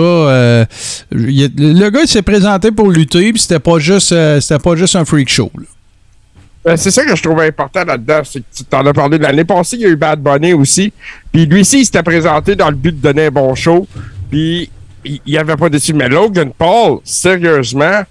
[1.11, 5.05] Le gars, il s'est présenté pour lutter, puis c'était pas juste, c'était pas juste un
[5.15, 5.51] freak show.
[5.57, 5.65] là.
[6.65, 8.23] Ben, c'est ça que je trouve important là-dedans.
[8.25, 10.55] C'est que tu t'en as parlé de l'année passée, il y a eu Bad Bunny
[10.55, 10.93] aussi.
[11.31, 13.87] Puis lui aussi, il s'était présenté dans le but de donner un bon show.
[14.31, 14.71] Puis
[15.05, 15.93] il il avait pas déçu.
[15.93, 18.03] Mais Logan Paul, sérieusement,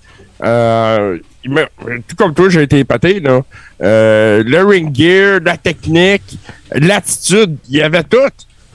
[0.44, 1.66] euh, il m'a-
[2.08, 3.20] tout comme toi, j'ai été épaté.
[3.20, 3.42] Là.
[3.82, 6.38] Euh, le ring gear, la technique,
[6.74, 8.18] l'attitude, il y avait tout.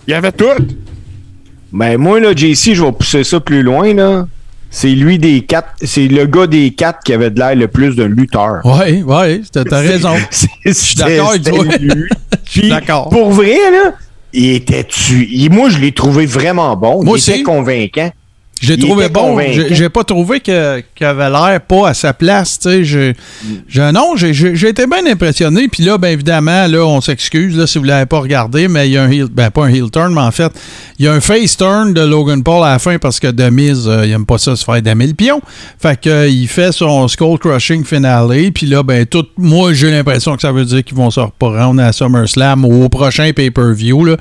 [0.08, 0.46] Il y avait tout.
[1.72, 4.26] Ben, moi, là, JC, je vais pousser ça plus loin, là.
[4.70, 7.96] C'est lui des quatre, c'est le gars des quatre qui avait de l'air le plus
[7.96, 8.64] d'un lutteur.
[8.64, 10.14] Ouais, ouais, t'as raison.
[10.64, 11.64] Je suis d'accord avec toi.
[12.44, 13.08] Puis, d'accord.
[13.08, 13.94] Pour vrai, là,
[14.32, 15.48] il était tu.
[15.50, 17.02] Moi, je l'ai trouvé vraiment bon.
[17.02, 17.42] Moi il était aussi.
[17.42, 18.10] convaincant.
[18.60, 19.38] J'ai Il trouvé bon.
[19.70, 22.58] J'ai pas trouvé que- qu'il avait l'air pas à sa place.
[22.58, 22.84] tu sais.
[22.84, 23.14] J'ai-
[23.68, 24.32] j'ai- non, j'ai-
[24.68, 25.68] été bien impressionné.
[25.68, 28.92] Puis là, bien évidemment, là, on s'excuse là, si vous l'avez pas regardé, mais il
[28.92, 30.50] y a un heel, ben pas un heel turn, mais en fait,
[30.98, 33.86] il y a un face turn de Logan Paul à la fin parce que Demise,
[33.86, 35.40] euh, il aime pas ça se faire damer le pion.
[35.80, 38.28] Fait que euh, il fait son skull crushing finale.
[38.52, 41.80] Puis là, ben tout, moi j'ai l'impression que ça veut dire qu'ils vont se reprendre
[41.80, 44.06] à SummerSlam ou au prochain pay-per-view.
[44.06, 44.14] Je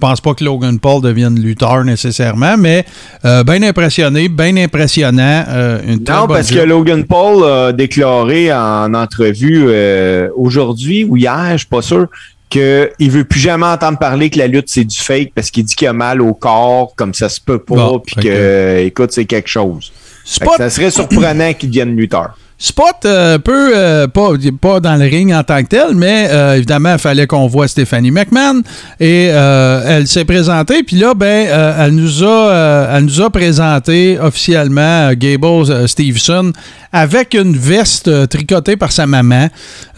[0.00, 2.84] pense pas que Logan Paul devienne lutteur nécessairement, mais
[3.26, 3.81] euh, bien impressionné,
[4.28, 5.44] bien impressionnant.
[5.48, 6.58] euh, une Non, parce job.
[6.58, 12.06] que Logan Paul a déclaré en entrevue euh, aujourd'hui ou hier, je suis pas sûr,
[12.50, 15.74] qu'il veut plus jamais entendre parler que la lutte c'est du fake parce qu'il dit
[15.74, 19.24] qu'il a mal au corps, comme ça se peut pas, Bon, puis que, écoute, c'est
[19.24, 19.92] quelque chose.
[20.40, 22.36] Que ça serait surprenant qu'il devienne lutteur.
[22.62, 24.28] Spot euh, peu, euh, pas,
[24.60, 27.66] pas dans le ring en tant que tel, mais euh, évidemment, il fallait qu'on voit
[27.66, 28.62] Stéphanie McMahon.
[29.00, 35.12] Et elle s'est présentée, puis là, ben, elle, nous a, elle nous a présenté officiellement
[35.14, 36.52] Gable Stevenson
[36.92, 39.48] avec une veste euh, tricotée par sa maman.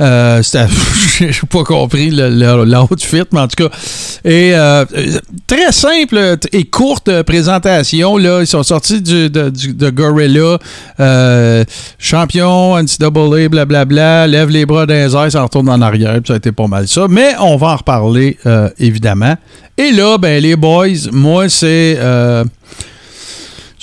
[0.01, 0.67] Euh, c'était-
[1.19, 3.77] J'ai pas compris l'outfit, mais en tout cas.
[4.25, 4.85] Et euh,
[5.47, 8.17] très simple et courte présentation.
[8.17, 8.41] Là.
[8.41, 10.59] Ils sont sortis de, de Gorilla,
[11.01, 11.65] euh,
[11.99, 16.53] champion, NCAA, blablabla, lève les bras les airs, ça retourne en arrière, ça a été
[16.53, 17.07] pas mal ça.
[17.09, 18.39] Mais on va en reparler,
[18.79, 19.35] évidemment.
[19.77, 21.99] Et là, ben, les boys, moi, c'est.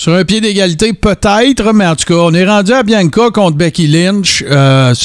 [0.01, 3.55] Sur un pied d'égalité, peut-être, mais en tout cas, on est rendu à Bianca contre
[3.55, 4.43] Becky Lynch.
[4.49, 4.95] Euh,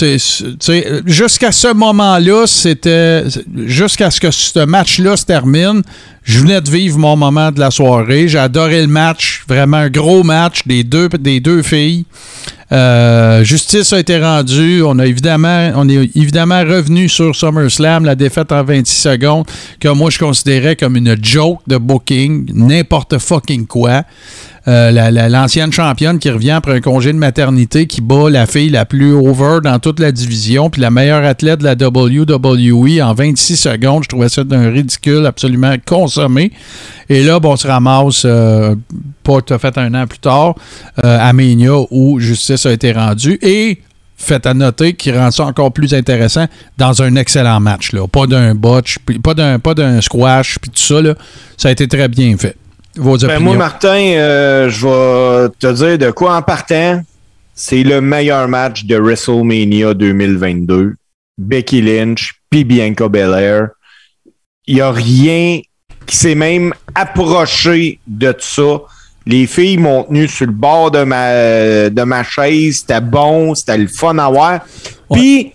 [1.05, 3.24] jusqu'à ce moment-là, c'était.
[3.66, 5.82] Jusqu'à ce que ce match-là se termine,
[6.22, 8.26] je venais de vivre mon moment de la soirée.
[8.26, 9.44] J'ai adoré le match.
[9.47, 12.07] Vraiment un gros match des deux, des deux filles.
[12.72, 14.82] Euh, justice a été rendue.
[14.82, 19.47] On a évidemment, on est évidemment revenu sur SummerSlam, la défaite en 26 secondes,
[19.78, 24.03] que moi je considérais comme une joke de booking, n'importe fucking quoi.
[24.69, 28.47] Euh, la- la- L'ancienne championne qui revient après un congé de maternité, qui bat la
[28.47, 33.01] fille la plus over dans toute la division, puis la meilleure athlète de la WWE
[33.01, 34.03] en 26 secondes.
[34.03, 36.51] Je trouvais ça d'un ridicule absolument consommé.
[37.09, 38.75] Et là, bon, on se ramasse euh,
[39.23, 40.55] pas tout à fait un an plus tard
[41.05, 43.39] euh, à Mania où justice a été rendue.
[43.43, 43.79] Et
[44.19, 46.47] fait à noter qui rend ça encore plus intéressant
[46.79, 47.93] dans un excellent match.
[47.93, 48.09] Là.
[48.09, 51.01] Pas d'un botch, pas d'un pas d'un squash, puis tout ça.
[51.57, 52.57] Ça a été très bien fait.
[52.97, 57.03] Vos Ben, moi, Martin, euh, je vais te dire de quoi en partant.
[57.55, 60.94] C'est le meilleur match de WrestleMania 2022.
[61.38, 63.68] Becky Lynch puis Bianca Belair.
[64.66, 65.61] Il n'y a rien
[66.07, 68.80] qui s'est même approché de ça.
[69.26, 72.78] Les filles m'ont tenu sur le bord de ma, de ma chaise.
[72.80, 74.61] C'était bon, c'était le fun à voir.
[75.11, 75.53] Puis,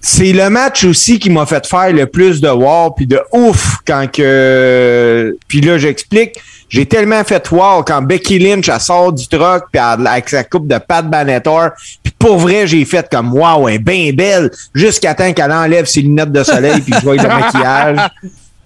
[0.00, 3.78] c'est le match aussi qui m'a fait faire le plus de wow puis de ouf
[3.86, 6.36] quand que puis là j'explique.
[6.68, 10.68] J'ai tellement fait wow quand Becky Lynch elle sort du truck puis avec sa coupe
[10.68, 11.72] de Pat Benatar.
[12.02, 15.86] Puis pour vrai j'ai fait comme wow elle est bien belle jusqu'à temps qu'elle enlève
[15.86, 17.98] ses lunettes de soleil puis je vois le maquillage.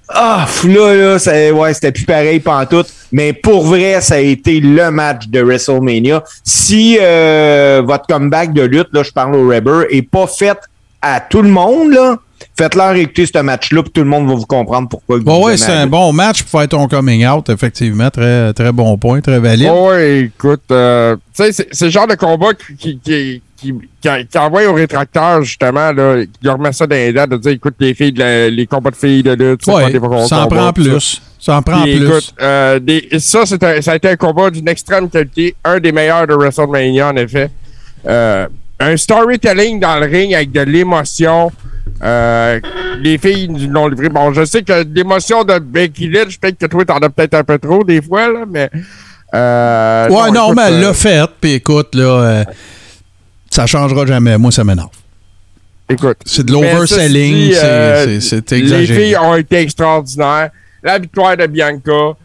[0.08, 2.88] Ah là là ça, ouais c'était plus pareil pantoute.
[3.10, 6.22] Mais pour vrai ça a été le match de WrestleMania.
[6.44, 10.58] Si euh, votre comeback de lutte là je parle au Rebel est pas fait
[11.02, 12.16] à tout le monde, là,
[12.56, 15.18] faites-leur écouter ce match-là, puis tout le monde va vous comprendre pourquoi.
[15.18, 18.08] Bon, vous ouais, c'est un bon match pour faire ton coming out, effectivement.
[18.10, 19.68] Très, très bon point, très valide.
[19.72, 24.38] Oh, ouais, écoute, euh, tu sais, c'est- le genre de combat qui, qui, qui, qui,
[24.38, 27.74] envoie au rétracteur, justement, là, qui leur met ça dans les dents, de dire, écoute,
[27.78, 29.92] les filles, de la- les combats de filles de lutte, Ouais,
[30.26, 31.20] ça en prend plus.
[31.40, 32.06] Ça en prend Puis, plus.
[32.06, 35.80] écoute, euh, des- ça, c'est un- ça a été un combat d'une extrême qualité, un
[35.80, 37.50] des meilleurs de WrestleMania, en effet.
[38.06, 38.46] Euh,
[38.82, 41.50] un storytelling dans le ring avec de l'émotion.
[42.02, 42.58] Euh,
[43.00, 44.08] les filles nous l'ont livré.
[44.08, 47.44] Bon, je sais que l'émotion de Becky Lynch, peut-être que toi, t'en as peut-être un
[47.44, 48.70] peu trop des fois, là, mais.
[49.34, 51.30] Euh, ouais, non, écoute, mais elle euh, l'a fait.
[51.40, 52.44] Puis écoute, là, euh,
[53.50, 54.36] ça changera jamais.
[54.36, 54.90] Moi, ça m'énerve.
[55.88, 56.18] Écoute.
[56.24, 57.52] C'est de l'overselling.
[57.52, 59.00] c'est- C'est Les exagéré.
[59.00, 60.50] filles ont été extraordinaires.
[60.82, 62.16] La victoire de Bianca,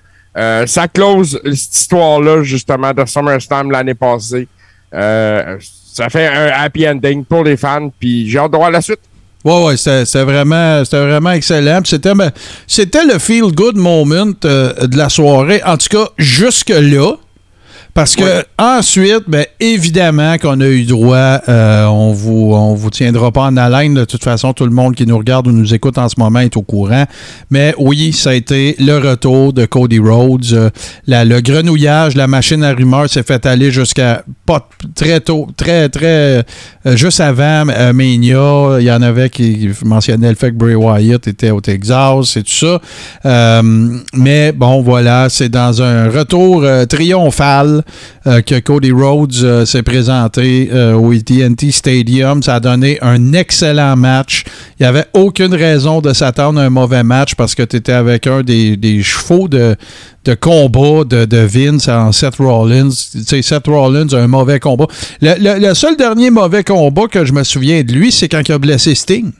[0.65, 4.47] ça close cette histoire-là, justement, de SummerSlam l'année passée.
[4.93, 5.57] Euh,
[5.97, 8.99] ça fait un happy ending pour les fans, puis j'ai hâte de voir la suite.
[9.43, 11.81] Ouais, ouais, c'était vraiment, vraiment excellent.
[11.81, 12.31] Ben,
[12.67, 15.61] c'était le feel-good moment euh, de la soirée.
[15.65, 17.13] En tout cas, jusque-là.
[17.97, 18.45] Parce que Ouais.
[18.59, 23.57] ensuite, ben, évidemment qu'on a eu droit, euh, on vous on vous tiendra pas en
[23.57, 23.95] haleine.
[23.95, 26.41] De toute façon, tout le monde qui nous regarde ou nous écoute en ce moment
[26.41, 27.05] est au courant.
[27.49, 30.45] Mais oui, ça a été le retour de Cody Rhodes.
[30.53, 30.69] Euh,
[31.07, 35.89] la- le grenouillage, la machine à rumeurs s'est fait aller jusqu'à pas très tôt, très,
[35.89, 36.43] très, euh,
[36.95, 38.77] juste avant euh, Mania.
[38.79, 42.43] Il y en avait qui mentionnaient le fait que Bray Wyatt était au Texas et
[42.43, 42.79] tout ça.
[43.25, 47.81] Euh, mais bon, voilà, c'est dans un retour triomphal
[48.45, 52.43] que Cody Rhodes euh, s'est présenté euh, au TNT Stadium.
[52.43, 54.43] Ça a donné un excellent match.
[54.79, 57.93] Il n'y avait aucune raison de s'attendre à un mauvais match parce que tu étais
[57.93, 59.75] avec un des, chevaux de,
[60.25, 62.89] de combat de, de Vince en Seth Rollins.
[62.89, 64.87] Tu sais, Seth Rollins a un mauvais combat.
[65.21, 68.59] Le seul dernier mauvais combat que je me souviens de lui, c'est quand il a
[68.59, 69.31] blessé Sting.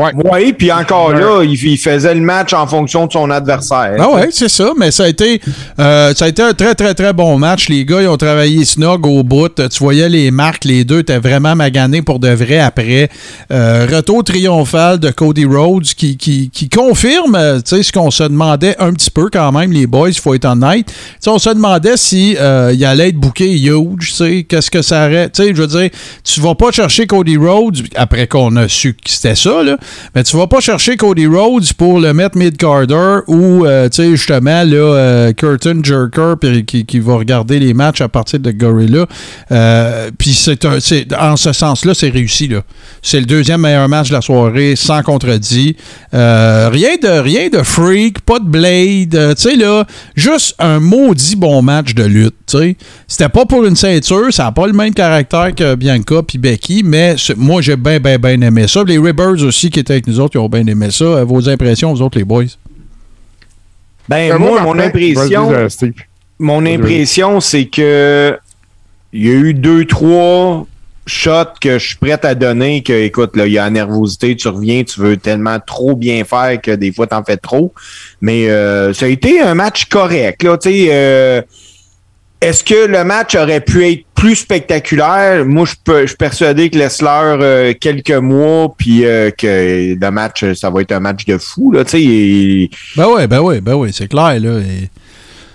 [0.00, 0.12] Ouais.
[0.14, 3.96] Oui, puis encore là, il, il faisait le match en fonction de son adversaire.
[3.98, 5.40] Ah ouais, c'est ça, mais ça a été
[5.78, 7.68] euh, ça a été un très très très bon match.
[7.68, 9.54] Les gars, ils ont travaillé snog au bout.
[9.54, 13.10] Tu voyais les marques, les deux étaient vraiment maganés pour de vrai après.
[13.52, 18.76] Euh, retour triomphal de Cody Rhodes qui, qui, qui confirme euh, ce qu'on se demandait
[18.78, 20.86] un petit peu quand même, les boys, il faut être honnête.
[20.86, 24.14] Tu sais, on se demandait si euh, il allait être booké huge,
[24.48, 25.30] qu'est-ce que ça aurait.
[25.36, 25.90] Je veux dire,
[26.24, 29.76] tu vas pas chercher Cody Rhodes après qu'on a su que c'était ça, là.
[30.14, 34.10] Mais tu vas pas chercher Cody Rhodes pour le mettre mid-carder ou, euh, tu sais,
[34.10, 36.34] justement, là, euh, Curtin Jerker
[36.66, 39.06] qui, qui va regarder les matchs à partir de Gorilla.
[39.52, 40.64] Euh, puis c'est
[41.14, 42.50] en ce sens-là, c'est réussi.
[43.02, 45.76] C'est le deuxième meilleur match de la soirée, sans contredit.
[46.12, 49.84] Rien de rien de freak, pas de blade, tu sais, là,
[50.14, 52.76] juste un maudit bon match de lutte, sais.
[53.06, 56.82] C'était pas pour une ceinture, ça n'a pas le même caractère que Bianca puis Becky,
[56.84, 58.82] mais moi, j'ai bien, bien, bien aimé ça.
[58.84, 61.04] Les Ribbers aussi, qui étaient avec nous autres, ils ont bien aimé ça.
[61.04, 62.44] Euh, Vos impressions, vous autres, les boys?
[64.08, 65.50] Ben, moi, mon impression,
[66.38, 68.36] mon impression, c'est que
[69.12, 70.66] il y a eu deux, trois
[71.06, 74.36] shots que je suis prêt à donner que, écoute, là, il y a la nervosité,
[74.36, 77.72] tu reviens, tu veux tellement trop bien faire que des fois, t'en fais trop.
[78.20, 80.88] Mais euh, ça a été un match correct, là, tu sais.
[80.90, 81.42] euh,
[82.40, 85.44] est-ce que le match aurait pu être plus spectaculaire?
[85.44, 90.10] Moi, je peux, je suis persuadé que laisse-leur euh, quelques mois, puis euh, que le
[90.10, 92.02] match, ça va être un match de fou, là, tu sais.
[92.02, 94.58] et- Ben oui, ben oui, ben oui, c'est clair, là.
[94.60, 94.88] et-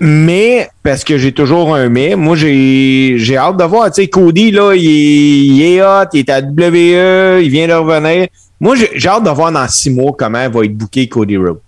[0.01, 3.89] mais, parce que j'ai toujours un mais, moi, j'ai, j'ai hâte de voir.
[3.91, 7.67] Tu sais, Cody, là, il est, il est hot, il est à WWE, il vient
[7.67, 8.27] de revenir.
[8.59, 11.59] Moi, j'ai, j'ai hâte de voir dans six mois comment va être booké Cody Rhodes.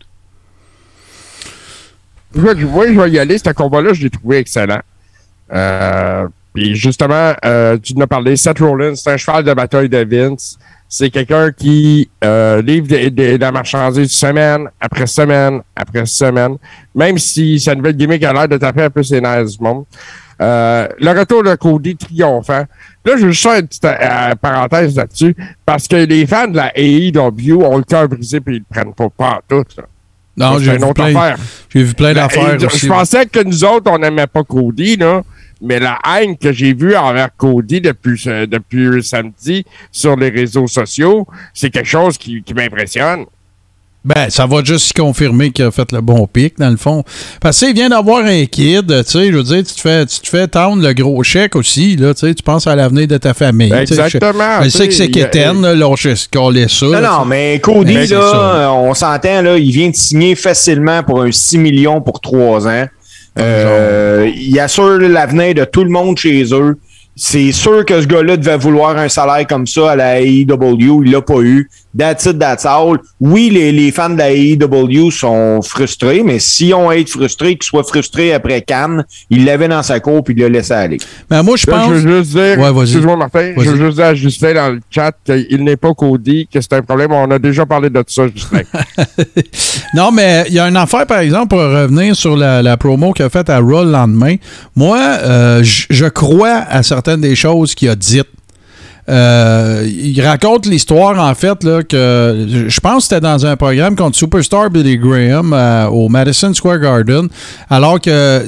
[2.35, 3.37] Moi, je moi, je vais y aller.
[3.37, 4.81] Ce combat-là, je l'ai trouvé excellent.
[5.53, 9.89] Euh, Puis justement, euh, tu en as parlé, Seth Rollins, c'est un cheval de bataille
[9.89, 10.57] de Vince.
[10.89, 16.55] C'est quelqu'un qui euh, livre de, de- de la marchandise semaine après semaine après semaine,
[16.95, 19.83] même si sa nouvelle gimmick a l'air de taper un peu ses nerfs du monde.
[20.39, 22.63] Euh, le retour de Cody triomphant.
[23.03, 25.35] Là, je veux juste faire une petite euh, parenthèse là-dessus,
[25.65, 28.93] parce que les fans de la AEW ont le cœur brisé puis ils le prennent
[28.93, 29.63] pas, en tout.
[29.77, 29.83] là.
[30.37, 32.85] Non, j'ai vu, vu plein d'affaires aussi.
[32.87, 35.21] Je pensais que nous autres, on n'aimait pas Cody, là.
[35.61, 40.67] Mais la haine que j'ai vue envers Cody depuis, euh, depuis samedi sur les réseaux
[40.67, 43.25] sociaux, c'est quelque chose qui, qui m'impressionne.
[44.07, 47.03] Ben, ça va juste confirmer qu'il a fait le bon pic, dans le fond.
[47.41, 50.21] Parce qu'il vient d'avoir un kid, tu sais, je veux dire, tu te fais, tu
[50.21, 53.17] te fais tendre le gros chèque aussi, là, tu sais, tu penses à l'avenir de
[53.17, 53.73] ta famille.
[53.73, 54.61] Exactement.
[54.61, 56.85] Je, je sais que c'est Kéten, là, lâcher ce ça.
[56.85, 61.03] Non, là, non, mais Cody, là, euh, on s'entend, là, il vient de signer facilement
[61.03, 62.85] pour un 6 millions pour 3 ans.
[63.39, 66.77] Euh, il assure l'avenir de tout le monde chez eux.
[67.15, 71.03] C'est sûr que ce gars-là devait vouloir un salaire comme ça à la AEW.
[71.03, 71.69] Il l'a pas eu.
[71.97, 72.97] That's it, that's all.
[73.19, 77.63] Oui, les, les fans de la AEW sont frustrés, mais si on être frustrés, qu'ils
[77.67, 80.97] soient frustrés après Cannes, il l'avait dans sa cour puis il l'a laissé aller.
[81.29, 81.87] Ben, moi, je Là, pense.
[81.89, 82.81] je veux juste dire, Ouais, vas-y.
[82.83, 86.47] excuse-moi Martin, je veux juste dire à Justin dans le chat qu'il n'est pas Cody,
[86.51, 87.11] que c'est un problème.
[87.11, 88.61] On a déjà parlé de ça, Justin.
[89.93, 93.13] Non, mais il y a une affaire, par exemple, pour revenir sur la, la promo
[93.13, 94.35] qu'il a faite à Raw le lendemain.
[94.75, 98.27] Moi, euh, je crois à certaines des choses qu'il a dites.
[99.09, 103.95] Euh, il raconte l'histoire, en fait, là, que je- pense que c'était dans un programme
[103.95, 107.27] contre Superstar Billy Graham euh, au Madison Square Garden,
[107.69, 108.41] alors que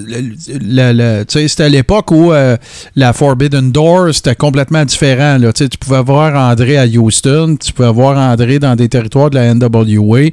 [1.27, 2.57] c'était à l'époque où euh,
[2.95, 5.37] la Forbidden Door, c'était complètement différent.
[5.39, 5.53] Là.
[5.53, 9.53] Tu pouvais voir André à Houston, tu pouvais voir André dans des territoires de la
[9.53, 10.29] NWA.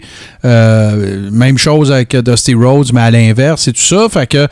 [1.33, 4.09] Même chose avec Dusty Rhodes, mais à l'inverse et tout ça.
[4.11, 4.47] Fait que,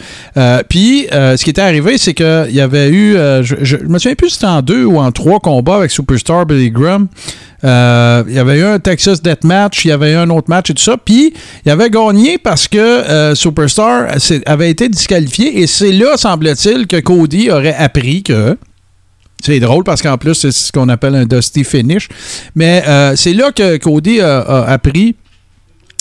[0.68, 4.14] puis, ce qui était arrivé, c'est qu'il y avait eu, je, je, je me souviens
[4.14, 7.08] plus si c'était en deux ou en trois combats avec Superstar Billy Graham.
[7.64, 10.70] Euh, il y avait eu un Texas Deathmatch, il y avait eu un autre match
[10.70, 10.96] et tout ça.
[10.96, 11.32] Puis,
[11.64, 14.08] il avait gagné parce que euh, Superstar
[14.46, 15.60] avait été disqualifié.
[15.60, 18.56] Et c'est là, semble-t-il, que Cody aurait appris que.
[19.42, 22.08] C'est drôle parce qu'en plus, c'est ce qu'on appelle un Dusty Finish.
[22.54, 25.16] Mais euh, c'est là que Cody a appris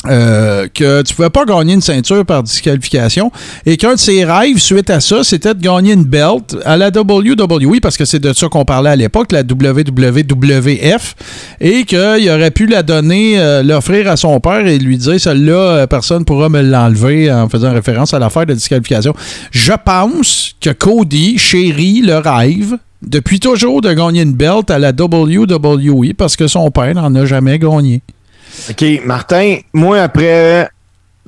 [0.07, 3.31] euh, que tu pouvais pas gagner une ceinture par disqualification
[3.65, 6.89] et qu'un de ses rêves suite à ça, c'était de gagner une belt à la
[6.89, 11.15] WWE parce que c'est de ça qu'on parlait à l'époque, la WWF,
[11.61, 15.53] et qu'il aurait pu la donner, euh, l'offrir à son père et lui dire celle-là,
[15.53, 19.13] euh, personne pourra me l'enlever en faisant référence à l'affaire de disqualification.
[19.51, 24.91] Je pense que Cody chérit le rêve depuis toujours de gagner une belt à la
[24.91, 28.01] WWE parce que son père n'en a jamais gagné.
[28.69, 30.69] OK, Martin, moi, après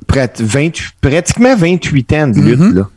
[0.06, 2.74] près- 28 pratiquement 28 ans de lutte, Mhm.
[2.76, 2.88] là,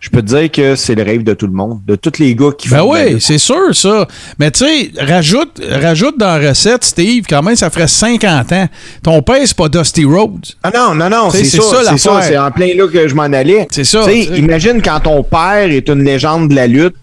[0.00, 2.34] je peux te dire que c'est le rêve de tout le monde, de tous les
[2.34, 4.06] gars qui Ben font la oui, c'est sûr, ça.
[4.38, 8.68] Mais tu sais, rajoute, rajoute dans la recette, Steve, quand même, ça ferait 50 ans.
[9.02, 10.46] Ton père, c'est pas Dusty Rhodes.
[10.62, 13.22] Ah non, non, non, c'est ça, c'est ça, c'est en plein là que je m'en
[13.24, 13.66] allais.
[13.70, 16.96] C'est ça, imagine quand ton père est une légende de la lutte,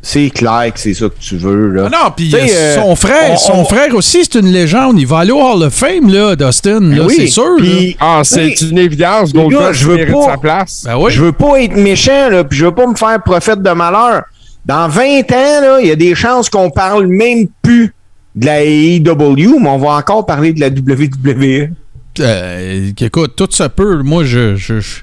[0.00, 1.88] c'est clair que c'est ça que tu veux, là.
[1.92, 4.98] Ah non, puis euh, euh, son frère, on- son on- frère aussi, c'est une légende.
[4.98, 7.56] Il va aller au Hall of Fame, là, Dustin, là, Oui, c'est sûr.
[8.00, 8.54] Ah, c'est Oui.
[8.70, 9.32] une évidence.
[9.32, 10.82] Goldberg je veux pas- sa place.
[10.86, 11.10] Ben oui.
[11.12, 14.22] Je veux pas être méchant, là, puis je veux pas me faire prophète de malheur.
[14.64, 17.92] Dans 20 ans, là, il y a des chances qu'on parle même plus
[18.36, 21.70] de la AEW, mais on va encore parler de la WWE.
[22.20, 24.02] Euh, écoute, tout ça peut.
[24.02, 24.96] Moi, je je, je,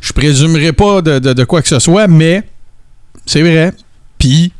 [0.00, 2.42] je présumerai pas de, de- de quoi que ce soit, mais
[3.26, 3.72] c'est vrai.
[4.24, 4.50] Tu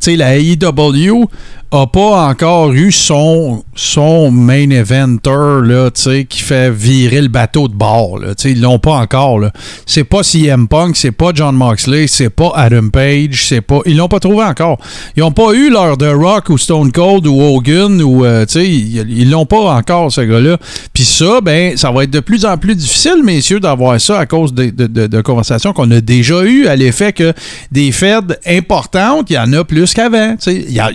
[0.00, 1.28] sais, la AEW
[1.74, 5.30] a pas encore eu son, son main eventer,
[5.64, 5.90] là,
[6.28, 8.34] qui fait virer le bateau de bord, là.
[8.44, 9.40] Ils l'ont pas encore.
[9.86, 13.78] C'est pas CM Punk, c'est pas John Moxley, c'est pas Adam Page, c'est pas...
[13.86, 14.78] Ils l'ont pas trouvé encore.
[15.16, 19.30] Ils ont pas eu leur The Rock ou Stone Cold ou Hogan ou, euh, ils
[19.30, 20.58] l'ont pas encore, ce gars-là.
[20.92, 24.26] Puis ça, ben, ça va être de plus en plus difficile, messieurs, d'avoir ça à
[24.26, 27.32] cause de, de- de- conversations qu'on a déjà eues à l'effet que
[27.70, 30.36] des fêtes importantes, il y en a plus qu'avant.
[30.46, 30.90] y a-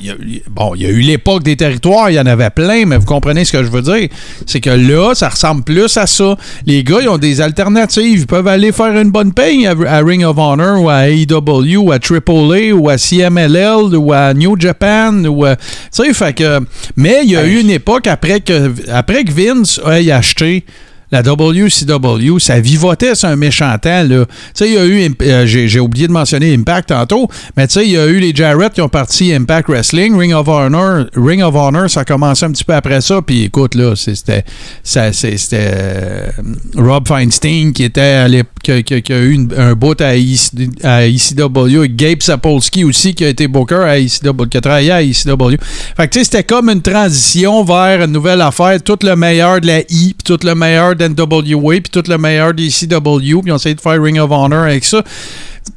[0.51, 3.05] bon, il y a eu l'époque des territoires, il y en avait plein, mais vous
[3.05, 4.09] comprenez ce que je veux dire?
[4.45, 6.35] C'est que là, ça ressemble plus à ça.
[6.65, 8.19] Les gars, ils ont des alternatives.
[8.21, 11.77] Ils peuvent aller faire une bonne paye à, à Ring of Honor ou à AEW
[11.77, 16.33] ou à AAA ou à CMLL ou à New Japan ou à- tu sais, fait
[16.33, 16.59] que
[16.95, 20.63] mais il y a eu une époque après que après que Vince ait acheté
[21.11, 24.05] la WCW, ça vivotait sur un méchant temps.
[24.07, 24.15] Tu
[24.53, 27.85] sais, il y a eu, euh, j'ai, oublié de mentionner Impact tantôt, mais tu sais,
[27.85, 31.05] il y a eu les Jarrett qui ont parti Impact Wrestling, Ring of Honor.
[31.15, 33.21] Ring of Honor, ça a commencé un petit peu après ça.
[33.21, 34.43] Puis écoute, là, c'est- c'était,
[34.83, 36.27] c'est- euh,
[36.75, 38.27] Rob Feinstein qui était à
[38.63, 40.51] qui, qui- a eu un bout à, EC
[40.83, 44.91] à ECW, et Gabe Sapolsky aussi qui a été booker à ECW, qui a travaillé
[44.91, 45.57] à ECW.
[45.95, 49.61] Fait que tu sais, c'était comme une transition vers une nouvelle affaire, tout le meilleur
[49.61, 53.51] de la I, puis tout le meilleur d'NWA, puis tout le meilleur des CW, puis
[53.51, 55.03] on essayé de faire Ring of Honor avec ça.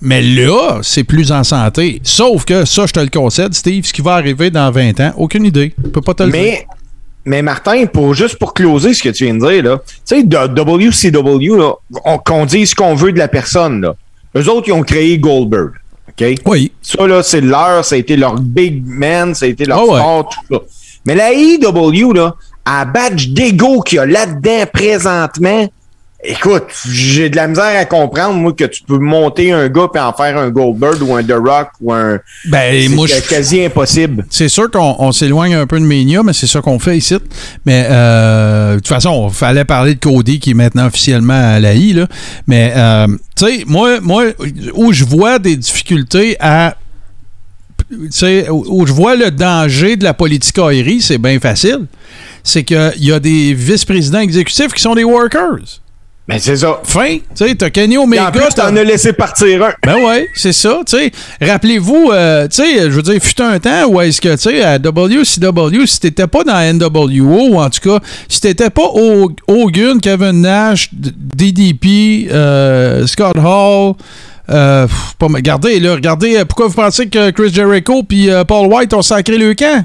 [0.01, 2.01] Mais là, c'est plus en santé.
[2.05, 5.13] Sauf que ça, je te le concède, Steve, ce qui va arriver dans 20 ans,
[5.17, 5.75] aucune idée.
[5.83, 6.41] Je peux pas te le dire.
[6.41, 6.67] Mais,
[7.25, 10.23] mais Martin, pour, juste pour closer ce que tu viens de dire, là, tu sais,
[10.23, 11.73] WCW, là,
[12.05, 13.95] on- qu'on dise ce qu'on veut de la personne, là.
[14.37, 15.73] Eux autres, ils ont créé Goldberg.
[16.47, 16.73] Oui.
[16.83, 19.99] Ça, là, c'est leur, ça a été leur big man, ça a été leur ouais.
[19.99, 20.61] sport, tout ça.
[21.07, 22.35] Mais la AEW, là,
[22.71, 25.69] à badge d'ego qu'il y a là-dedans présentement,
[26.23, 29.99] écoute, j'ai de la misère à comprendre, moi, que tu peux monter un gars et
[29.99, 32.21] en faire un Goldberg ou un The Rock ou un.
[32.47, 34.25] Ben, moi, je quasi impossible.
[34.31, 37.17] C'est sûr qu'on on s'éloigne un peu de Mania, mais c'est ça qu'on fait ici.
[37.67, 41.59] Mais euh, de toute façon, il fallait parler de Cody qui est maintenant officiellement à
[41.59, 41.93] la I.
[41.95, 42.07] Là.
[42.47, 43.07] Mais euh,
[43.37, 44.27] tu sais, moi, moi,
[44.75, 46.77] où je vois des difficultés à.
[47.91, 51.87] Tu sais, où où je vois le danger de la politique aérie, c'est bien facile.
[52.45, 55.59] C'est qu'il y a des vice-présidents exécutifs qui sont des workers.
[56.29, 56.81] Mais c'est ça.
[56.85, 58.29] Fin, tu sais, t'as Kenny Et Omega.
[58.29, 59.73] en plus, t'as- t'en as laissé partir un.
[59.85, 61.11] ben ouais, c'est ça, tu sais.
[61.41, 64.63] Rappelez-vous, euh, tu sais, je veux dire, fut un temps où est-ce que, tu sais,
[64.63, 69.33] à WCW, si t'étais pas dans NWO, ou en tout cas, si t'étais pas Ho-
[69.49, 73.95] Hogan, Kevin Nash, DDP, euh, Scott Hall,
[74.51, 74.87] euh,
[75.19, 78.93] pas, regardez, là, regardez, euh, pourquoi vous pensez que Chris Jericho puis euh, Paul White
[78.95, 79.85] ont sacré le camp?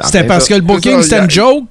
[0.00, 1.64] C'était parce que le booking, c'était une y joke?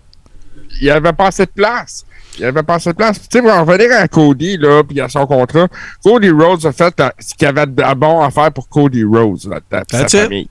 [0.82, 2.06] il avait pas assez de place.
[2.40, 3.20] Il avait pas assez de place.
[3.20, 5.68] Tu sais, pour en revenir à Cody, là, puis à son contrat,
[6.04, 9.46] Cody Rhodes a fait euh, ce qu'il avait de bon à faire pour Cody Rhodes,
[9.46, 9.60] là,
[9.92, 10.50] sa famille.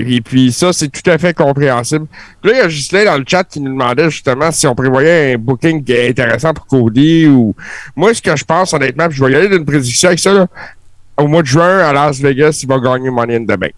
[0.00, 2.06] Et puis, ça, c'est tout à fait compréhensible.
[2.40, 4.74] Puis là, il y a Ghislain dans le chat qui nous demandait justement si on
[4.74, 7.54] prévoyait un booking intéressant pour Cody ou...
[7.96, 10.32] Moi, ce que je pense, honnêtement, puis je vais y aller d'une prédiction avec ça,
[10.32, 10.46] là,
[11.16, 13.74] au mois de juin, à Las Vegas, il va gagner Money in the Bank.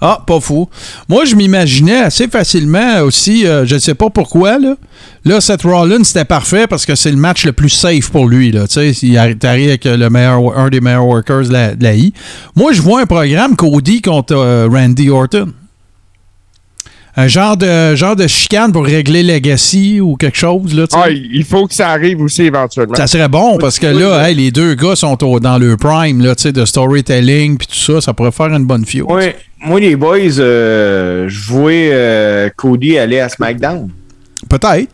[0.00, 0.68] Ah, pas fou.
[1.08, 4.76] Moi, je m'imaginais assez facilement aussi, euh, je ne sais pas pourquoi, là.
[5.24, 8.52] Là, Seth Rollins, c'était parfait parce que c'est le match le plus safe pour lui,
[8.52, 8.68] là.
[8.68, 11.82] Tu sais, il arri- t'arrives avec le meilleur, un des meilleurs workers de la, de
[11.82, 12.12] la I.
[12.54, 15.52] Moi, je vois un programme Cody contre euh, Randy Orton.
[17.16, 20.84] Un genre de, genre de chicane pour régler Legacy ou quelque chose, là.
[20.92, 22.94] Ah, il faut que ça arrive aussi éventuellement.
[22.94, 26.20] Ça serait bon parce que là, hey, les deux gars sont au- dans le prime
[26.22, 28.00] là, tu sais, de storytelling puis tout ça.
[28.00, 29.08] Ça pourrait faire une bonne fio.
[29.08, 33.88] Moi, moi, les boys, euh, je voyais euh, Cody aller à SmackDown.
[34.48, 34.88] Peut-être.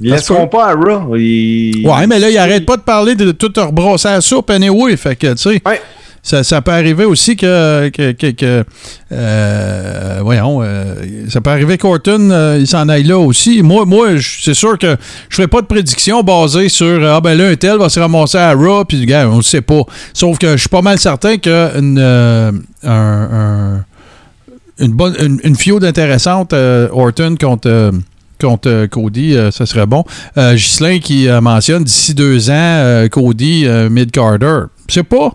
[0.00, 1.14] Ils laisseront pas à Raw.
[1.16, 4.50] Ils- Ouais, mais là, il arrête pas de parler de tout rebrosser à la soupe
[4.50, 4.96] anyway.
[4.96, 5.80] Fait que, tu sais, Ouais.
[6.22, 7.88] Ça, ça peut arriver aussi que.
[7.88, 8.64] que, que-
[9.10, 10.94] euh, voyons, euh,
[11.28, 13.62] ça peut arriver qu'Orton, euh, il s'en aille là aussi.
[13.62, 14.96] Moi, moi c'est sûr que
[15.28, 18.38] je ferai pas de prédiction basée sur Ah, ben là, un tel va se ramasser
[18.38, 19.82] à Raw, puis, gars, on le sait pas.
[20.14, 22.52] Sauf que je suis pas mal certain que une, euh,
[22.84, 23.84] un- un-
[24.78, 27.90] une bonne une, une feud intéressante, euh, Orton contre.
[28.40, 30.02] contre Cody, ça serait bon.
[30.36, 34.62] Ghislain qui mentionne d'ici deux ans, Cody, mid-Carter.
[34.88, 35.30] Je sais pas.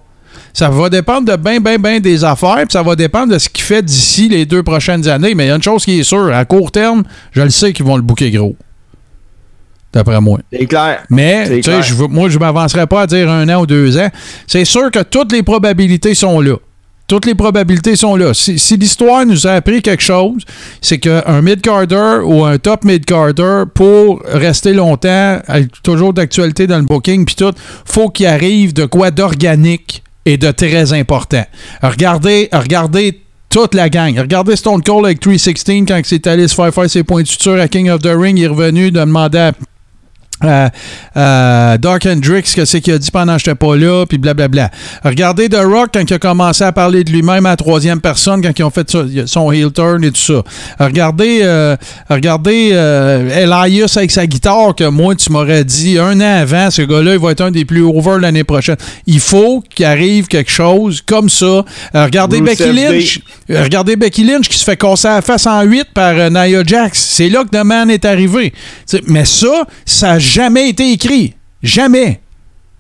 [0.58, 3.48] Ça va dépendre de bien, bien, bien des affaires, puis ça va dépendre de ce
[3.48, 5.36] qu'il fait d'ici les deux prochaines années.
[5.36, 7.74] Mais il y a une chose qui est sûre, à court terme, je le sais
[7.74, 8.56] qu'ils vont le bouquer gros.
[9.94, 10.40] D'après moi.
[10.52, 11.04] C'est clair.
[11.12, 11.80] Mais, tu sais,
[12.10, 14.10] moi, je ne m'avancerai pas à dire un an ou deux ans.
[14.48, 16.56] C'est sûr que toutes les probabilités sont là.
[17.06, 18.34] Toutes les probabilités sont là.
[18.34, 20.44] Si, si l'histoire nous a appris quelque chose,
[20.82, 25.40] c'est qu'un mid-carder ou un top mid-carder, pour rester longtemps,
[25.84, 27.54] toujours d'actualité dans le booking, puis tout,
[27.86, 31.46] faut qu'il arrive de quoi d'organique et de très important.
[31.82, 34.20] Regardez, regardez toute la gang.
[34.20, 37.60] Regardez Stone Cold avec 316 quand il s'est allé se faire ses points de suture
[37.60, 38.38] à King of the Ring.
[38.38, 39.52] Il est revenu de demander à
[40.42, 40.70] à-
[41.16, 44.70] à Dark Hendrix, que c'est qu'il a dit pendant que j'étais pas là, puis blablabla.
[45.04, 48.42] Regardez The Rock quand il a commencé à parler de lui-même à la troisième personne,
[48.42, 50.44] quand ils ont fait son heel turn et tout ça.
[50.80, 51.76] Regardez, euh,
[52.10, 53.30] regardez euh,
[53.66, 57.20] Elias avec sa guitare, que moi, tu m'aurais dit un an avant, ce gars-là, il
[57.20, 58.78] va être un des plus over l'année prochaine.
[59.06, 61.46] Il faut qu'il arrive quelque chose comme ça.
[61.46, 61.64] Euh,
[61.96, 62.72] regardez Becky.
[62.72, 63.20] Lynch.
[63.50, 66.64] Euh, Regardez Becky Lynch qui se fait casser la face en 8 par euh, Nia
[66.66, 67.00] Jax.
[67.14, 68.54] C'est là que The Man est arrivé.
[68.86, 71.34] T'sais, mais ça, ça jamais été écrit.
[71.64, 72.22] Jamais.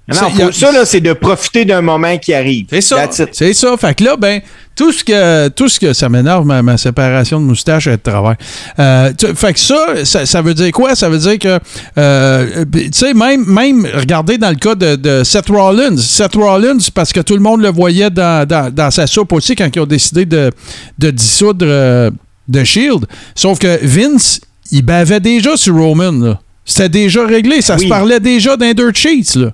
[0.10, 0.16] Non,
[0.54, 2.68] Ça, a- c'est de profiter d'un moment qui arrive.
[2.70, 2.96] C'est ça.
[3.34, 3.76] C'est ça.
[3.76, 4.40] Fait que là, ben,
[4.74, 7.96] tout ce que, tout ce que ça m'énerve, ma, ma séparation de moustache et de
[7.98, 8.38] travers.
[8.80, 10.96] Euh, tu- fait que ça, ça, ça veut dire quoi?
[10.96, 11.60] Ça veut dire que,
[11.98, 15.98] euh, tu sais, même, même, regardez dans le cas de, de Seth Rollins.
[15.98, 19.56] Seth Rollins, parce que tout le monde le voyait dans, dans, dans sa soupe aussi
[19.58, 20.52] quand ils ont décidé de,
[21.00, 22.10] de dissoudre euh,
[22.50, 23.08] The Shield.
[23.36, 24.40] Sauf que Vince,
[24.72, 26.40] il bavait déjà sur Roman, là.
[26.70, 27.62] C'était déjà réglé.
[27.62, 27.84] Ça Oui.
[27.84, 29.52] se parlait déjà d'un dirt sheets, là.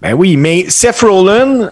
[0.00, 1.68] Ben oui, mais Seth Rollins,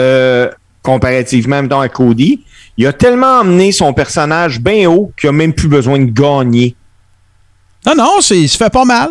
[0.00, 0.50] euh,
[0.82, 2.42] comparativement mettons, à Cody,
[2.76, 6.74] il a tellement emmené son personnage bien haut qu'il n'a même plus besoin de gagner.
[7.86, 9.10] Non, non, c'est- il se fait pas mal.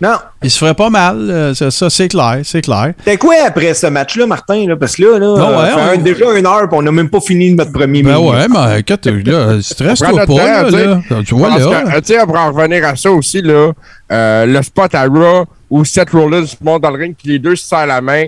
[0.00, 0.16] Non.
[0.42, 1.16] Il se ferait pas mal.
[1.30, 2.92] euh, ça, ça, c'est clair, c'est clair.
[2.98, 4.66] C'était quoi après ce match-là, Martin?
[4.68, 4.76] Là?
[4.76, 6.82] Parce que là, là Non, ouais, ça fait on- un- déjà une heure et on
[6.82, 8.30] n'a même pas fini notre premier Ben minute.
[8.30, 10.84] ouais, mais écoute, là, stresse-toi pas, là, tu sais.
[10.86, 11.00] là.
[11.26, 12.00] Tu vois, Parce là.
[12.02, 13.72] tu sais, pour en revenir à ça aussi, là,
[14.12, 17.56] euh, le spot à Raw où Seth Rollins monte dans le ring puis les deux
[17.56, 18.26] se serrent la main.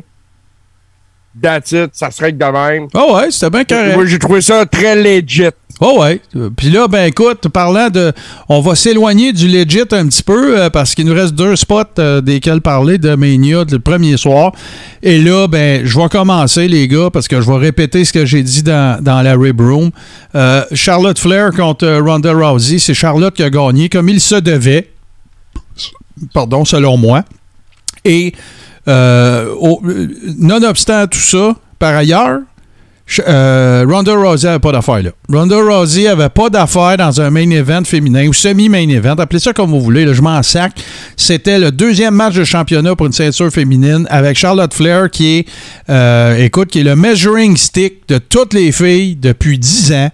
[1.41, 2.89] That's it, ça serait que de même.
[2.95, 3.95] Ah ouais, c'était bien correct.
[3.95, 5.45] Moi, j'ai trouvé ça très legit.
[5.81, 6.21] Oh ouais.
[6.57, 8.13] Puis là, ben écoute, parlant de.
[8.49, 11.83] On va s'éloigner du legit un petit peu euh, parce qu'il nous reste deux spots
[12.01, 14.53] euh, desquels parler de Mania le premier soir.
[15.03, 18.27] Et là, ben, je vais commencer, les gars, parce que je vais répéter ce que
[18.27, 19.91] j'ai dit dans, dans la Rib Room.
[20.35, 22.79] Euh, Charlotte Flair contre Ronda Rousey.
[22.79, 24.91] C'est Charlotte qui a gagné comme il se devait.
[26.35, 27.23] Pardon, selon moi.
[28.05, 28.35] Et
[28.89, 29.55] euh,
[30.39, 32.41] nonobstant tout ça, par ailleurs,
[33.27, 35.11] euh, Ronda Rousey n'avait pas d'affaire là.
[35.33, 39.53] Ronda Rousey avait pas d'affaire dans un main event féminin ou semi-main event, appelez ça
[39.53, 40.73] comme vous voulez, là, je m'en sac.
[41.17, 45.49] C'était le deuxième match de championnat pour une ceinture féminine avec Charlotte Flair qui est,
[45.89, 50.11] euh, écoute, qui est le measuring stick de toutes les filles depuis 10 ans.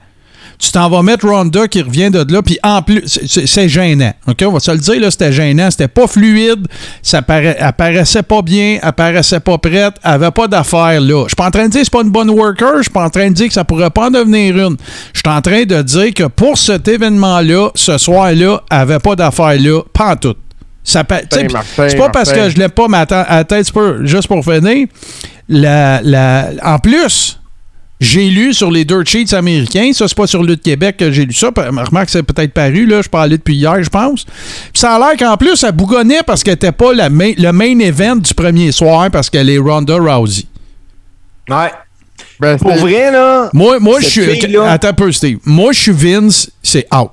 [0.58, 4.12] Tu t'en vas mettre Ronda qui revient de là, puis en plus, c'est- gênant.
[4.28, 5.70] OK, on va se le dire, là, c'était gênant.
[5.70, 6.66] C'était pas fluide,
[7.02, 11.24] ça paraît, elle paraissait pas bien, elle paraissait pas prête, elle avait pas d'affaires là.
[11.24, 12.90] Je suis pas en train de dire que c'est pas une bonne worker, je suis
[12.90, 14.76] pas en train de dire que ça pourrait pas en devenir une.
[15.12, 19.16] Je suis en train de dire que pour cet événement-là, ce soir-là, elle avait pas
[19.16, 20.34] d'affaires là, pas en tout.
[21.52, 22.98] Martin, c'est pas parce que je l'aime pas, mais
[23.62, 24.86] petit peu, juste pour finir.
[25.48, 27.40] La, la, en plus,
[28.00, 31.24] j'ai lu sur les dirt sheets américains, ça c'est pas sur Lutte Québec que j'ai
[31.24, 34.24] lu ça, remarque c'est peut-être paru, là, je parlais depuis hier, je pense.
[34.24, 34.32] Puis
[34.74, 37.78] ça a l'air qu'en plus, ça bougonnait parce qu'elle était pas la main- le main
[37.78, 40.44] event du premier soir parce qu'elle est Ronda Rousey.
[41.48, 41.70] Ouais.
[42.40, 43.48] Ben, Pour vrai, là.
[43.52, 44.56] Moi, moi je suis.
[44.58, 45.38] Attends un peu, Steve.
[45.44, 47.10] Moi, je suis Vince, c'est out.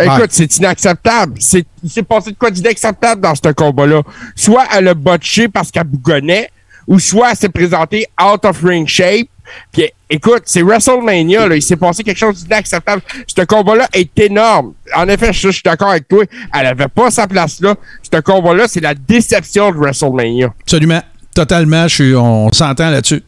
[0.00, 0.26] Écoute, Ouais.
[0.30, 1.34] c'est inacceptable.
[1.40, 4.02] C'est- Il s'est passé de quoi d'inacceptable dans ce combat-là?
[4.36, 6.50] Soit elle a botché parce qu'elle bougonnait,
[6.86, 9.28] ou soit elle s'est présentée out of ring shape.
[9.72, 11.56] Puis écoute, c'est WrestleMania, là.
[11.56, 13.02] Il s'est passé quelque chose d'inacceptable.
[13.26, 14.74] Ce combat-là est énorme.
[14.94, 16.24] En effet, je, je suis d'accord avec toi.
[16.54, 17.74] Elle avait pas sa place là.
[18.02, 20.52] Ce combat-là, c'est la déception de WrestleMania.
[20.62, 21.02] Absolument.
[21.34, 23.22] Totalement, je suis, on s'entend là-dessus.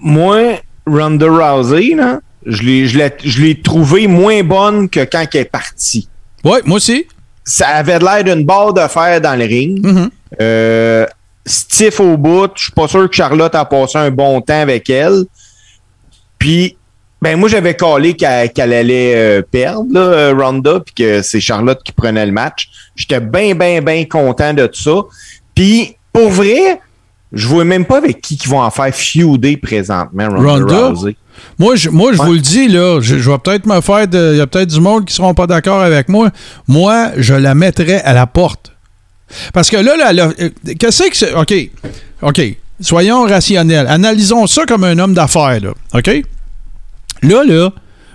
[0.00, 5.24] Moi, Ronda Rousey, là, je l'ai, je l'ai, je l'ai trouvée moins bonne que quand
[5.32, 6.08] elle est partie.
[6.44, 7.06] Oui, moi aussi.
[7.44, 9.84] Ça avait l'air d'une barre de fer dans le ring.
[9.84, 10.10] Mhm.
[10.40, 11.06] Euh,
[11.46, 12.50] stiff au bout.
[12.56, 15.24] Je suis pas sûr que Charlotte a passé un bon temps avec elle.
[16.38, 16.76] Puis,
[17.20, 21.80] ben moi, j'avais collé qu'elle, allait euh, perdre, là, euh, Ronda, puis que c'est Charlotte
[21.84, 22.68] qui prenait le match.
[22.96, 24.96] J'étais bien, bien, bien content de tout ça.
[25.54, 26.80] Puis, pour vrai,
[27.32, 31.10] je vois même pas avec qui qui vont en faire feuder présentement, Ronda, Ronda?
[31.58, 32.26] Moi, je, moi, je Ouais.
[32.26, 34.04] vous le dis, là, je, je vais peut-être me faire.
[34.12, 36.30] Il y a peut-être du monde qui seront pas d'accord avec moi.
[36.68, 38.71] Moi, je la mettrais à la porte.
[39.52, 41.34] Parce que là, là, là, euh, qu'est-ce que c'est?
[41.34, 41.54] OK.
[42.22, 42.40] OK.
[42.80, 43.86] Soyons rationnels.
[43.88, 45.72] Analysons ça comme un homme d'affaires, là.
[45.94, 46.10] OK?
[47.22, 47.70] Là, là,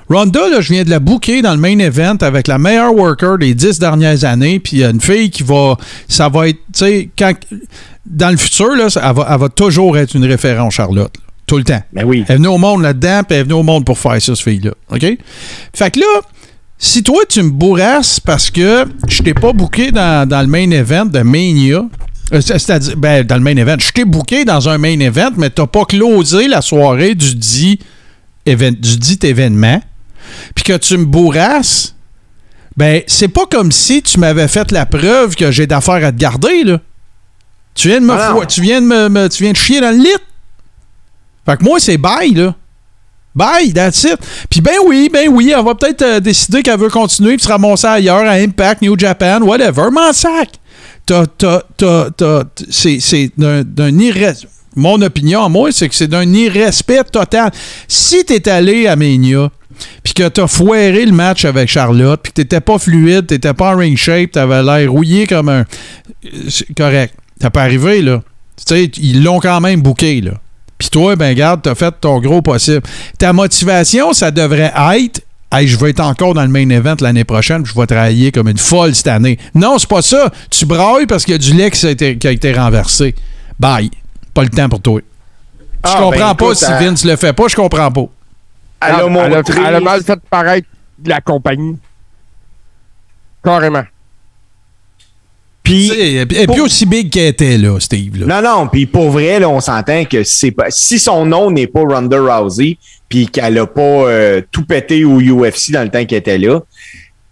[0.10, 3.38] Ronda, là, je viens de la booker dans le main event avec la meilleure worker
[3.38, 4.60] des dix dernières années.
[4.60, 5.76] Puis il y a une fille qui va.
[6.08, 6.58] Ça va être.
[6.74, 7.34] Tu sais, quand.
[8.06, 11.12] Dans le futur, là, ça- elle va, elle va toujours être une référence, Charlotte.
[11.18, 11.22] là.
[11.46, 11.82] tout le temps.
[11.94, 12.24] Ben oui.
[12.28, 14.36] Elle est venue au monde là-dedans, puis elle est venue au monde pour faire ça,
[14.36, 14.72] ce fille-là.
[14.92, 15.06] OK?
[15.74, 16.22] Fait que là,
[16.78, 20.70] si toi, tu me bourrasses parce que je t'ai pas booké dans, dans le main
[20.72, 21.84] event de Mania,
[22.34, 25.32] euh, c'est- c'est-à-dire, ben, dans le main event, je t'ai booké dans un main event,
[25.38, 27.80] mais t'as pas closé la soirée du dit,
[28.46, 29.82] du dit événement,
[30.56, 31.96] puis que tu me bourrasses,
[32.76, 36.18] ben, c'est pas comme si tu m'avais fait la preuve que j'ai d'affaires à te
[36.18, 36.80] garder, là.
[37.74, 39.92] Tu viens de me, Ah tu viens de me, me- tu viens de chier dans
[39.92, 40.08] le lit.
[41.46, 42.56] Fait que moi, c'est bye, là.
[43.38, 44.18] Bye, that's it.
[44.50, 47.48] Puis ben oui, ben oui, elle va peut-être euh, décider qu'elle veut continuer puis se
[47.48, 49.92] ramasser ailleurs à Impact, New Japan, whatever.
[49.92, 50.50] M'en sac.
[51.06, 54.44] T'as, t'as, t'as, t'as- c'est, d'un, d'un irres-
[54.76, 57.52] Mon opinion à moi, c'est que c'est d'un irrespect total.
[57.88, 59.50] Si t'es allé à Mania
[60.04, 63.74] puis que t'as foiré le match avec Charlotte puis que t'étais pas fluide, t'étais pas
[63.74, 65.66] en ring shape, t'avais l'air rouillé comme un...
[66.50, 67.14] C'est correct.
[67.40, 68.24] Ça peut arriver, là.
[68.58, 70.32] Tu sais, ils l'ont quand même booké, là.
[70.78, 72.82] Puis toi, ben garde, t'as fait ton gros possible.
[73.18, 77.24] Ta motivation, ça devrait être Hey, je vais être encore dans le main event l'année
[77.24, 79.40] prochaine, puis je vais travailler comme une folle cette année.
[79.56, 80.30] Non, c'est pas ça.
[80.50, 83.16] Tu brailles parce qu'il y a du lait qui a été, qui a été renversé.
[83.58, 83.90] Bye.
[84.34, 85.00] Pas le temps pour toi.
[85.86, 88.06] Je Ah, comprends ben, pas si elle- Vince le fait pas, je comprends pas.
[88.82, 90.68] Elle a elle, a, elle a mal fait paraître
[91.06, 91.78] la compagnie.
[93.42, 93.84] Carrément.
[95.68, 98.26] Puis, Et puis, pour- aussi big qu'elle était, là, Steve.
[98.26, 98.42] Là.
[98.42, 101.68] Non, non, puis pour vrai, là, on s'entend que c'est pas, si son nom n'est
[101.68, 102.78] pas Ronda Rousey,
[103.10, 106.62] puis qu'elle a pas euh, tout pété au UFC dans le temps qu'elle était là,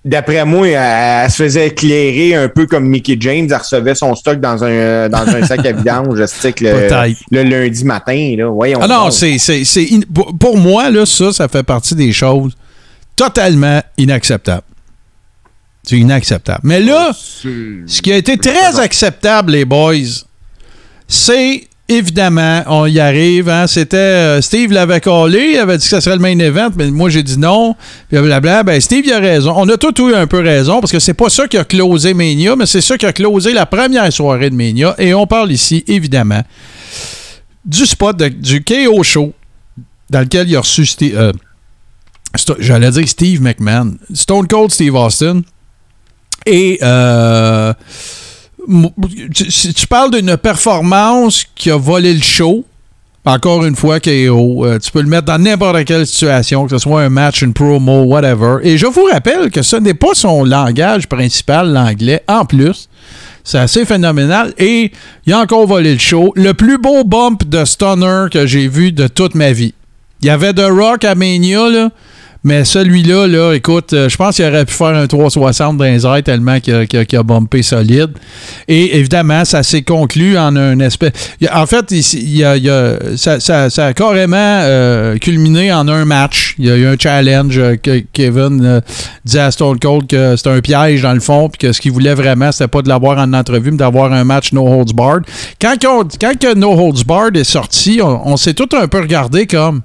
[0.03, 4.13] d'après moi, elle, elle se faisait éclairer un peu comme Mickey James, elle recevait son
[4.15, 6.63] stock dans un, dans un sac à vidange, je sais que
[7.31, 8.79] le, lundi matin, là, voyons.
[8.81, 10.01] Ah non, c'est, c'est, c'est in-
[10.39, 12.53] pour moi, là, ça, ça fait partie des choses
[13.15, 14.63] totalement inacceptables.
[15.86, 16.61] C'est inacceptable.
[16.63, 19.93] Mais là, ce qui a été très acceptable, les boys,
[21.07, 23.47] c'est Évidemment, on y arrive.
[23.47, 23.67] Hein.
[23.67, 26.89] C'était euh, Steve l'avait collé, il avait dit que ça serait le main event, mais
[26.89, 27.75] moi j'ai dit non.
[28.09, 28.63] Puis blablabla.
[28.63, 29.53] Ben Steve il a raison.
[29.55, 32.15] On a tout eu un peu raison parce que c'est pas ça qui a closé
[32.15, 34.95] Mania, mais c'est ça qui a closé la première soirée de Mania.
[34.97, 36.41] Et on parle ici évidemment
[37.63, 39.31] du spot de- du KO show
[40.09, 41.15] dans lequel il a reçu Steve.
[41.15, 41.31] euh,
[42.57, 43.93] J'allais dire Steve McMahon.
[44.11, 45.41] Stone Cold Steve Austin.
[46.46, 47.74] Et euh,
[49.34, 52.66] tu parles d'une performance qui a volé le show,
[53.28, 56.78] encore une fois, KO, euh, tu peux le mettre dans n'importe quelle situation, que ce
[56.78, 58.58] soit un match, une promo, whatever.
[58.62, 62.88] Et je vous rappelle que ce n'est pas son langage principal, l'anglais, en plus.
[63.43, 64.54] C'est assez phénoménal.
[64.60, 64.91] Et
[65.26, 66.34] il a encore volé le show.
[66.36, 69.74] Le plus beau bump de stunner que j'ai vu de toute ma vie.
[70.22, 71.89] Il y avait The Rock à Mania, là.
[72.46, 76.06] Mais celui-là, là, écoute, euh, je pense qu'il aurait pu faire un 360 dans les
[76.06, 78.12] airs tellement qu'il a, a bumpé solide.
[78.68, 81.12] Et évidemment, ça s'est conclu en un espèce.
[81.41, 86.54] il y a- En fait, il, a- ça, a carrément euh, culminé en un match.
[86.60, 88.82] Il y a eu un challenge que Kevin euh,
[89.26, 91.91] disait à Stone Cold que c'était un piège dans le fond, puis que ce qu'il
[91.93, 95.24] voulait vraiment, c'était pas de l'avoir en entrevue, mais d'avoir un match No Holds Barred.
[95.60, 99.82] Quand que No Holds Barred est sorti, on, on s'est tout un peu regardé comme.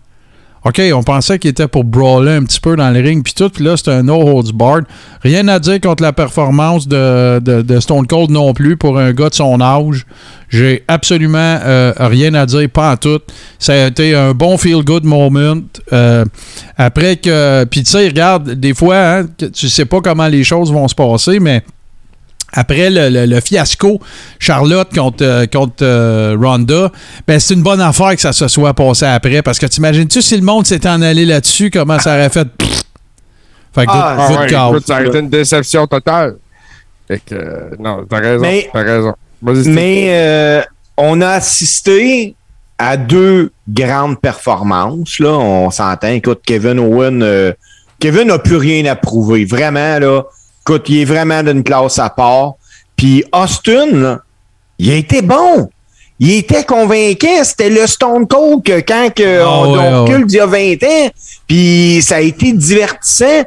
[0.65, 3.49] OK, on pensait qu'il était pour brawler un petit peu dans le ring, puis tout,
[3.49, 4.85] puis là, c'était un no holds barred.
[5.23, 9.35] Rien à dire contre la performance de, Stone Cold non plus pour un gars de
[9.35, 10.05] son âge.
[10.51, 13.21] J'ai absolument euh, rien à dire, pas en tout.
[13.59, 15.63] Ça a été un bon feel-good moment.
[15.93, 16.25] Euh,
[16.77, 17.65] après que.
[17.65, 20.95] Puis tu sais, regarde, des fois, hein, tu sais pas comment les choses vont se
[20.95, 21.63] passer, mais
[22.53, 24.01] après le, le- le fiasco
[24.39, 26.91] Charlotte contre, euh, contre euh, Ronda,
[27.27, 29.43] ben c'est une bonne affaire que ça se soit passé après.
[29.43, 32.49] Parce que t'imagines-tu si le monde s'était en allé là-dessus, comment ça aurait fait?
[33.75, 34.71] Fait que Ah, good- Ah good ouais, call.
[34.71, 36.37] écoute, ça a été une déception totale.
[37.07, 38.43] Fait que, euh, non, t'as raison.
[38.43, 39.15] Mais- T'as raison.
[39.43, 40.63] Mais euh,
[40.97, 42.35] on a assisté
[42.79, 45.19] à deux grandes performances.
[45.19, 46.09] Là, on s'entend.
[46.09, 47.53] Écoute, Kevin Owen, euh,
[48.01, 49.45] Kevin n'a plus rien à prouver.
[49.45, 50.23] Vraiment, là.
[50.71, 52.53] Écoute, il est vraiment d'une classe à part.
[52.95, 54.21] Puis Austin, là,
[54.79, 55.69] il a été bon.
[56.21, 57.43] Il était convaincant.
[57.43, 60.13] C'était le Stone Cold que quand que Ah on, ouais, on ouais.
[60.13, 61.11] recule d'il y a 20 ans.
[61.49, 63.43] Puis ça a été divertissant.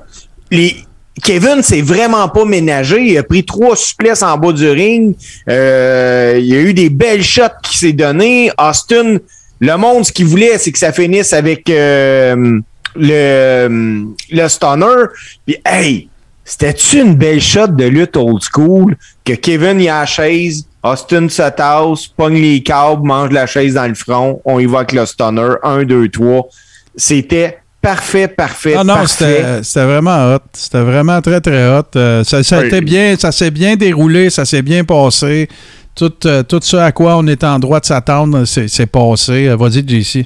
[0.51, 0.75] Les,
[1.23, 2.99] Kevin s'est vraiment pas ménagé.
[3.01, 5.15] Il a pris trois souplesses en bas du ring.
[5.47, 8.51] Euh, il y a eu des belles shots qui s'est donné.
[8.59, 9.15] Austin,
[9.61, 12.59] le monde, ce qu'il voulait, c'est que ça finisse avec euh,
[12.97, 15.05] le, le stunner.
[15.45, 16.09] Puis, hey,
[16.45, 21.29] c'était-tu une belle shot de lutte old school que Kevin y a la chaise, Austin
[21.29, 24.91] se tasse, pogne les câbles, mange la chaise dans le front, on y va avec
[24.91, 26.47] le stunner, un, deux, trois.
[26.95, 29.07] C'était parfait, parfait, Ah non, parfait.
[29.07, 30.39] c'était c'était vraiment hot.
[30.53, 31.83] C'était vraiment très, très hot.
[31.95, 32.81] Euh, ça ça Oui.
[32.81, 35.47] bien, ça s'est bien déroulé, ça s'est bien passé.
[35.95, 39.47] Tout, euh, tout ce à quoi on est en droit de s'attendre, c'est c'est passé.
[39.47, 40.25] Euh, Vas-y, JC.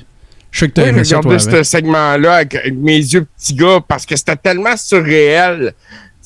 [0.49, 4.05] Je sais que t'as Oui, regardé ce segment-là avec, avec mes yeux petits gars parce
[4.05, 5.73] que c'était tellement surréel.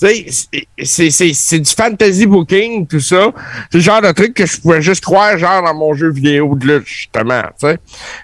[0.01, 3.31] C'est- du fantasy booking, tout ça.
[3.71, 6.55] C'est le genre de truc que je pouvais juste croire, genre, dans mon jeu vidéo
[6.55, 7.77] de lutte, justement, tu sais.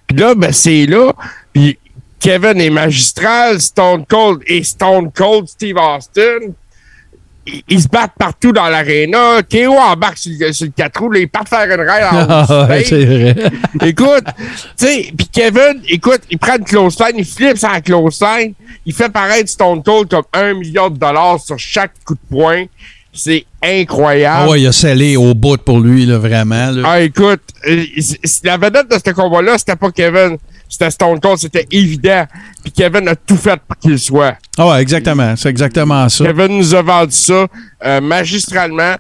[0.07, 1.13] Puis là, ben, c'est là.
[1.53, 1.77] Puis
[2.19, 6.53] Kevin est magistral, Stone Cold et Stone Cold Steve Austin.
[7.47, 9.41] Ils, ils se battent partout dans l'aréna.
[9.49, 12.67] KO embarque sur le, sur le 4 roues, ils partent faire une raid en Ah,
[12.69, 13.35] ouais, c'est vrai.
[13.89, 14.25] Écoute,
[14.77, 18.53] tu sais, puis Kevin, écoute, il prend une close line, il flippe sa close line,
[18.85, 22.65] il fait paraître Stone Cold comme un million de dollars sur chaque coup de poing.
[23.13, 24.43] C'est incroyable.
[24.45, 26.69] Ah ouais, il a scellé au bout pour lui, là, vraiment.
[26.69, 26.83] là.
[26.85, 27.83] Ah, écoute, euh,
[28.43, 30.37] la vedette de ce combat-là, c'était pas Kevin,
[30.69, 32.25] c'était Stone Cold, c'était évident.
[32.63, 34.37] Puis Kevin a tout fait pour qu'il soit.
[34.57, 35.35] Ah ouais, exactement.
[35.35, 36.25] C'est exactement ça.
[36.25, 37.47] Kevin nous a vendu ça
[37.85, 38.95] euh, magistralement.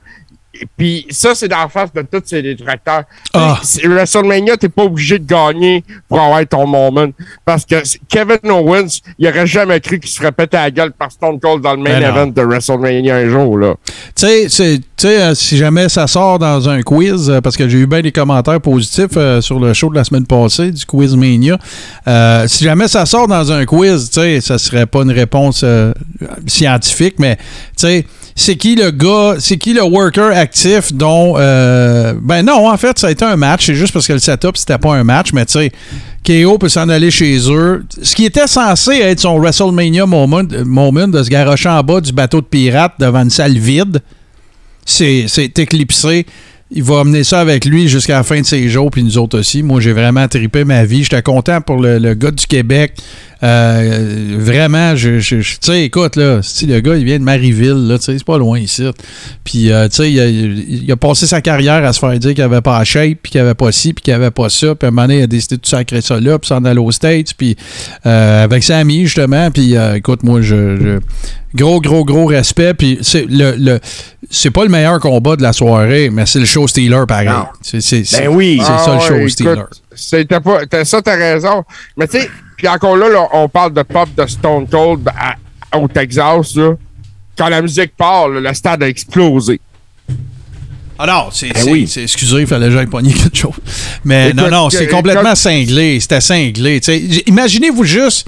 [0.77, 3.03] Puis ça, c'est dans la face de tous ces détracteurs.
[3.33, 7.07] Tu sais, WrestleMania, t'es pas obligé de gagner pour avoir ton moment.
[7.45, 7.75] Parce que
[8.09, 11.61] Kevin Owens, il aurait jamais cru qu'il se ferait péter la gueule par Stone Cold
[11.63, 12.15] dans le main Ben non.
[12.15, 13.57] event de WrestleMania un jour.
[13.57, 13.75] Là.
[14.15, 17.55] Tu sais, c'est- tu sais, euh, si jamais ça sort dans un quiz, euh, parce
[17.55, 20.71] que j'ai eu bien des commentaires positifs euh, sur le show de la semaine passée,
[20.71, 21.57] du Quiz Mania,
[22.47, 25.63] si jamais ça sort dans un quiz, tu sais, ça serait pas une réponse
[26.45, 27.43] scientifique, mais tu
[27.77, 28.05] sais,
[28.39, 31.33] c'est qui le gars, c'est qui le worker actif dont.
[31.37, 33.65] euh, ben non, en fait, ça a été un match.
[33.65, 35.71] C'est juste parce que le setup, c'était pas un match, mais tu sais,
[36.23, 37.83] KO peut s'en aller chez eux.
[37.99, 42.13] Ce qui était censé être son WrestleMania moment, moment de se garrocher en bas du
[42.13, 44.03] bateau de pirate devant une salle vide,
[44.85, 45.25] c'est
[45.57, 46.27] éclipsé.
[46.69, 49.39] Il va amener ça avec lui jusqu'à la fin de ses jours, puis nous autres
[49.39, 49.63] aussi.
[49.63, 51.01] Moi, j'ai vraiment trippé ma vie.
[51.01, 52.93] J'étais content pour le, le gars du Québec.
[53.43, 57.87] Euh, vraiment, je, je- je- tu sais, écoute, là, le gars, il vient de Marieville,
[57.87, 58.83] là, tu sais, c'est pas loin ici.
[59.43, 62.33] Puis, euh, tu sais, il a, il a passé sa carrière à se faire dire
[62.33, 64.73] qu'il avait pas la shape, puis qu'il avait pas ci, puis qu'il avait pas ça.
[64.75, 66.63] Puis, à un moment donné, il a décidé de tout sacrer ça là, puis s'en
[66.65, 67.55] aller aux States, puis
[68.05, 69.51] euh, avec sa amie, justement.
[69.51, 70.99] Puis, euh, écoute, moi, je, je-
[71.55, 72.73] Gros, gros, gros respect.
[72.73, 73.79] Puis, c'est le, le-
[74.29, 77.29] c'est pas le meilleur combat de la soirée, mais c'est le show Stealer, pareil.
[77.29, 77.45] Non.
[77.61, 77.79] C'est,
[78.19, 78.57] Ben oui.
[78.59, 79.53] c'est ça le Ah show Stealer.
[79.53, 80.65] écoute, C'était pas.
[80.65, 81.63] T'as ça, t'as raison.
[81.97, 85.77] Mais tu sais, puis encore là, là, on parle de pop de Stone Cold à-
[85.77, 86.73] au Texas, là.
[87.37, 89.59] Quand la musique part, là, le stade a explosé.
[90.99, 91.83] Ah non, c'est, Ben oui.
[91.97, 93.51] excusez, il fallait j'aille pogner quelque chose.
[94.03, 95.99] Mais Écoute, non, non, c'est complètement cinglé.
[95.99, 96.81] C'était cinglé.
[97.27, 98.27] Imaginez-vous juste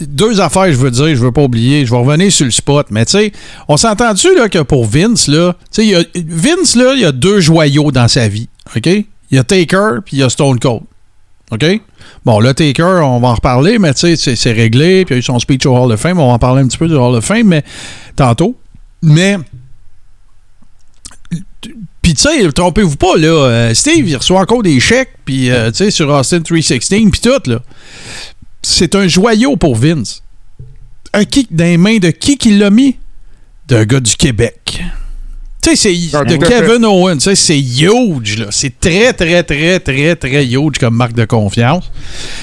[0.00, 2.86] deux affaires, je veux dire, je veux pas oublier, je vais revenir sur le spot.
[2.90, 3.32] Mais tu sais,
[3.68, 7.12] on s'est entendu là, que pour Vince, là, y a- Vince, là, il y a
[7.12, 8.48] deux joyaux dans sa vie.
[8.74, 8.86] OK?
[8.86, 10.84] Il y a Taker puis il y a Stone Cold.
[11.52, 11.64] OK?
[12.24, 15.04] Bon, là, Taker, on va en reparler, mais tu sais, c'est- c'est réglé.
[15.04, 16.18] Puis il y a eu son speech au Hall of Fame.
[16.18, 17.62] On va en parler un petit peu du Hall of Fame, mais
[18.16, 18.56] tantôt.
[19.02, 19.36] Mais
[22.02, 25.70] puis tu sais, trompez-vous pas, là, euh, Steve, il reçoit encore des chèques, puis euh,
[25.72, 27.58] tu sais, sur Austin 316, puis tout, là.
[28.62, 30.22] C'est un joyau pour Vince.
[31.12, 32.96] Un kick dans les mains de qui qui l'a mis?
[33.68, 34.82] D'un gars du Québec.
[35.66, 36.38] Tu sais, c'est.
[36.38, 37.18] Kevin Owens.
[37.18, 38.46] C'est huge, là.
[38.50, 41.90] C'est très, très, très, très, très huge comme marque de confiance.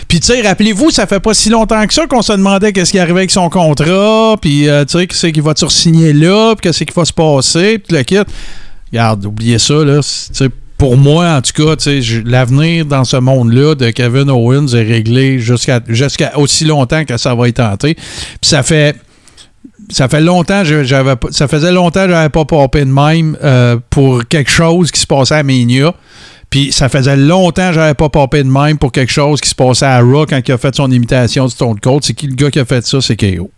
[0.10, 2.92] Puis, tu sais, rappelez-vous, ça fait pas si longtemps que ça qu'on se demandait qu'est-ce
[2.92, 6.64] qui arrivait avec son contrat, puis, euh, tu sais, qu'est-ce qu'il va-tu signer là, puis
[6.64, 8.18] qu'est-ce qui va se passer, puis le kit.
[8.92, 10.02] Regarde, oubliez ça, là.
[10.78, 11.76] Pour moi, en tout cas,
[12.26, 17.34] l'avenir dans ce monde-là de Kevin Owens est réglé jusqu'à jusqu'à aussi longtemps que ça
[17.36, 17.94] va être tenté.
[17.94, 18.98] Puis ça fait
[19.90, 24.26] ça fait longtemps j'avais ça faisait longtemps que j'avais pas popé de même euh, pour
[24.28, 25.94] quelque chose qui se passait à Mania.
[26.50, 29.56] Puis ça faisait longtemps que j'avais pas popé de même pour quelque chose qui se
[29.56, 32.04] passait à Raw quand il a fait son imitation de Stone Cold.
[32.04, 33.02] C'est qui le gars qui a fait ça?
[33.02, 33.50] C'est KO.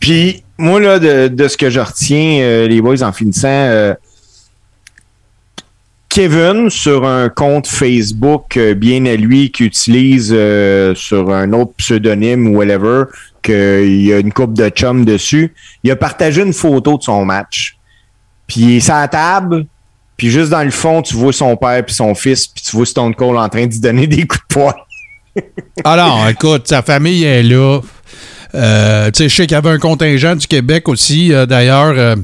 [0.00, 3.94] Puis, moi, là, de, de ce que je retiens, euh, les boys, en finissant, euh,
[6.14, 11.72] Kevin, sur un compte Facebook euh, bien à lui, qui utilise euh, sur un autre
[11.76, 13.06] pseudonyme ou whatever,
[13.42, 15.52] qu'il y a une coupe de chum dessus,
[15.82, 17.78] il a partagé une photo de son match.
[18.46, 19.66] Puis il est la table,
[20.16, 22.86] puis juste dans le fond, tu vois son père puis son fils, puis tu vois
[22.86, 24.74] Stone Cold en train d'y donner des coups de poing.
[25.82, 27.80] Alors, écoute, sa famille est là.
[28.54, 31.32] Euh, tu sais, je sais qu'il y avait un contingent du Québec aussi.
[31.48, 32.16] D'ailleurs,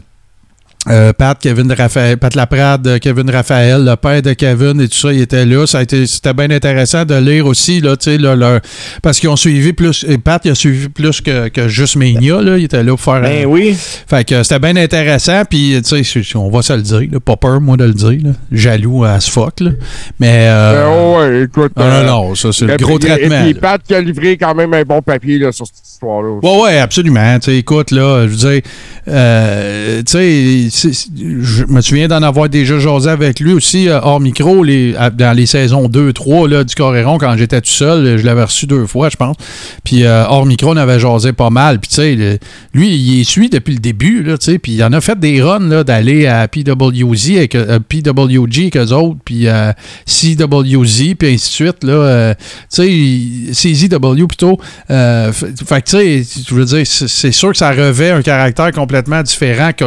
[0.88, 4.96] euh, Pat, Kevin Raphaël, Pat Laprade, euh, Kevin Raphaël, le père de Kevin et tout
[4.96, 5.66] ça, il était là.
[5.66, 8.60] Ça a été, c'était bien intéressant de lire aussi, là, tu sais, là,
[9.02, 12.40] parce qu'ils ont suivi plus, et Pat, il a suivi plus que, que juste Mania,
[12.40, 12.56] là.
[12.56, 13.20] Il était là pour faire.
[13.20, 13.76] Ben euh, oui.
[13.76, 17.36] fait que c'était bien intéressant, puis tu sais, on va se le dire, là, pas
[17.36, 18.30] peur, moi, de le dire, là.
[18.50, 19.72] Jaloux à ce fuck, là.
[20.18, 20.46] Mais.
[20.48, 21.72] euh, oh, ouais, écoute.
[21.76, 23.44] non, euh, non, non, ça, c'est le gros puis- traitement.
[23.44, 23.60] Et puis.
[23.60, 26.38] Pat qui a livré quand même un bon papier là, sur cette histoire-là.
[26.42, 27.38] Ouais, ouais, absolument.
[27.38, 28.62] Tu sais, écoute, là, je veux dire,
[29.08, 34.20] euh, tu sais, je me souviens d'en avoir déjà jasé avec lui aussi, euh, hors
[34.20, 34.64] micro,
[34.98, 38.16] à- dans les saisons 2, 3 là, du Coréron, quand j'étais tout seul.
[38.18, 39.36] Je l'avais reçu deux fois, je pense.
[39.84, 41.78] Puis euh, hors micro, on avait jasé pas mal.
[41.80, 42.38] Puis, tu sais,
[42.74, 45.82] lui, il est suit depuis le début, là, puis il en a fait des runs,
[45.84, 49.72] d'aller à PWZ avec, euh, PWG avec eux autres, puis euh,
[50.06, 52.34] CWZ, puis ainsi de suite, là.
[52.72, 54.58] tu sais, CZW plutôt.
[54.88, 58.72] Fait que, tu sais, je veux dire, c'est c'est sûr que ça revêt un caractère
[58.72, 59.84] complètement différent que,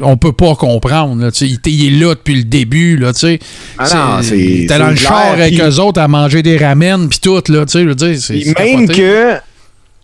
[0.00, 3.12] on peut pas comprendre, là, il, était- il est là depuis le début, là.
[3.78, 7.42] Ah c'est dans le char avec puis- eux autres à manger des ramen puis tout,
[7.48, 8.18] là, je veux dire,
[8.58, 8.92] même capoté.
[8.94, 9.34] que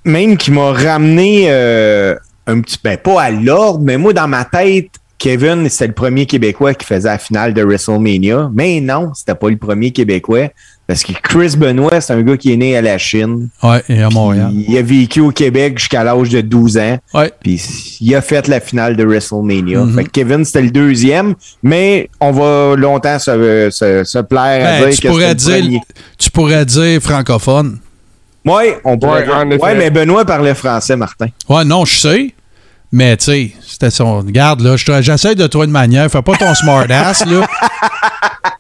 [0.05, 2.15] même qu'il m'a ramené euh,
[2.47, 6.27] un petit ben pas à l'ordre, mais moi dans ma tête, Kevin, c'était le premier
[6.27, 8.51] Québécois qui faisait la finale de WrestleMania.
[8.55, 10.49] Mais non, c'était pas le premier Québécois.
[10.87, 13.49] Parce que Chris Benoit, c'est un gars qui est né à la Chine.
[13.63, 14.53] Ouais, et à Montréal.
[14.55, 16.99] Il a vécu au Québec jusqu'à l'âge de 12 ans.
[17.13, 17.33] Ouais.
[17.43, 17.61] Puis
[18.01, 19.81] il a fait la finale de WrestleMania.
[19.81, 19.95] Mhm.
[19.97, 21.35] Fait que Kevin, c'était le deuxième.
[21.63, 25.35] Mais on va longtemps se, se, se plaire Ben, à dire tu que pourrais le
[25.35, 25.81] dire-.
[26.19, 27.79] Tu pourrais dire francophone.
[28.45, 29.27] Oui, on pourrait.
[29.59, 31.27] Ouais, mais Benoît parlait français, Martin.
[31.49, 32.35] Ouais, non, je sais.
[32.93, 34.19] Mais, tu sais, c'était son.
[34.19, 36.11] Regarde, là, je te- j'essaie de trouver une manière.
[36.11, 37.47] Fais pas ton smartass, là.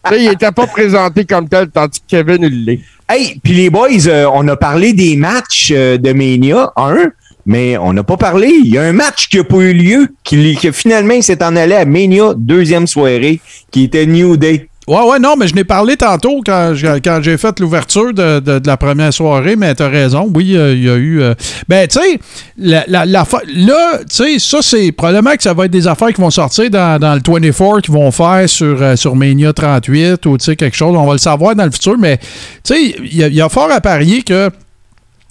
[0.08, 2.80] Tu sais, il était pas présenté comme tel, tandis que Kevin, il l'est.
[3.08, 7.10] Hey, puis les boys, euh, on a parlé des matchs euh, de Mania 1,
[7.46, 8.48] mais on n'a pas parlé.
[8.64, 11.42] Il y a un match qui n'a pas eu lieu, qui, qui finalement il s'est
[11.44, 13.40] en allé à Mania, deuxième soirée,
[13.70, 14.68] qui était New Day.
[14.88, 16.72] Ouais, ouais, non, mais je n'ai parlé tantôt quand,
[17.02, 20.84] quand j'ai fait l'ouverture de, de- la première soirée, mais t'as raison, oui, euh, il
[20.84, 21.20] y a eu...
[21.22, 21.34] euh,
[21.66, 22.20] ben, tu sais,
[22.56, 26.12] la, la- la là, tu sais, ça, c'est probablement que ça va être des affaires
[26.12, 30.38] qui vont sortir dans, dans le 24 qu'ils vont faire sur, euh, Mania 38 ou,
[30.38, 32.24] tu sais, quelque chose, on va le savoir dans le futur, mais, tu
[32.74, 34.50] sais, il y a fort à parier que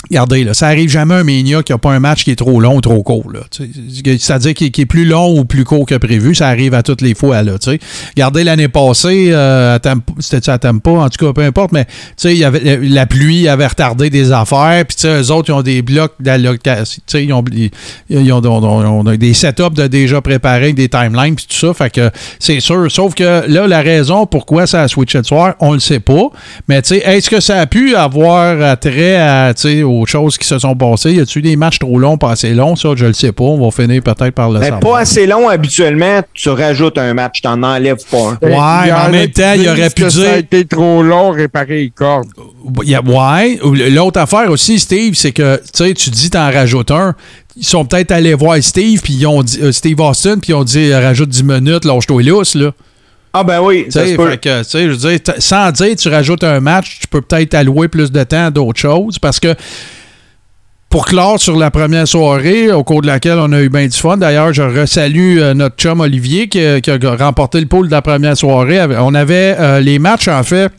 [0.09, 2.59] Regardez, là, ça arrive jamais un Mania qui n'a pas un match qui est trop
[2.59, 3.31] long ou trop court.
[3.51, 6.35] C'est-à-dire qui, est plus long ou plus court que prévu.
[6.35, 7.41] Ça arrive à toutes les fois.
[7.41, 7.53] Là.
[8.15, 9.77] Regardez l'année passée, euh,
[10.19, 11.87] c'était-tu à Tampa, en tout cas, peu importe, mais
[12.23, 14.83] y avait, la pluie avait retardé des affaires.
[14.87, 17.01] Puis eux autres, ils ont des blocs d'allocation.
[17.13, 17.71] Ils ont, ils,
[18.09, 21.73] ils ont, ont- ont- des setups de déjà préparés, des timelines, puis tout ça.
[21.73, 22.91] Fait que c'est sûr.
[22.91, 26.29] Sauf que là, la raison pourquoi ça a switché de soir, on le sait pas.
[26.67, 30.75] Mais est-ce que ça a pu avoir attrait à, tu aux choses qui se sont
[30.75, 31.13] passées?
[31.13, 32.75] Y a-tu des matchs trop longs, pas assez longs?
[32.75, 33.43] Ça, je le sais pas.
[33.43, 34.79] On va finir peut-être par le Mais savoir.
[34.93, 38.37] pas assez long habituellement, tu rajoutes un match, t'en enlèves pas un.
[38.47, 41.31] Ouais, mais en même temps, il aurait pu que Ça a dire- été trop long,
[41.31, 42.27] réparer les cordes.
[42.83, 43.59] Il y a- ouais.
[43.91, 47.15] L'autre affaire aussi, Steve, c'est que tu sais, tu dis t'en rajoutes un.
[47.57, 50.55] Ils sont peut-être allés voir Steve, puis ils ont dit euh, Steve Austin, puis ils
[50.55, 52.71] ont dit euh, rajoute 10 minutes, lâche-toi lousse, là.
[53.37, 54.29] Ah ben oui, ça se peut.
[54.31, 57.87] fait que, je veux dire, sans dire tu rajoutes un match, tu peux peut-être allouer
[57.89, 59.53] plus de temps à d'autres choses parce que
[60.89, 63.97] pour clore sur la première soirée, au cours de laquelle on a eu bien du
[63.97, 64.15] fun.
[64.15, 67.91] D'ailleurs, je resalue euh, notre chum Olivier qui, a- qui a remporté le pool de
[67.91, 68.79] la première soirée.
[68.99, 70.71] On avait euh, les matchs, en fait.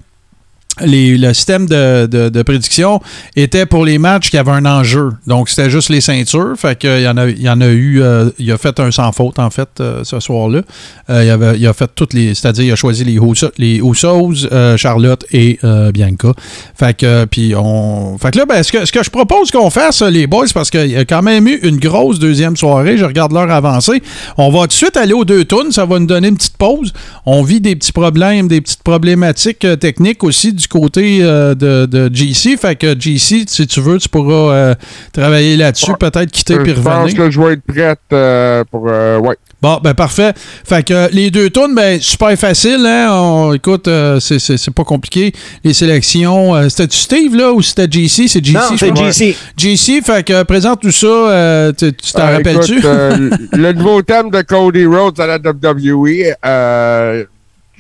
[0.81, 3.01] Le système de, de- prédiction
[3.35, 5.11] était pour les matchs qui avaient un enjeu.
[5.27, 6.55] Donc, c'était juste les ceintures.
[6.57, 8.03] Fait il y en a eu.
[8.03, 10.63] euh, il a fait un sans faute, en fait, euh, ce soir-là.
[11.11, 12.35] Euh, il, a fait toutes les.
[12.35, 15.59] C'est-à-dire, il a choisi les Usos, les Charlotte et
[15.93, 16.33] Bianca.
[16.79, 18.19] Fait que, puis on.
[18.19, 20.71] Fait que là, ben, ce, que, ce que je propose qu'on fasse, les boys, parce
[20.71, 22.97] qu'il y a quand même eu une grosse deuxième soirée.
[22.99, 24.03] Je regarde l'heure avancée.
[24.37, 25.73] On va tout de suite aller aux deux tunes.
[25.73, 26.93] Ça va nous donner une petite pause.
[27.25, 32.11] On vit des petits problèmes, des petites problématiques techniques aussi du côté euh, de, de
[32.15, 32.57] GC.
[32.57, 34.75] Fait que GC, si tu veux, tu pourras euh,
[35.13, 37.17] travailler là-dessus, peut-être quitter Euh, puis je pense revenir.
[37.17, 38.87] que je vais être prête euh, pour.
[38.89, 39.37] euh, ouais.
[39.63, 40.33] Bon, ben parfait.
[40.37, 43.09] Fait que euh, les deux tunes, ben super facile, hein.
[43.13, 45.33] On- écoute, euh, c'est- pas compliqué.
[45.65, 48.29] Les sélections, euh, c'était-tu Steve, là, ou c'était JC?
[48.29, 48.95] C'est JC, Non, c'est.
[48.95, 49.37] JC.
[49.57, 51.07] JC, fait que euh, présente tout ça.
[51.07, 52.81] euh, tu tu t'en Euh, rappelles-tu?
[52.85, 57.25] euh, le nouveau thème de Cody Rhodes à la WWE, euh,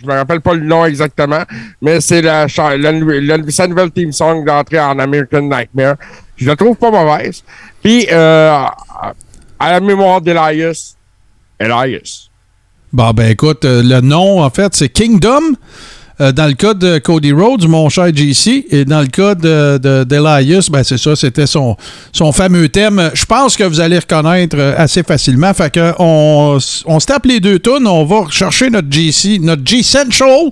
[0.00, 1.42] je me rappelle pas le nom exactement,
[1.80, 5.96] mais c'est la, sa nouvelle team song d'entrée en American Nightmare.
[6.36, 7.42] Je la trouve pas mauvaise.
[7.82, 8.52] Puis, euh,
[9.58, 10.96] à la mémoire d'Elias,
[11.58, 12.28] Elias.
[12.92, 15.54] Bon, ben écoute, euh, le nom, en fait, c'est Kingdom.
[16.20, 19.78] Euh, dans le cas de Cody Rhodes, mon cher JC, et dans le cas de,
[19.78, 21.76] de, d'Elias, ben c'est ça, c'était son,
[22.12, 23.10] son fameux thème.
[23.14, 25.52] Je pense que vous allez reconnaître euh, assez facilement.
[25.98, 30.50] On, on se tape les deux tunes, on va rechercher notre JC, notre G-Central,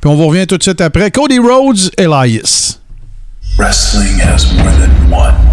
[0.00, 1.10] puis on vous revient tout de suite après.
[1.10, 2.78] Cody Rhodes, Elias.
[3.56, 5.43] Wrestling has more than one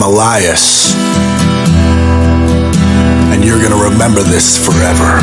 [0.00, 0.94] am Elias.
[3.32, 5.20] And you're gonna remember this forever.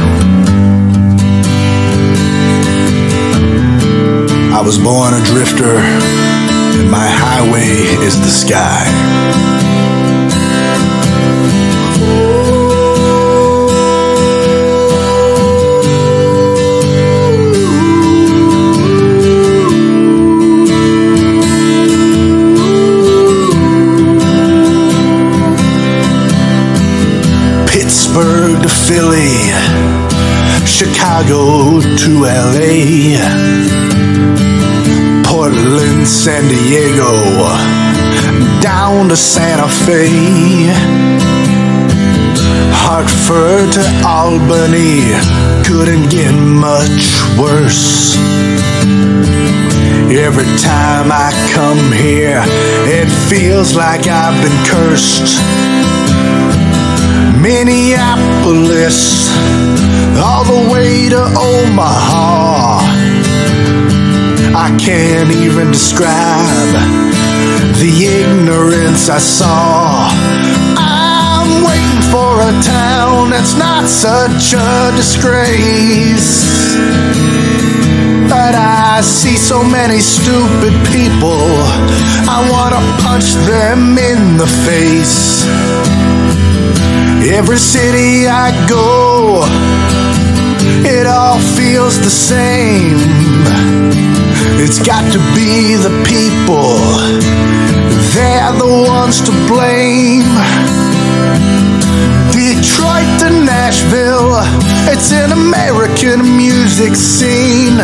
[4.53, 9.56] I was born a drifter, and my highway is the sky.
[28.87, 29.51] Philly,
[30.65, 33.19] Chicago to LA,
[35.27, 37.11] Portland, San Diego,
[38.61, 40.71] down to Santa Fe,
[42.71, 45.03] Hartford to Albany,
[45.65, 48.15] couldn't get much worse.
[50.09, 52.41] Every time I come here,
[52.87, 55.56] it feels like I've been cursed.
[57.47, 59.31] Minneapolis,
[60.19, 62.79] all the way to Omaha.
[64.53, 66.73] I can't even describe
[67.79, 70.11] the ignorance I saw.
[70.75, 76.75] I'm waiting for a town that's not such a disgrace.
[78.27, 81.47] But I see so many stupid people,
[82.27, 86.16] I wanna punch them in the face.
[87.29, 89.43] Every city I go,
[90.87, 92.97] it all feels the same.
[94.63, 96.79] It's got to be the people,
[98.15, 100.23] they're the ones to blame.
[102.31, 104.39] Detroit to Nashville,
[104.87, 107.77] it's an American music scene.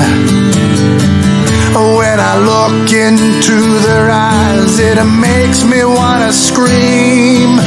[1.76, 7.60] When I look into their eyes, it makes me wanna scream.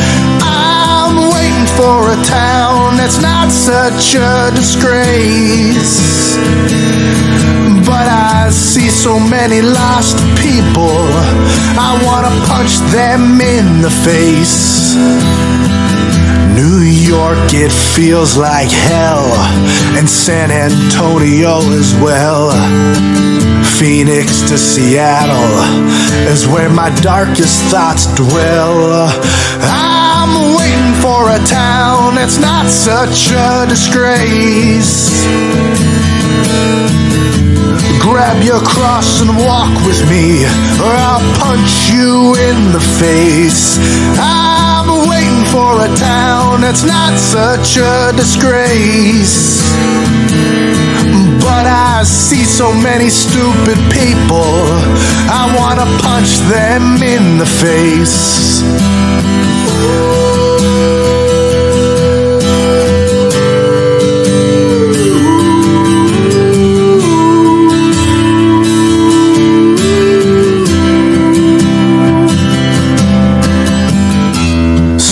[1.76, 6.36] For a town that's not such a disgrace.
[7.84, 10.96] But I see so many lost people,
[11.78, 14.96] I wanna punch them in the face.
[16.56, 19.28] New York, it feels like hell,
[19.98, 22.50] and San Antonio as well.
[23.78, 25.52] Phoenix to Seattle
[26.32, 29.12] is where my darkest thoughts dwell.
[29.60, 29.85] Waiting
[31.06, 35.22] for a town that's not such a disgrace.
[38.02, 40.42] Grab your cross and walk with me,
[40.82, 43.78] or I'll punch you in the face.
[44.18, 49.62] I'm waiting for a town that's not such a disgrace.
[51.46, 54.58] But I see so many stupid people,
[55.40, 58.64] I wanna punch them in the face.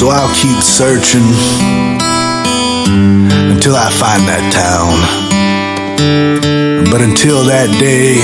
[0.04, 1.24] So I'll keep searching
[3.56, 4.92] until I find that town.
[6.92, 8.20] But until that day,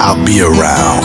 [0.00, 1.02] I'll be around.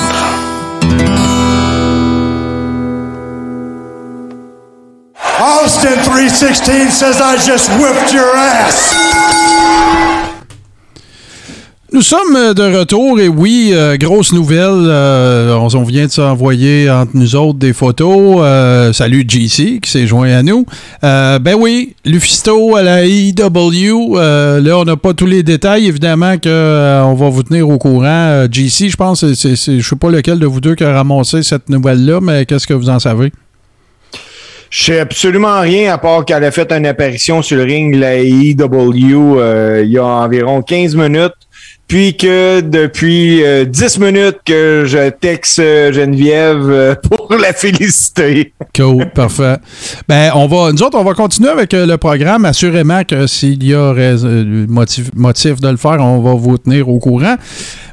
[5.41, 9.48] Austin 316 says I just whipped your ass.
[11.99, 14.85] Nous sommes euh, de retour et oui, euh, grosse nouvelle.
[14.87, 18.39] euh, on, vient de s'envoyer entre nous autres des photos.
[18.95, 20.65] Salut GC qui s'est joint à nous.
[21.01, 24.15] Ben oui, Lufisto à la IW.
[24.15, 25.87] là, on n'a pas tous les détails.
[25.87, 28.45] Évidemment qu'on va vous tenir au courant.
[28.49, 31.43] GC, je pense, c'est- c'est- je sais pas lequel de vous deux qui a ramassé
[31.43, 33.33] cette nouvelle-là, mais qu'est-ce que vous en savez?
[34.69, 38.19] Je sais absolument rien à part qu'elle a fait une apparition sur le ring la
[38.19, 41.33] euh, il y a environ 15 minutes.
[41.89, 48.53] Puis que depuis euh, 10 minutes que je texte euh, Geneviève euh, pour la féliciter.
[48.75, 49.57] Cool, parfait.
[50.07, 52.45] Ben, on va, nous autres, on va continuer avec euh, le programme.
[52.45, 53.91] Assurément que s'il y a
[54.67, 55.09] motif,
[55.59, 57.37] de le faire, on va vous tenir au courant.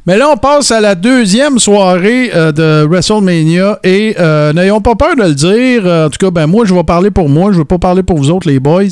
[0.05, 4.14] Mais là, on passe à la deuxième soirée de WrestleMania et
[4.55, 5.86] n'ayons pas peur de le dire.
[5.86, 7.51] En tout cas, ben moi, je vais parler pour moi.
[7.51, 8.85] Je ne veux pas parler pour vous autres, les boys.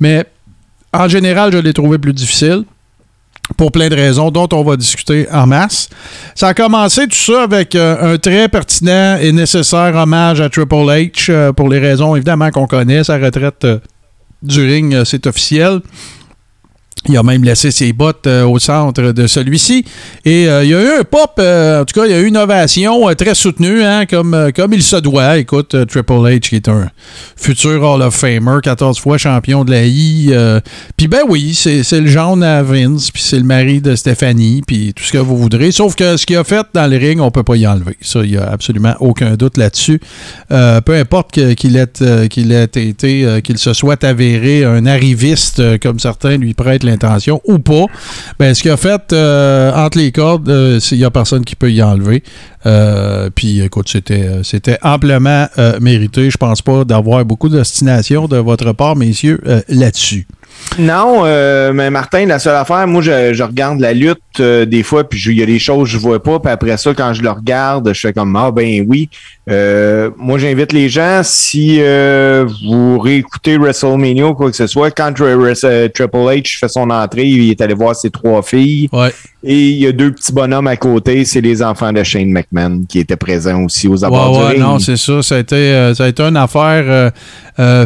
[0.00, 0.24] Mais
[0.92, 2.64] en général, je l'ai trouvé plus difficile
[3.56, 5.88] pour plein de raisons dont on va discuter en masse.
[6.34, 10.74] Ça a commencé tout ça avec euh, un très pertinent et nécessaire hommage à Triple
[10.74, 13.04] H euh, pour les raisons évidemment qu'on connaît.
[13.04, 13.78] Sa retraite euh,
[14.42, 15.80] du ring, c'est officiel.
[17.06, 19.84] Il a même laissé ses bottes euh, au centre de celui-ci.
[20.24, 22.20] Et euh, il y a eu un pop, euh, en tout cas, il y a
[22.20, 25.38] eu une ovation très soutenue, hein, comme, comme il se doit.
[25.38, 26.90] Écoute, Triple H, qui est un
[27.36, 30.32] futur Hall of Famer, 14 fois champion de la I.
[30.96, 34.92] puis ben oui, c'est le genre à Vince, puis c'est le mari de Stéphanie, puis
[34.94, 35.72] tout ce que vous voudrez.
[35.72, 37.96] Sauf que ce qu'il a fait dans le ring, on peut pas y enlever.
[38.00, 40.00] Ça, il y a absolument aucun doute là-dessus.
[40.48, 46.54] Peu importe qu'il ait, ait été, qu'il se soit avéré un arriviste, comme certains lui
[46.54, 47.86] prêtent l'intention, ou pas,
[48.38, 51.56] ben, ce qu'il a fait euh, entre les cordes, euh, il n'y a personne qui
[51.56, 52.22] peut y enlever.
[52.66, 56.30] Euh, puis écoute, c'était, euh, amplement euh, mérité.
[56.30, 60.26] Je pense pas d'avoir beaucoup d'ostination de votre part, messieurs, euh, là-dessus.
[60.78, 65.08] Non, euh, mais Martin, la seule affaire, moi, je, regarde la lutte euh, des fois,
[65.08, 67.22] puis il y a des choses que je vois pas, puis après ça, quand je
[67.22, 69.08] le regarde, je fais comme ah ben oui.
[69.48, 74.90] Euh, moi, j'invite les gens si euh, vous réécoutez WrestleMania ou quoi que ce soit,
[74.90, 78.88] quand euh, Triple H fait son entrée, il est allé voir ses trois filles.
[78.92, 79.10] Ouais.
[79.44, 82.82] Et il y a deux petits bonhommes à côté, c'est les enfants de Shane McMahon
[82.88, 84.60] qui étaient présents aussi aux abords Ouais, du ouais, ring.
[84.60, 85.22] non, c'est ça.
[85.22, 87.12] Ça a été, euh, ça a été une affaire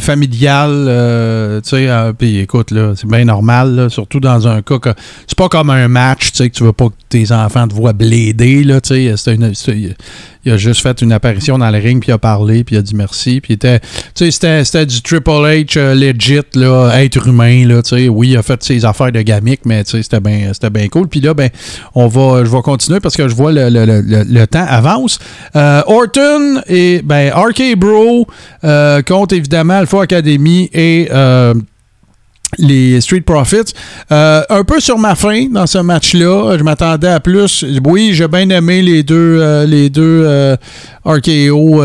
[0.01, 1.61] familiale.
[1.63, 4.91] tu sais, puis écoute, là, c'est bien normal, là, surtout dans un cas que.
[5.27, 7.75] C'est pas comme un match, tu sais, que tu veux pas que tes enfants te
[7.75, 9.15] voient bléder, là, tu sais.
[9.17, 9.53] c'était une-
[10.45, 12.79] il a juste fait une apparition dans le ring, puis il a parlé, puis il
[12.79, 13.41] a dit merci.
[13.41, 13.81] Puis était,
[14.15, 17.81] c'était, c'était du Triple H euh, legit, là, être humain, là.
[18.11, 21.09] Oui, il a fait ses affaires de gamique, mais c'était bien, c'était bien cool.
[21.09, 21.51] Puis là, ben,
[21.95, 24.67] on va, je vais continuer parce que je vois le, le- le- le- le temps
[24.69, 25.19] avance.
[25.57, 28.27] Euh, Orton et, ben, RK Bro
[28.65, 31.55] euh, contre évidemment Alpha Academy et euh,
[32.59, 33.73] les Street Profits.
[34.11, 36.57] Euh, un peu sur ma fin dans ce match-là.
[36.59, 37.65] Je m'attendais à plus.
[37.85, 40.57] Oui, j'ai bien aimé les deux, euh, les deux euh,
[41.05, 41.83] RKO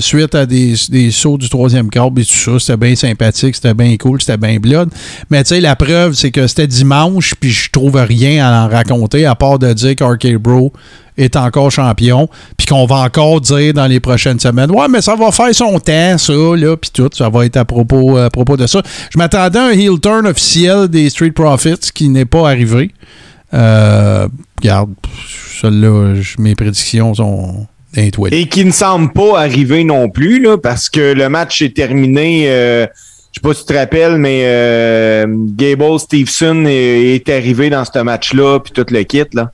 [0.00, 2.58] suite à des, des sauts du troisième câble et tout ça.
[2.58, 4.88] C'était bien sympathique, c'était bien cool, c'était bien blood.
[5.28, 8.68] Mais tu sais, la preuve, c'est que c'était dimanche, puis je trouve rien à en
[8.68, 10.72] raconter à part de dire qu'RK Bro
[11.20, 15.14] est encore champion, puis qu'on va encore dire dans les prochaines semaines, ouais, mais ça
[15.14, 18.56] va faire son temps, ça, là, puis tout, ça va être à propos, à propos
[18.56, 18.82] de ça.
[19.10, 22.90] Je m'attendais à un heel turn officiel des Street Profits qui n'est pas arrivé.
[23.52, 24.28] Euh,
[24.60, 24.90] regarde,
[25.60, 27.66] celle-là, mes prédictions sont.
[27.96, 32.44] Et qui ne semble pas arriver non plus, là, parce que le match est terminé.
[32.46, 32.86] euh,
[33.32, 37.84] je sais pas si tu te rappelles, mais euh, Gable Stevenson est, est arrivé dans
[37.84, 39.24] ce match-là, puis tout le kit.
[39.32, 39.52] Là.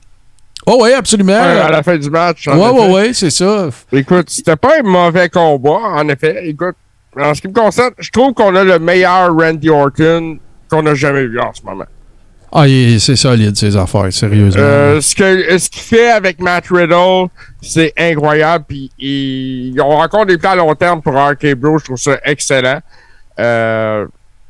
[0.69, 1.31] Oh, oui, absolument.
[1.31, 2.45] Ouais, à la fin du match.
[2.45, 2.57] effet.
[2.57, 3.69] ouais, ouais, c'est ça.
[3.93, 6.41] Écoute, c'était pas un mauvais combat, en effet.
[6.49, 6.75] Écoute,
[7.17, 10.37] en ce qui me concerne, je trouve qu'on a le meilleur Randy Orton
[10.69, 11.85] qu'on a jamais vu en ce moment.
[12.51, 12.65] Ah,
[12.99, 14.61] c'est solide, ces affaires, sérieusement.
[14.61, 17.27] Euh, ce que ce qu'il fait avec Matt Riddle,
[17.61, 18.65] c'est incroyable.
[18.67, 21.79] Puis ils, ont encore des plans à long terme pour RK Bro.
[21.79, 22.79] Je trouve ça excellent.
[23.39, 24.05] Euh,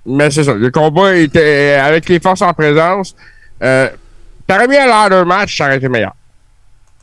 [0.06, 0.54] mais c'est ça.
[0.54, 3.16] Le combat était avec les forces en présence.
[3.64, 3.90] Euh,
[4.48, 6.14] T'aurais mis un ladder match, ça aurait été meilleur.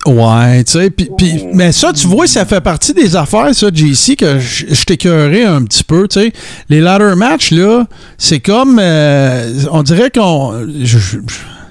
[0.06, 3.68] Ouais, tu sais, puis- puis- mais ça, tu vois, ça fait partie des affaires, ça,
[3.72, 6.32] JC, que je t'écœurais un petit peu, tu sais.
[6.68, 7.84] Les ladder matchs, là,
[8.18, 10.66] c'est comme, euh, on dirait qu'on...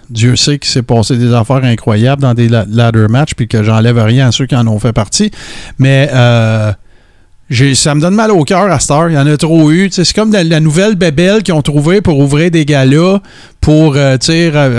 [0.09, 3.63] Dieu sait qu'il s'est passé des affaires incroyables dans des la- ladder matchs, puis que
[3.63, 5.29] j'enlève rien à ceux qui en ont fait partie,
[5.79, 6.09] mais...
[6.13, 6.71] euh,
[7.49, 9.09] ça me donne mal au cœur à cette heure.
[9.09, 9.89] Il y en a trop eu.
[9.91, 13.19] C'est comme la, nouvelle bébelle qu'ils ont trouvé pour ouvrir des galas
[13.61, 14.17] pour euh,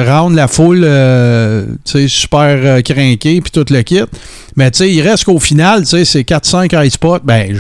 [0.07, 4.03] rendre la foule euh, super euh, crinquée puis tout le kit.
[4.57, 7.21] Mais il reste qu'au final, c'est 4-5 high spots.
[7.25, 7.57] Ben,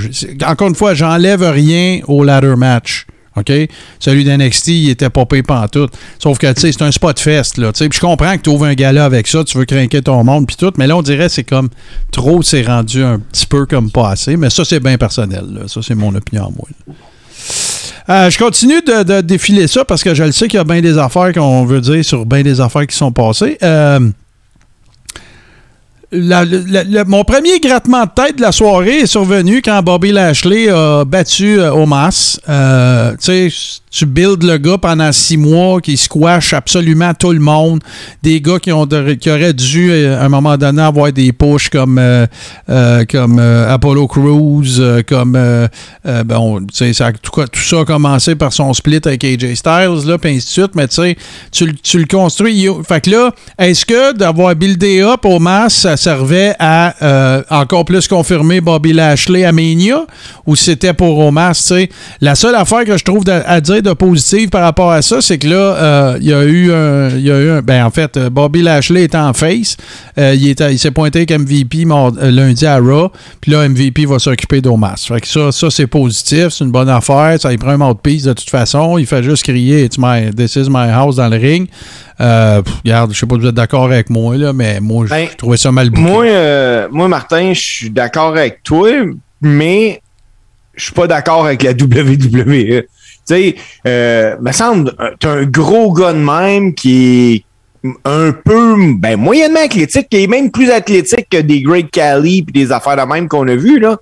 [0.47, 3.07] encore une fois, j'enlève rien au ladder match.
[3.37, 3.53] OK?
[3.99, 5.93] Celui d'NXT, il était pas payé pantoute.
[6.19, 7.73] Sauf que, tu sais, c'est un spot fest, là.
[7.73, 10.47] Puis je comprends que tu ouvres un gala avec ça, tu veux craquer ton monde,
[10.47, 10.73] puis tout.
[10.79, 11.69] Mais là, on dirait que c'est comme
[12.11, 14.37] trop, c'est rendu un petit peu comme pas assez.
[14.37, 15.45] Mais ça, c'est bien personnel.
[15.67, 16.69] Ça, c'est mon opinion à moi.
[18.11, 20.65] Euh, je continue de, de défiler ça parce que je le sais qu'il y a
[20.65, 23.57] bien des affaires qu'on veut dire sur bien des affaires qui sont passées.
[23.63, 24.11] Euh,
[27.07, 31.59] mon premier grattement de tête de la soirée est survenu quand Bobby Lashley a battu
[31.59, 32.39] euh, Omas.
[32.49, 33.13] Euh,
[33.97, 37.81] tu builds le gars pendant six mois qui squash absolument tout le monde.
[38.25, 41.69] Des gars qui, ont qui auraient dû, euh, à un moment donné, avoir des pushs
[41.69, 42.27] comme, euh,
[42.69, 45.39] euh, comme Apollo Crews, comme.
[46.25, 50.47] bon, ça, tout, tout ça a commencé par son split avec AJ Styles, puis ainsi
[50.47, 50.75] de suite.
[50.75, 51.17] Mais tu sais,
[51.53, 52.69] tu, le- construis.
[52.87, 57.85] Fait que là, est-ce que d'avoir buildé up au mass, ça, servait à euh, encore
[57.87, 60.05] plus confirmer Bobby Lashley à Mania
[60.47, 61.89] ou c'était pour sais.
[62.21, 65.21] La seule affaire que je trouve de- à dire de positive par rapport à ça,
[65.23, 67.09] c'est que là, euh, il y a eu un.
[67.19, 69.77] y a eu un- ben, en fait, euh, Bobby Lashley est en face.
[70.17, 71.85] Il, s'est pointé avec MVP
[72.21, 73.11] lundi à Raw.
[73.41, 75.07] Puis là, MVP va s'occuper d'Omas.
[75.09, 76.49] Fait que ça, ça c'est positif.
[76.51, 77.37] C'est une bonne affaire.
[77.41, 78.99] Ça, il prend un mouthpiece de toute façon.
[78.99, 81.67] Il fait juste crier It's my, This is my house dans le ring.
[82.21, 85.07] Euh, pff, regarde, je sais pas si vous êtes d'accord avec moi, là, mais moi,
[85.09, 86.03] Ben, je trouvais ça mal bouclé.
[86.11, 88.89] Moi, euh, moi, Martin, je suis d'accord avec toi,
[89.41, 90.01] mais
[90.75, 92.83] je suis pas d'accord avec la WWE.
[92.83, 92.87] Tu
[93.25, 93.55] sais,
[93.87, 97.45] euh, me semble, euh, t'as un gros gars de même qui
[97.85, 102.43] est un peu, ben, moyennement athlétique, qui est même plus athlétique que des Great Cali
[102.43, 103.99] puis des affaires de même qu'on a vues, là.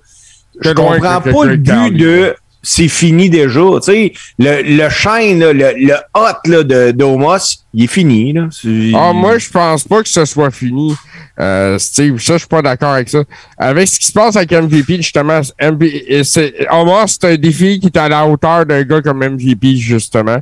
[0.61, 2.35] Je comprends pas le but de
[2.65, 3.59] c'est fini déjà.
[3.75, 8.31] Tu sais, le, le là, le, le hot là, de d'Omos, il est fini.
[8.33, 8.47] Là.
[8.51, 10.95] C'est- Ah, moi, je pense pas que ce soit fini.
[11.39, 13.19] Euh, Steve, ça, je suis pas d'accord avec ça.
[13.57, 17.87] Avec ce qui se passe avec MVP, justement, MVP, c'est, Omar, c'est un défi qui
[17.87, 20.37] est à la hauteur d'un gars comme MVP, justement.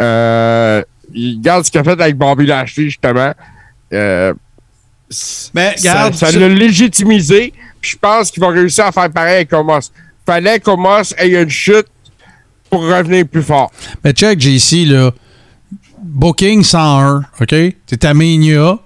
[0.00, 0.82] Euh,
[1.14, 3.32] il regarde ce qu'il a fait avec Bobby Lashley, justement.
[3.94, 4.34] Euh,
[5.54, 7.52] Mais, ça- regarde, ça tu- l'a légitimisé.
[7.80, 9.90] puis Je pense qu'il va réussir à faire pareil avec Omos.
[10.26, 11.86] Fallait qu'Omos ait une chute
[12.70, 13.70] pour revenir plus fort.
[14.04, 15.10] Mais check, JC, là.
[16.02, 17.48] Booking 101, OK?
[17.86, 18.78] T'es à Mania.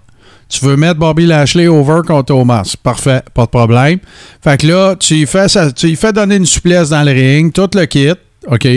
[0.48, 2.74] Tu veux mettre Bobby Lashley over contre Thomas.
[2.82, 3.98] Parfait, pas de problème.
[4.42, 7.10] Fait que là, tu lui fais, ça- tu lui fais donner une souplesse dans le
[7.12, 8.10] ring, tout le kit,
[8.46, 8.68] OK?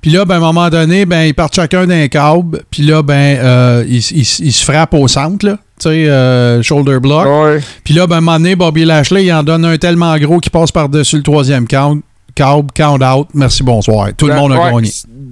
[0.00, 2.62] Puis là, ben, à un moment donné, ben, ils partent chacun d'un câble.
[2.70, 5.58] Puis là, ben, euh, ils, ils- ils se frappent au centre, là.
[5.78, 7.26] Tu sais, euh, shoulder block.
[7.26, 7.60] Ouais.
[7.84, 10.38] Puis là, ben, à un moment donné, Bobby Lashley, il en donne un tellement gros
[10.38, 12.00] qu'il passe par-dessus le troisième count.
[12.34, 13.28] Câble, count out.
[13.34, 14.08] Merci, bonsoir.
[14.16, 14.90] Tout le monde a Ouais, gagné.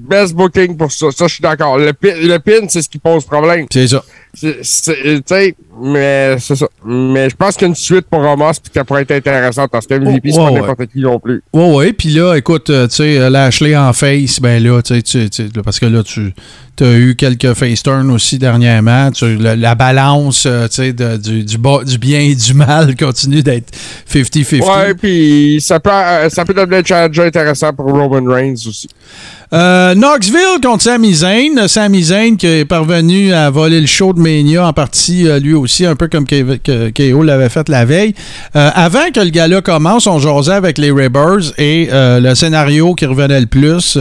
[0.09, 1.07] Best booking pour ça.
[1.11, 1.79] Ça, je suis d'accord.
[1.79, 3.67] Le, pin- le pin, c'est ce qui pose problème.
[3.73, 4.03] C'est ça.
[4.39, 6.67] C'est- c'est- Tu sais, mais c'est ça.
[6.85, 10.31] Mais je pense qu'une suite pour Ramos, puis qu'elle pourrait être intéressante parce que MVP,
[10.31, 10.61] c'est Oh, pas ouais.
[10.61, 11.43] n'importe qui non plus.
[11.55, 11.93] Ouais, ouais.
[11.95, 15.29] Puis là, écoute, euh, tu sais, euh, Lashley en face, ben là, tu sais,
[15.65, 16.33] parce que là, tu
[16.85, 19.11] as eu quelques face turns aussi dernièrement.
[19.11, 23.71] Tu- la, la balance, euh, tu sais, du, du, bien et du mal continue d'être
[24.07, 24.61] 50-50.
[24.63, 25.91] Ouais, puis ça peut,
[26.29, 28.89] ça peut devenir un challenge intéressant pour Roman Reigns aussi.
[29.53, 31.69] Euh, Knoxville contre Sami Zayn.
[31.69, 35.55] Sami Zayn qui est parvenu à voler le show de Mania en partie, euh, lui
[35.55, 38.15] aussi, un peu comme KO l'avait fait la veille.
[38.57, 43.07] Euh, avant que le gala commence, on jasait avec les Rebels et le scénario qui
[43.07, 43.99] revenait le plus,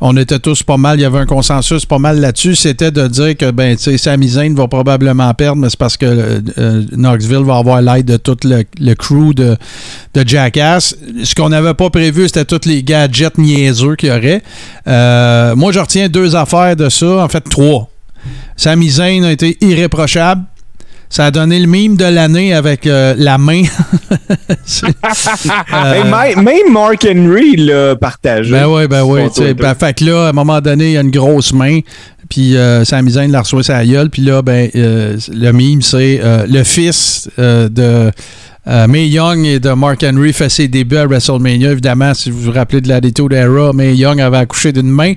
[0.00, 3.06] on était tous pas mal, il y avait un consensus pas mal là-dessus, c'était de
[3.06, 6.40] dire que ben, Sami Zayn va probablement perdre, mais c'est parce que
[6.94, 9.56] Knoxville va avoir l'aide de tout le, le crew de,
[10.14, 10.96] de Jackass.
[11.22, 14.42] Ce qu'on n'avait pas prévu, c'était tous les gadgets niaiseux qu'il y aurait.
[14.86, 17.88] Euh, moi, je retiens deux affaires de ça, en fait trois.
[18.56, 20.42] Zayn a été irréprochable.
[21.08, 23.62] Ça a donné le mime de l'année avec euh, la main.
[25.72, 28.50] Euh, même, même Mark Henry l'a partagé.
[28.50, 29.22] ben oui, ben oui.
[29.54, 31.80] Ben, fait que là, à un moment donné, il y a une grosse main.
[32.28, 34.10] Puis euh, Sami Zayn la reçoit sa gueule.
[34.10, 38.10] Puis là, ben, euh, le mime, c'est le fils de
[38.68, 41.72] euh, Young et de Mark Henry fait ses débuts à WrestleMania.
[41.72, 45.14] Évidemment, si vous vous rappelez de la Attitude Era, Mae Young avait accouché d'une main.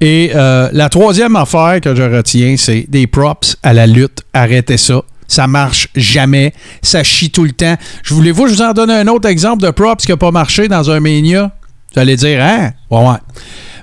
[0.00, 4.22] Et euh, la troisième affaire que je retiens, c'est des props à la lutte.
[4.32, 5.02] Arrêtez ça.
[5.26, 6.54] Ça marche jamais.
[6.82, 7.76] Ça chie tout le temps.
[8.02, 10.68] Je voulais-vous, je vous en donne un autre exemple de props qui n'a pas marché
[10.68, 11.50] dans un Mania.
[11.94, 12.70] Vous allez dire, hein?
[12.90, 13.16] Ouais, ouais.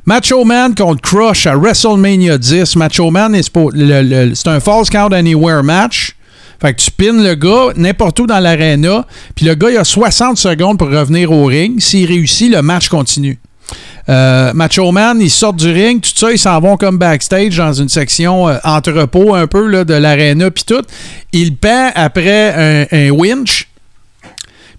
[0.06, 2.76] Macho Man contre Crush à WrestleMania 10.
[2.76, 6.16] Macho Man, c'est un False Count Anywhere match.
[6.66, 9.06] Fait que tu pines le gars n'importe où dans l'arena,
[9.36, 11.80] puis le gars, il a 60 secondes pour revenir au ring.
[11.80, 13.38] S'il réussit, le match continue.
[14.10, 17.72] Euh, Macho Man, ils sortent du ring, tout ça, ils s'en vont comme backstage dans
[17.72, 20.82] une section euh, entrepôt un peu là, de l'arena, puis tout.
[21.34, 23.68] Il pend après un, winch.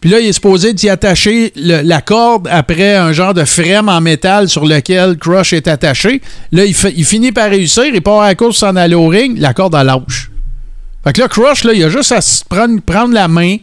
[0.00, 4.00] Puis là, il est supposé d'y attacher la corde après un genre de frame en
[4.00, 6.20] métal sur lequel Crush est attaché.
[6.50, 9.54] Là, il finit par réussir, il part à la course s'en aller au ring, la
[9.54, 10.30] corde à lâche.
[11.06, 13.58] Fait que là, Crush, là, il a juste à se prendre, prendre la main,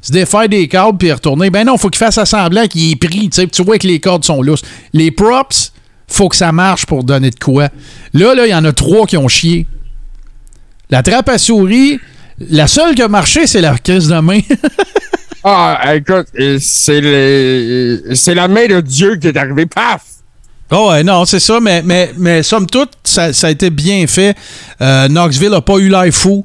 [0.00, 1.50] se défaire des cordes puis retourner.
[1.50, 3.28] Ben non, faut qu'il fasse semblant qu'il est pris.
[3.28, 4.62] tu vois que les cordes sont lousses.
[4.94, 5.72] Les props,
[6.08, 7.68] faut que ça marche pour donner de quoi.
[8.14, 9.66] Là, là, il y en a trois qui ont chié.
[10.88, 12.00] La trappe à souris,
[12.38, 14.40] la seule qui a marché, c'est la crise de main.
[15.48, 16.26] Ah, écoute,
[16.58, 17.00] c'est
[18.34, 19.66] la main de Dieu qui est arrivée.
[19.66, 20.02] Paf!
[20.72, 24.08] Oh ouais, non, c'est ça, mais, mais, mais somme toute, ça, ça a été bien
[24.08, 24.36] fait.
[24.80, 26.44] Euh, Knoxville n'a pas eu l'air fou.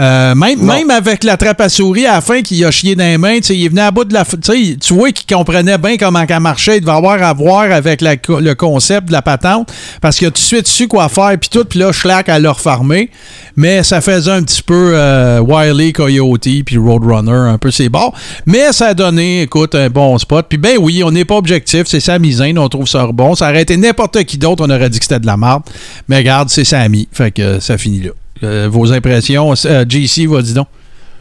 [0.00, 3.18] Euh, même, avec la trappe à souris à la fin qui a chié dans les
[3.18, 4.24] mains, tu sais, il venait à bout de la.
[4.24, 6.78] Tu vois qu'il comprenait bien comment elle marchait.
[6.78, 9.70] Il devait avoir à voir avec la le concept de la patente
[10.00, 11.64] parce qu'il a tout de suite su quoi faire, puis tout.
[11.64, 13.10] Puis là, Schlack, elle l'a refarmé.
[13.56, 18.14] Mais ça faisait un petit peu euh, Wiley, Coyote, puis Roadrunner, un peu ses bords.
[18.46, 20.46] Mais ça a donné, écoute, un bon spot.
[20.48, 23.34] Puis ben oui, on n'est pas objectif, c'est Zayn, on trouve ça bon.
[23.34, 25.62] Ça aurait été n'importe qui d'autre, on aurait dit que c'était de la merde.
[26.08, 27.08] Mais regarde, c'est Sami.
[27.12, 28.10] Fait que ça finit là.
[28.42, 30.68] Euh, vos impressions, euh, JC, va dis donc.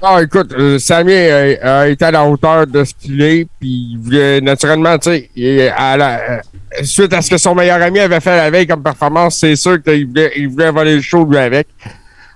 [0.02, 4.00] Ah, écoute, euh, Sammy a, été à la hauteur de ce qu'il est, puis il
[4.02, 6.38] voulait, naturellement, tu sais, euh,
[6.84, 9.82] suite à ce que son meilleur ami avait fait la veille comme performance, c'est sûr
[9.84, 11.68] qu'il voulait, il voulait voler le show lui avec.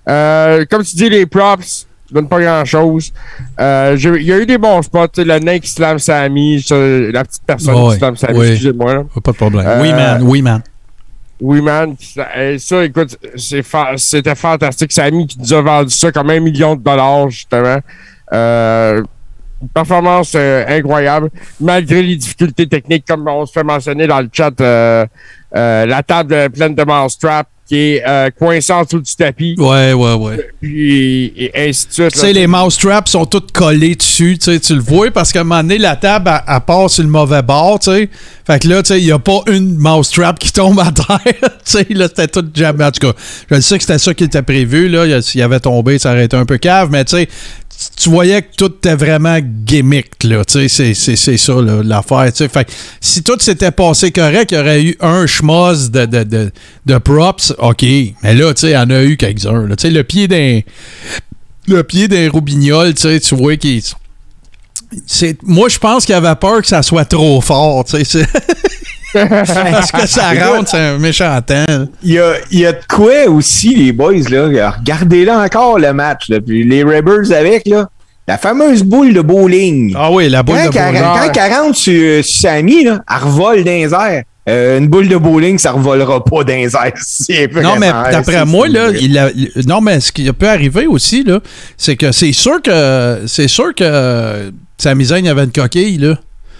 [0.10, 3.14] Euh, comme tu dis, les props donnent pas grand-chose.
[3.60, 7.44] Euh, il y a eu des bons spots, le nain qui slam Sammy, la petite
[7.46, 8.94] personne Ouais, qui slam Sammy, excusez-moi.
[8.94, 9.04] là.
[9.24, 9.66] Pas de problème.
[9.66, 10.22] Euh, oui, man.
[10.24, 10.62] Oui, man.
[11.42, 11.96] Oui, man.
[12.58, 14.98] Ça, écoute, c'est fa- c'était fantastique.
[15.00, 17.78] Ami qui nous a vendu ça comme un million de dollars, justement.
[18.32, 19.02] Euh,
[19.62, 21.30] une performance euh, incroyable,
[21.60, 24.60] malgré les difficultés techniques, comme on se fait mentionner dans le chat.
[24.62, 25.06] euh,
[25.56, 29.94] euh, la table pleine de mousetrap qui est euh, coincée en dessous du tapis, Ouais,
[29.94, 30.50] ouais, ouais.
[30.62, 32.12] puis et ainsi de suite.
[32.14, 35.42] Tu sais, les mousetraps sont toutes collées dessus, tu sais, tu le vois, parce qu'à
[35.42, 38.10] un moment donné, la table, elle, elle part sur le mauvais bord, tu sais.
[38.46, 41.34] Fait que là, tu sais, il n'y a pas une mousetrap qui tombe à terre,
[41.42, 42.84] tu sais, là, c'était tout jamais.
[42.84, 43.14] En tout cas,
[43.50, 45.06] je sais que c'était ça qui était prévu, là.
[45.06, 47.30] Il- S'il avait tombé, ça aurait été un peu cave, mais tu sais,
[47.98, 51.54] tu- voyais que tout était vraiment gimmick, là, tu sais, c'est- ça,
[51.84, 52.48] l'affaire, tu sais.
[52.50, 52.72] Fait que
[53.02, 56.52] si tout s'était passé correct, il y aurait eu un schmoz de, de, de,
[56.86, 57.84] de props, OK.
[58.24, 59.68] Mais là, tu sais, il y en a eu quelques-uns.
[59.70, 60.62] Tu sais, le pied d'un
[61.68, 63.82] le pied d'un robignol, tu sais, tu vois qu'il.
[65.08, 68.26] C'est, moi, je pense qu'il avait peur que ça soit trop fort, tu sais.
[69.14, 71.88] Parce que ça rentre, c'est un méchant temps.
[72.04, 74.72] Il y a, il y a de quoi aussi, les boys, là.
[74.72, 76.40] Regardez là encore le match, là.
[76.42, 77.90] Puis les Rebels avec, là.
[78.28, 79.94] La fameuse boule de bowling.
[79.98, 81.32] Ah oui, la boule quand, de bowling.
[81.34, 84.24] quand elle rentre sur, sur Sammy, là, elle revole dans les airs.
[84.50, 86.92] Euh, une boule de bowling, ça revolera pas dans les airs.
[87.62, 89.32] Non, mais d'après moi, là, il a-
[89.66, 91.40] non, mais ce qui peut arriver aussi, là,
[91.78, 96.18] c'est que c'est sûr que c'est sûr que sa misaine avait une coquille, là.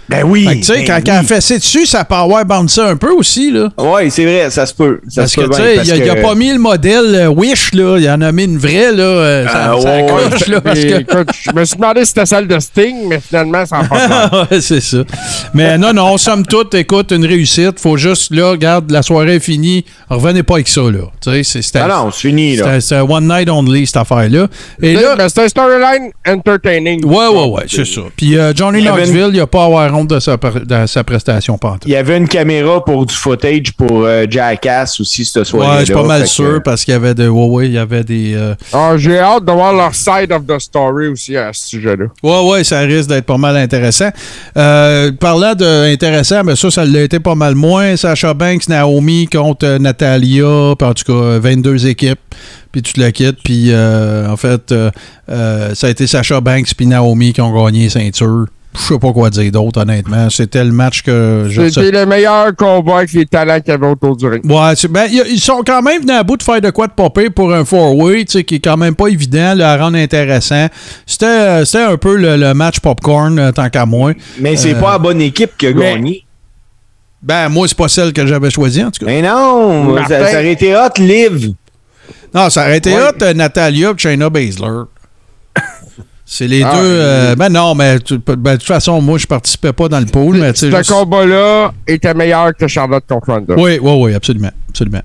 [0.10, 0.48] Ben oui.
[0.58, 1.02] Tu sais, ben quand oui.
[1.08, 3.70] elle a fessé dessus, ça peut avoir bouncer un peu aussi, là.
[3.78, 5.00] Ouais, c'est vrai, ça se peut.
[5.08, 7.16] Ça Parce se que, tu sais, il a, il a que- pas mis le modèle
[7.16, 7.98] euh, Wish, là.
[7.98, 9.04] Il en a mis une vraie, là.
[9.04, 11.00] euh, ça, Ah, ça accroche, là, parce que...
[11.02, 14.48] écoute, je me suis demandé si c'était celle de Sting, mais finalement, ça n'a pas.
[14.52, 14.98] Ouais, c'est ça.
[15.54, 17.80] Mais non, non, somme toute, écoute, une réussite.
[17.80, 19.86] Faut juste, là, regarde, la soirée est finie.
[20.10, 21.00] Revenez pas avec ça, là.
[21.22, 21.80] Tu sais, c'est-.
[21.80, 22.66] Ah non, c'est fini, là.
[22.66, 24.48] c'était- c'était one night only, cette affaire-là.
[24.82, 25.16] Et là.
[25.18, 27.06] Mais c'est un storyline entertaining.
[27.06, 28.02] Ouais, ouais, ouais, c'est ça.
[28.16, 30.36] Puis euh, Johnny Il y avait Knoxville, il a pas à avoir honte de sa,
[30.38, 31.84] pre- de sa prestation pantoute.
[31.86, 35.74] Il y avait une caméra pour du footage pour euh, Jackass aussi, cette soirée-là.
[35.76, 37.28] Ouais, je suis pas mal que- sûr parce qu'il y avait de.
[37.28, 38.34] Ouais, ouais, il y avait des.
[38.36, 42.06] euh, Ah, J'ai hâte de voir leur side of the story aussi à ce sujet-là.
[42.22, 44.10] Ouais, ouais, ça risque d'être pas mal intéressant.
[44.58, 47.96] Euh, parlant de intéressant, ben ça, ça l'a été pas mal moins.
[47.96, 52.20] Sacha Banks, Naomi contre euh, Natalia, puis en tout cas, 22 équipes,
[52.72, 53.38] puis tu le quittes.
[53.44, 54.90] Puis euh, en fait, euh,
[55.30, 58.46] euh, ça a été Sacha Banks puis Naomi qui ont gagné ceinture.
[58.76, 60.30] Je sais pas quoi dire d'autre, honnêtement.
[60.32, 63.88] C'était le match que je C'était le meilleur combat avec les talents qu'il y avait
[63.88, 64.44] autour du ring.
[64.46, 66.88] Ouais, ben, y a- ils sont quand même venus à bout de faire de quoi
[66.88, 69.78] de popper pour un four-way, tu sais, qui est quand même pas évident là, à
[69.78, 70.68] rendre intéressant.
[71.06, 74.14] C'était euh, c'était un peu le, le match popcorn, euh, tant qu'à moi.
[74.40, 76.26] Mais c'est Euh, pas la bonne équipe qui a mais- gagné.
[77.22, 79.06] Ben, moi, c'est pas celle que j'avais choisie, en tout cas.
[79.06, 81.54] Mais non, ça aurait été hot, Liv.
[82.34, 83.00] Non, ça aurait été Ouais.
[83.02, 84.82] hot, euh, Natalia et Shayna Baszler.
[86.36, 86.80] C'est les Ah, deux.
[86.84, 90.08] euh, ben non, mais tu- ben, de toute façon, moi, je participais pas dans le
[90.08, 90.52] pool, mais.
[90.56, 93.54] Ce juste- combat-là était meilleur que Charlotte contre Ronda.
[93.56, 94.50] Oui, oui, oui, absolument.
[94.70, 95.02] absolument.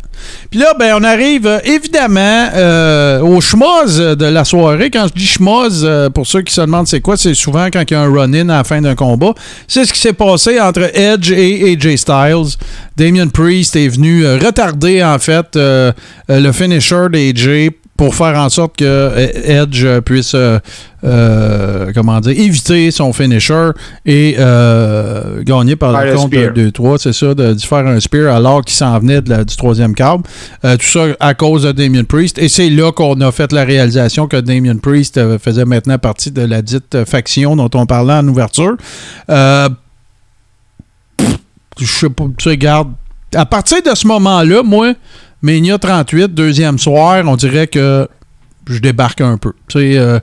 [0.50, 4.88] Puis là, ben, on arrive euh, évidemment euh, au schmoz de la soirée.
[4.90, 7.92] Quand je dis schmoz, pour ceux qui se demandent c'est quoi, c'est souvent quand il
[7.92, 9.34] y a un run-in à la fin d'un combat.
[9.66, 12.56] C'est ce qui s'est passé entre Edge et AJ Styles.
[12.96, 18.84] Damien Priest est venu retarder, en fait, le finisher d'AJ pour faire en sorte que
[18.86, 19.26] euh,
[19.62, 20.58] Edge puisse euh,
[21.04, 23.70] euh, comment dire éviter son finisher
[24.06, 28.34] et euh, gagner par le compte de 2-3, c'est ça, de, de faire un spear
[28.34, 30.22] alors qu'il s'en venait de la- du troisième câble.
[30.62, 32.38] Tout ça à cause de Damien Priest.
[32.38, 36.42] Et c'est là qu'on a fait la réalisation que Damien Priest faisait maintenant partie de
[36.42, 38.76] la dite faction dont on parlait en ouverture.
[41.80, 42.92] Je sais pas, tu sais, regarde,
[43.34, 44.94] à partir de ce moment-là, moi,
[45.42, 48.08] Mania 38, deuxième soir, on dirait que
[48.68, 49.52] je débarque un peu.
[49.76, 50.18] Euh,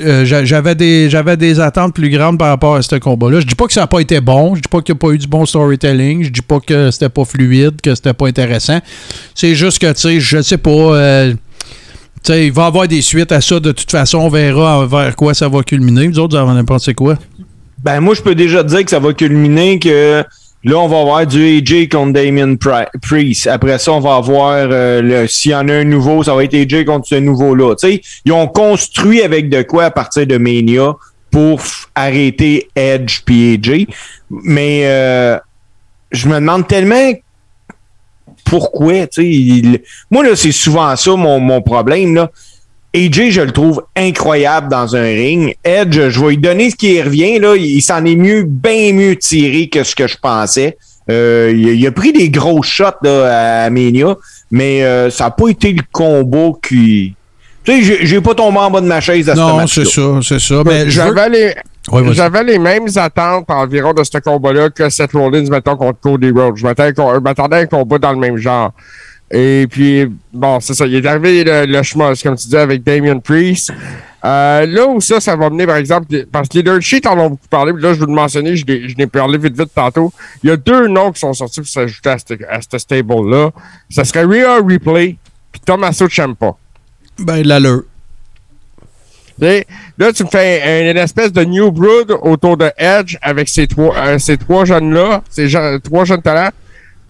[0.00, 3.40] euh, j'a- j'avais des j'avais des attentes plus grandes par rapport à ce combat-là.
[3.40, 5.00] Je dis pas que ça n'a pas été bon, je dis pas qu'il n'y a
[5.00, 8.26] pas eu du bon storytelling, je dis pas que c'était pas fluide, que c'était pas
[8.26, 8.80] intéressant.
[9.34, 10.70] C'est juste que tu sais, je sais pas.
[10.70, 11.34] euh,
[12.28, 13.60] il va y avoir des suites à ça.
[13.60, 16.08] De toute façon, on verra vers quoi ça va culminer.
[16.08, 17.16] Vous autres, vous en pensez quoi?
[17.82, 20.24] Ben, moi, je peux déjà dire que ça va culminer que
[20.66, 23.46] là, on va avoir du AJ contre Damien Pri- Priest.
[23.46, 26.44] Après ça, on va avoir, euh, le- s'il y en a un nouveau, ça va
[26.44, 27.74] être AJ contre ce nouveau-là.
[27.76, 30.94] Tu sais, ils ont construit avec de quoi à partir de Mania
[31.30, 31.62] pour
[31.94, 33.86] arrêter Edge puis AJ.
[34.30, 35.38] Mais euh,
[36.12, 37.12] je me demande tellement
[38.44, 39.26] pourquoi, tu sais.
[39.28, 39.80] il-
[40.10, 42.30] Moi, là, c'est souvent ça mon, mon problème, là.
[42.96, 45.54] AJ, je le trouve incroyable dans un ring.
[45.64, 47.38] Edge, je vais lui donner ce qui revient.
[47.38, 47.54] Là.
[47.56, 50.76] Il s'en est mieux, bien mieux tiré que ce que je pensais.
[51.10, 54.16] Euh, il, a- il a pris des gros shots là, à Mania,
[54.50, 57.14] mais euh, ça n'a pas été le combo qui.
[57.64, 59.84] Tu sais, j'ai- pas tombé en bas de ma chaise à ce Non, match-là.
[59.84, 60.62] c'est ça, c'est ça.
[60.64, 61.54] Mais veux- J'avais les,
[62.12, 66.56] j'avais les mêmes attentes environ de ce combat-là que Seth Rollins, mettons, contre Cody Rhodes.
[66.56, 68.72] Je m'attendais je m'attendais à un combat dans le même genre.
[69.30, 70.86] Et puis, bon, c'est ça.
[70.86, 73.72] Il est arrivé le, le chemin, comme tu dis, avec Damien Priest.
[74.24, 77.18] Euh, là où ça, ça va mener, par exemple, parce que les Dirt Sheets en
[77.18, 80.12] ont beaucoup parlé, puis là, je veux le mentionner, je l'ai parlé vite, vite tantôt.
[80.42, 83.50] Il y a deux noms qui sont sortis pour s'ajouter à ce à ce stable-là.
[83.90, 85.16] Ça serait Rhea Replay
[85.52, 86.54] puis Tommaso Ciampa.
[87.18, 87.82] Ben, l'allure.
[89.38, 89.66] Sais,
[89.98, 93.66] Là, tu me fais une, une espèce de new brood autour de Edge avec ces
[93.66, 95.48] trois, euh, ces trois jeunes-là, ces
[95.82, 96.50] trois jeunes talents.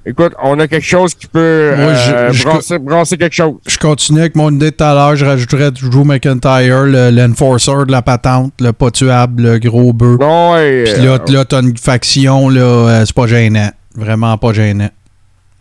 [0.08, 3.54] Écoute, on a quelque chose qui peut Moi, je- euh, je- brasser, brasser quelque chose.
[3.66, 5.16] Je continue avec mon idée de tout à l'heure.
[5.16, 10.18] Je rajouterais Drew McIntyre, le- l'enforcer de la patente, le pas tuable, le gros bœuf.
[10.20, 13.70] Ouais, Puis là, euh, là t'as une faction, là, euh, c'est pas gênant.
[13.96, 14.90] Vraiment pas gênant.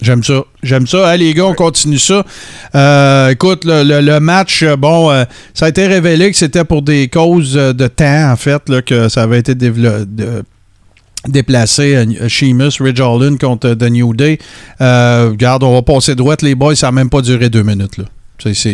[0.01, 0.43] J'aime ça.
[0.61, 1.13] J'aime ça.
[1.13, 2.23] Hey, les gars, on continue ça.
[2.75, 5.23] Euh, écoute, le, le- le match, euh, bon, euh,
[5.53, 8.81] ça a été révélé que c'était pour des causes euh, de temps, en fait, là,
[8.81, 10.05] que ça avait été dévelop-
[11.27, 14.39] déplacé euh, Sheamus, Ridge Holland contre euh, The New Day.
[14.81, 17.97] Euh, regarde, on va passer droite, les boys, ça n'a même pas duré deux minutes.
[17.97, 18.05] Là.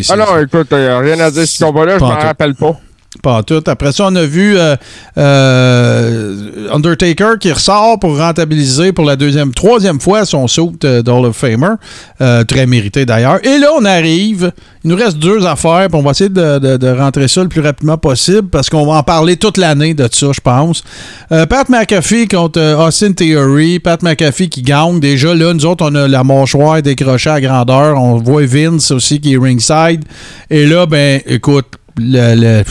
[0.09, 2.79] Ah non, écoute, rien à dire sur ce combat-là, je m'en rappelle pas.
[3.21, 3.61] Pas tout.
[3.67, 4.75] Après ça, on a vu euh,
[5.17, 11.25] euh, Undertaker qui ressort pour rentabiliser pour la deuxième, troisième fois son saut de d'Hall
[11.25, 11.75] of Famer.
[12.21, 13.45] Euh, très mérité d'ailleurs.
[13.45, 14.53] Et là, on arrive.
[14.83, 15.87] Il nous reste deux affaires.
[15.89, 19.03] puis on va essayer de, rentrer ça le plus rapidement possible parce qu'on va en
[19.03, 20.83] parler toute l'année de ça, je pense.
[21.31, 23.79] Euh, Pat McAfee contre euh, Austin Theory.
[23.79, 24.99] Pat McAfee qui gagne.
[24.99, 28.01] Déjà, là, nous autres, on a la mâchoire décrochée à grandeur.
[28.01, 30.05] On voit Vince aussi qui est ringside.
[30.49, 31.67] Et là, ben, écoute,
[31.97, 32.63] le, le-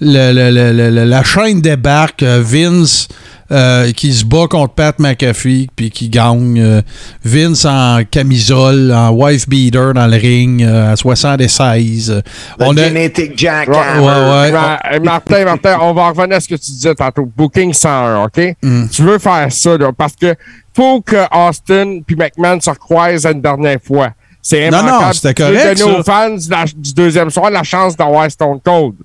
[0.00, 2.22] le- le- le- le- le- la chaîne débarque.
[2.22, 3.08] euh, Vince
[3.52, 6.58] euh, qui se bat contre Pat McAfee puis qui gagne.
[6.60, 6.80] euh,
[7.24, 12.10] Vince en camisole, en wife beater dans le ring euh, à 76.
[12.10, 12.20] euh,
[12.58, 13.68] Le on a, Genetic Jack.
[13.68, 14.50] Ouais, ouais, ouais.
[14.52, 17.30] Ma- euh, Martin, Martin, on va revenir à ce que tu disais tantôt.
[17.36, 18.56] Booking 101, OK?
[18.62, 18.86] Mm.
[18.90, 20.34] Tu veux faire ça, là, parce que
[20.74, 24.10] faut que Austin puis McMahon se recroisent une dernière fois.
[24.46, 28.30] C'est Non, non, c'était correct, donner aux fans la- du deuxième soir la chance d'avoir
[28.30, 28.96] Stone Cold.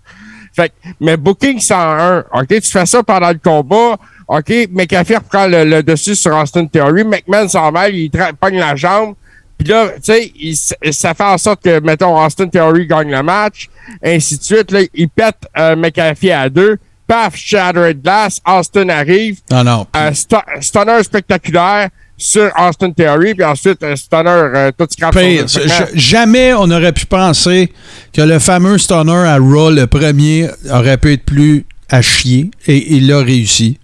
[0.54, 2.48] Fait que, mais Booking 101, OK?
[2.48, 3.96] Tu fais ça pendant le combat.
[4.28, 4.68] OK?
[4.72, 7.06] McAfee reprend le, le dessus sur Austin Theory.
[7.06, 9.16] McMahon s'en mêle, il pogne la jambe.
[9.58, 10.14] Puis là, tu
[10.54, 13.70] sais, ça fait en sorte que, mettons, Austin Theory gagne le match,
[14.04, 14.72] ainsi de suite.
[14.72, 16.78] Là, il pète euh, McAfee à deux.
[17.08, 18.40] Paf, Shattered Glass.
[18.46, 19.40] Austin arrive.
[19.50, 19.88] non, non.
[19.96, 21.90] Euh, stu- stunner spectaculaire
[22.20, 23.34] sur Austin Theory.
[23.34, 25.74] Puis ensuite, un stunner euh, tout scrap sur Pire, le segment.
[25.94, 27.72] je- jamais on aurait pu penser
[28.14, 32.52] que le fameux stunner à Raw, le premier, aurait pu être plus à chier.
[32.68, 33.80] Et il l'a réussi.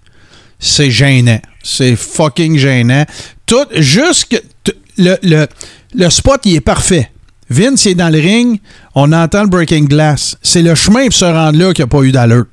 [0.60, 1.40] C'est gênant.
[1.64, 3.06] C'est fucking gênant.
[3.46, 5.48] Tout, juste que t- le, le,
[5.96, 7.10] le spot, il est parfait.
[7.50, 8.60] Vince il est dans le ring,
[8.96, 10.36] on entend le breaking glass.
[10.42, 12.46] C'est le chemin pour se rendre là qui n'a pas eu d'allure.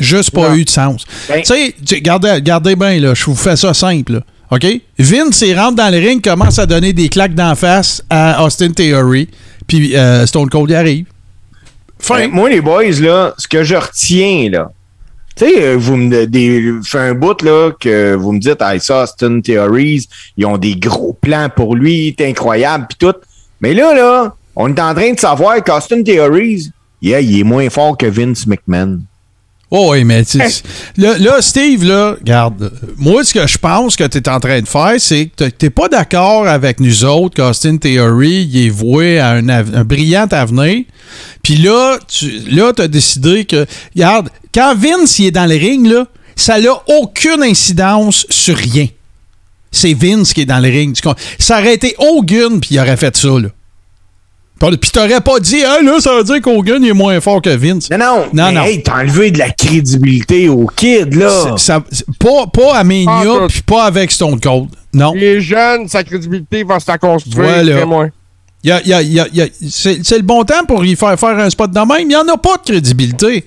[0.00, 0.54] Juste pas Non.
[0.56, 1.04] eu de sens.
[1.28, 4.14] Ben- tu sais, regardez bien, là, je vous fais ça simple.
[4.14, 4.20] là.
[4.50, 4.66] OK?
[4.98, 8.70] Vince, il rentre dans le ring, commence à donner des claques d'en face à Austin
[8.70, 9.28] Theory,
[9.66, 11.06] puis euh, Stone Cold y arrive.
[11.98, 12.28] Fin.
[12.28, 14.70] Moi, les boys, là, ce que je retiens, là,
[15.36, 18.78] tu sais, euh, vous me des, fait un bout, là, que vous me dites, ah,
[18.78, 23.14] ça, Austin Theories, ils ont des gros plans pour lui, il est incroyable, pis tout.
[23.60, 26.70] Mais là, là, on est en train de savoir qu'Austin Theories,
[27.02, 29.00] yeah, il est moins fort que Vince McMahon.
[29.70, 30.38] Oh oui, mais tu-
[30.96, 34.62] là, là, Steve, là, regarde, moi, ce que je pense que tu es en train
[34.62, 38.70] de faire, c'est que tu n'es pas d'accord avec nous autres qu'Austin Theory il est
[38.70, 40.84] voué à un, av- un brillant avenir.
[41.42, 45.86] Puis là, tu là, as décidé que, regarde, quand Vince il est dans le ring,
[45.86, 48.86] là, ça n'a aucune incidence sur rien.
[49.70, 50.96] C'est Vince qui est dans le ring.
[51.38, 53.48] Ça aurait été Hogan, puis il aurait fait ça, là.
[54.58, 57.88] Puis t'aurais pas dit, ah là, ça veut dire qu'Hogan est moins fort que Vince.
[57.90, 58.62] Non, non, Non, mais non.
[58.64, 61.30] hey, t'as enlevé de la crédibilité au kid, là.
[61.56, 63.46] C'est- ça- c'est- pas, pas à Mania, tout.
[63.48, 64.68] puis pas avec Stone Cold.
[64.92, 65.12] Non.
[65.14, 67.48] Il est jeune, sa crédibilité va se la construire.
[67.48, 67.76] Voilà.
[67.76, 68.08] très moins.
[68.64, 70.16] Il Il y a- il y a- il y a- il y a- c'est c'est
[70.16, 72.00] le bon temps pour y faire faire un spot de même.
[72.00, 73.44] Il n'y en a pas de crédibilité.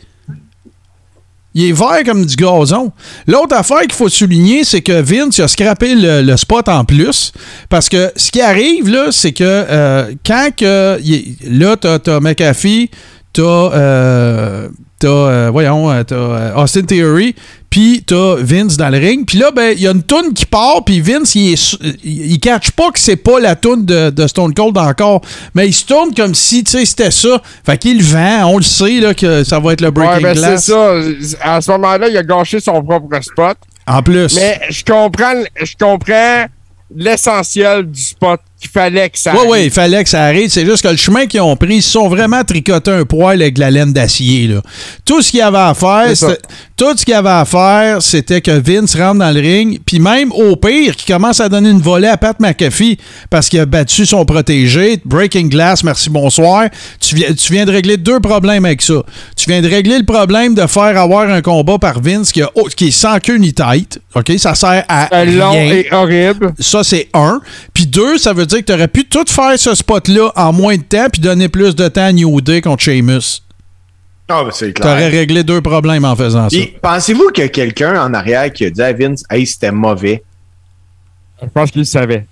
[1.53, 2.91] Il est vert comme du gazon.
[3.27, 7.33] L'autre affaire qu'il faut souligner, c'est que Vince a scrappé le, spot en plus.
[7.69, 10.99] Parce que ce qui arrive, là, c'est que euh, quand que.
[11.47, 12.89] là, t'as as McAfee,
[13.33, 13.41] t'as.
[13.43, 14.69] euh,
[15.01, 17.35] t'as, euh, voyons, euh, t'as euh, Austin Theory,
[17.69, 19.25] puis t'as Vince dans le ring.
[19.25, 21.57] Puis là, ben, il y a une toune qui part, puis Vince, il,
[22.03, 25.21] il, catch pas que c'est pas la toune de, de Stone Cold encore.
[25.55, 27.41] Mais il se tourne comme si, tu sais, c'était ça.
[27.65, 30.35] Fait qu'il vend, on le sait, là, que ça va être le Ouais, Breaking ben
[30.35, 30.65] c'est Glass.
[30.65, 30.93] ça.
[31.41, 33.57] À ce moment-là, il a gâché son propre spot.
[33.87, 34.35] En plus.
[34.35, 36.45] Mais je comprends, je comprends
[36.95, 39.65] l'essentiel du spot qu'il fallait que ça Oui, oui, arrive.
[39.65, 40.49] il fallait que ça arrive.
[40.49, 43.41] C'est juste que le chemin qu'ils ont pris, ils se sont vraiment tricotés un poil
[43.41, 44.47] avec de la laine d'acier.
[44.47, 44.61] là.
[45.05, 46.07] Tout ce qu'il y avait à faire,
[46.77, 49.99] tout ce qu'il y avait à faire, c'était que Vince rentre dans le ring, puis
[49.99, 52.97] même au pire, qu'il commence à donner une volée à Pat McAfee
[53.29, 54.99] parce qu'il a battu son protégé.
[55.05, 56.65] Breaking Glass, merci, bonsoir.
[56.99, 59.03] Tu viens, tu viens de régler deux problèmes avec ça.
[59.35, 62.49] Tu viens de régler le problème de faire avoir un combat par Vince qui, a-
[62.55, 63.99] oh, qui est sans queue ni tête.
[64.15, 64.31] OK?
[64.37, 65.73] Ça sert à long rien.
[65.73, 66.53] et horrible.
[66.59, 67.39] Ça, c'est un.
[67.73, 70.75] Puis deux, ça veut dire que tu aurais pu tout faire ce spot-là en moins
[70.77, 73.41] de temps puis donner plus de temps à New Day contre Sheamus.
[74.27, 75.11] Ah, ben, c'est Tu aurais clair.
[75.11, 76.57] réglé deux problèmes en faisant ça.
[76.81, 80.23] Pensez-vous qu'il y a quelqu'un en arrière qui a dit à Vince, hey, c'était mauvais?
[81.41, 82.25] Je pense qu'il le savait.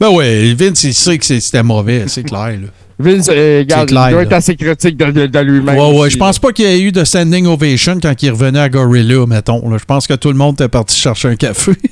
[0.00, 2.48] Ben ouais, Vince, il sait que c'était mauvais, c'est clair.
[2.60, 2.68] Là.
[2.98, 4.26] Vince, euh, regarde, clair, il doit là.
[4.26, 5.76] être assez critique de, de- de lui-même.
[5.78, 8.58] Ouais, ouais, je pense pas qu'il y ait eu de standing ovation quand il revenait
[8.60, 9.68] à Gorilla, mettons.
[9.70, 9.76] là.
[9.78, 11.72] Je pense que tout le monde était parti chercher un café.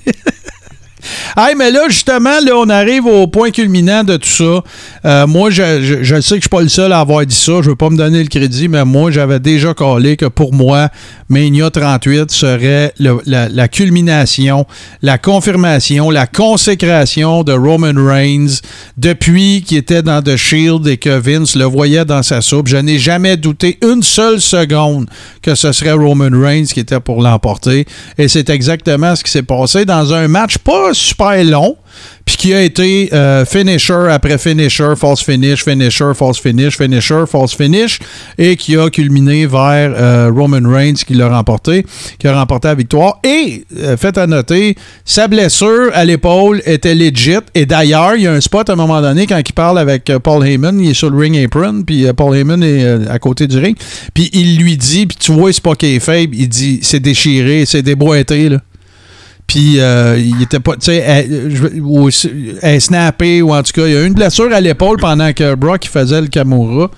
[1.36, 4.62] Hey, mais là, justement, là, on arrive au point culminant de tout ça.
[5.04, 7.60] Euh, moi, je, sais que je suis pas le seul à avoir dit ça.
[7.62, 10.88] Je veux pas me donner le crédit, mais moi, j'avais déjà collé que pour moi,
[11.28, 14.66] Mania 38 serait la, la culmination,
[15.02, 18.60] la confirmation, la consécration de Roman Reigns
[18.96, 22.68] depuis qu'il était dans The Shield et que Vince le voyait dans sa soupe.
[22.68, 25.08] Je n'ai jamais douté une seule seconde
[25.42, 27.86] que ce serait Roman Reigns qui était pour l'emporter.
[28.18, 31.76] Et c'est exactement ce qui s'est passé dans un match pas super long,
[32.24, 37.54] puis qui a été euh, finisher après finisher, false finish, finisher, false finish, finisher, false
[37.54, 37.98] finish,
[38.38, 41.84] et qui a culminé vers euh, Roman Reigns qui l'a remporté,
[42.18, 43.18] qui a remporté la victoire.
[43.24, 47.38] Et, euh, fait à noter, sa blessure à l'épaule était legit.
[47.54, 50.12] Et d'ailleurs, il y a un spot à un moment donné quand il parle avec
[50.22, 53.58] Paul Heyman, il est sur le ring apron, puis Paul Heyman est à côté du
[53.58, 53.76] ring,
[54.14, 57.00] puis il lui dit, puis tu vois, c'est pas qu'il est faible, il dit, c'est
[57.00, 58.58] déchiré, c'est déboîté, là.
[59.50, 61.50] Puis euh, il était pas, tu sais, elle-
[62.62, 64.96] elle est snappé, ou en tout cas, il y a eu une blessure à l'épaule
[64.98, 66.88] pendant que Brock faisait le Kamura.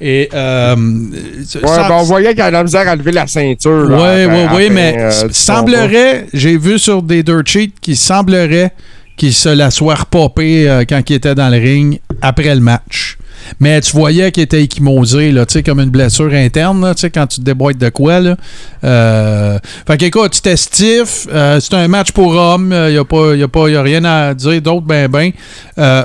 [0.00, 3.88] Et euh, Ouais, ben, on voyait qu'il avait la misère à lever la ceinture.
[3.90, 8.70] oui, oui, oui, mais euh, semblerait, j'ai vu sur des dirt sheets qu'il semblerait
[9.16, 13.18] qu'il se la soit repopé euh, quand il était dans le ring après le match.
[13.58, 17.00] Mais tu voyais qu'il était échymosé, là, tu sais, comme une blessure interne, là, tu
[17.02, 18.36] sais, quand tu te déboîtes de quoi, là.
[18.84, 23.34] Euh, fait qu'écoute, c'était stiff, euh, c'est un match pour hommes, il n'y a, pas-
[23.36, 25.30] y a, pas- y a rien à dire d'autre, ben, ben.
[25.78, 26.02] Euh,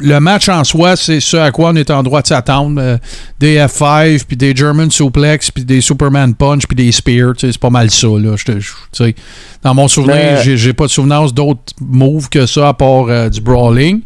[0.00, 2.80] le match en soi, c'est ce à quoi on est en droit de s'attendre.
[2.80, 2.96] euh,
[3.38, 7.52] des F5, puis des German suplex, puis des Superman punch, puis des spears, tu sais,
[7.52, 8.34] c'est pas mal ça, là.
[9.62, 13.28] Dans mon souvenir, j'ai- j'ai pas de souvenance d'autres moves que ça, à part euh,
[13.28, 14.00] du brawling.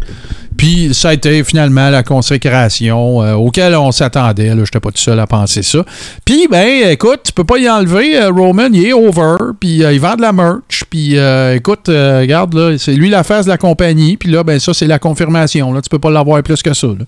[0.57, 4.51] Puis ça a été finalement la consécration euh, auquel on s'attendait.
[4.51, 5.85] Je n'étais pas tout seul à penser ça.
[6.25, 8.17] Puis, ben, écoute, tu peux pas y enlever.
[8.17, 9.37] euh, Roman, il est over.
[9.59, 10.85] Puis euh, il vend de la merch.
[10.89, 14.17] Puis, euh, écoute, euh, regarde, là, c'est lui la face de la compagnie.
[14.17, 15.73] Puis là, ben, ça, c'est la confirmation.
[15.73, 15.83] Là.
[15.83, 16.87] Tu peux pas l'avoir plus que ça.
[16.87, 17.05] là.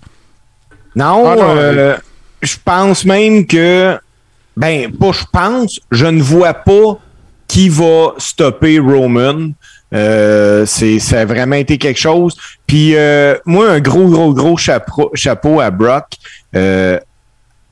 [0.97, 1.97] Non, Ah, euh,
[2.43, 3.99] je pense même que,
[4.57, 6.99] ben, pas je pense, je ne vois pas
[7.47, 9.51] qui va stopper Roman.
[9.95, 12.35] Euh, c'est, ça a vraiment été quelque chose.
[12.67, 16.05] Puis euh, moi, un gros, gros, gros chapeau, chapeau à Brock.
[16.55, 16.99] Euh,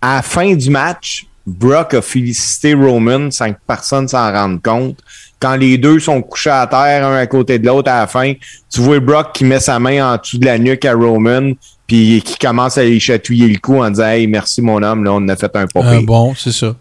[0.01, 4.99] à la fin du match, Brock a félicité Roman sans que personne s'en rende compte.
[5.41, 8.33] Quand les deux sont couchés à terre, un à côté de l'autre à la fin,
[8.73, 11.53] tu vois Brock qui met sa main en dessous de la nuque à Roman,
[11.87, 15.13] puis qui commence à lui chatouiller le cou en disant Hey, merci mon homme, là,
[15.13, 16.75] on a fait un pas Euh, bon, c'est ça.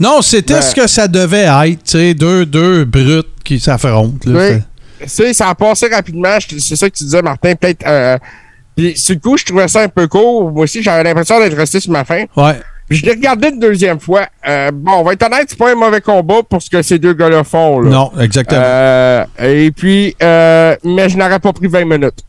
[0.00, 1.84] Non, c'était Ben- ce que ça devait être.
[1.84, 4.18] tu sais, Deux, deux brutes qui s'affrontent.
[4.28, 4.38] là.
[4.50, 4.56] Oui.
[5.00, 6.36] Tu sais, ça a passé rapidement.
[6.58, 7.54] C'est ça que tu disais, Martin.
[7.54, 7.86] Peut-être.
[7.86, 8.16] Euh,
[8.76, 10.50] puis, sur le coup, je trouvais ça un peu court.
[10.52, 12.24] Moi aussi, j'avais l'impression d'être resté sur ma fin.
[12.36, 12.60] Ouais.
[12.88, 14.26] Puis, je l'ai regardé une deuxième fois.
[14.48, 16.98] Euh, bon, on va être honnête, c'est pas un mauvais combat pour ce que ces
[16.98, 17.80] deux gars-là font.
[17.80, 17.90] Là.
[17.90, 18.60] Non, exactement.
[18.64, 22.20] Euh, et puis, euh, mais je n'aurais pas pris 20 minutes.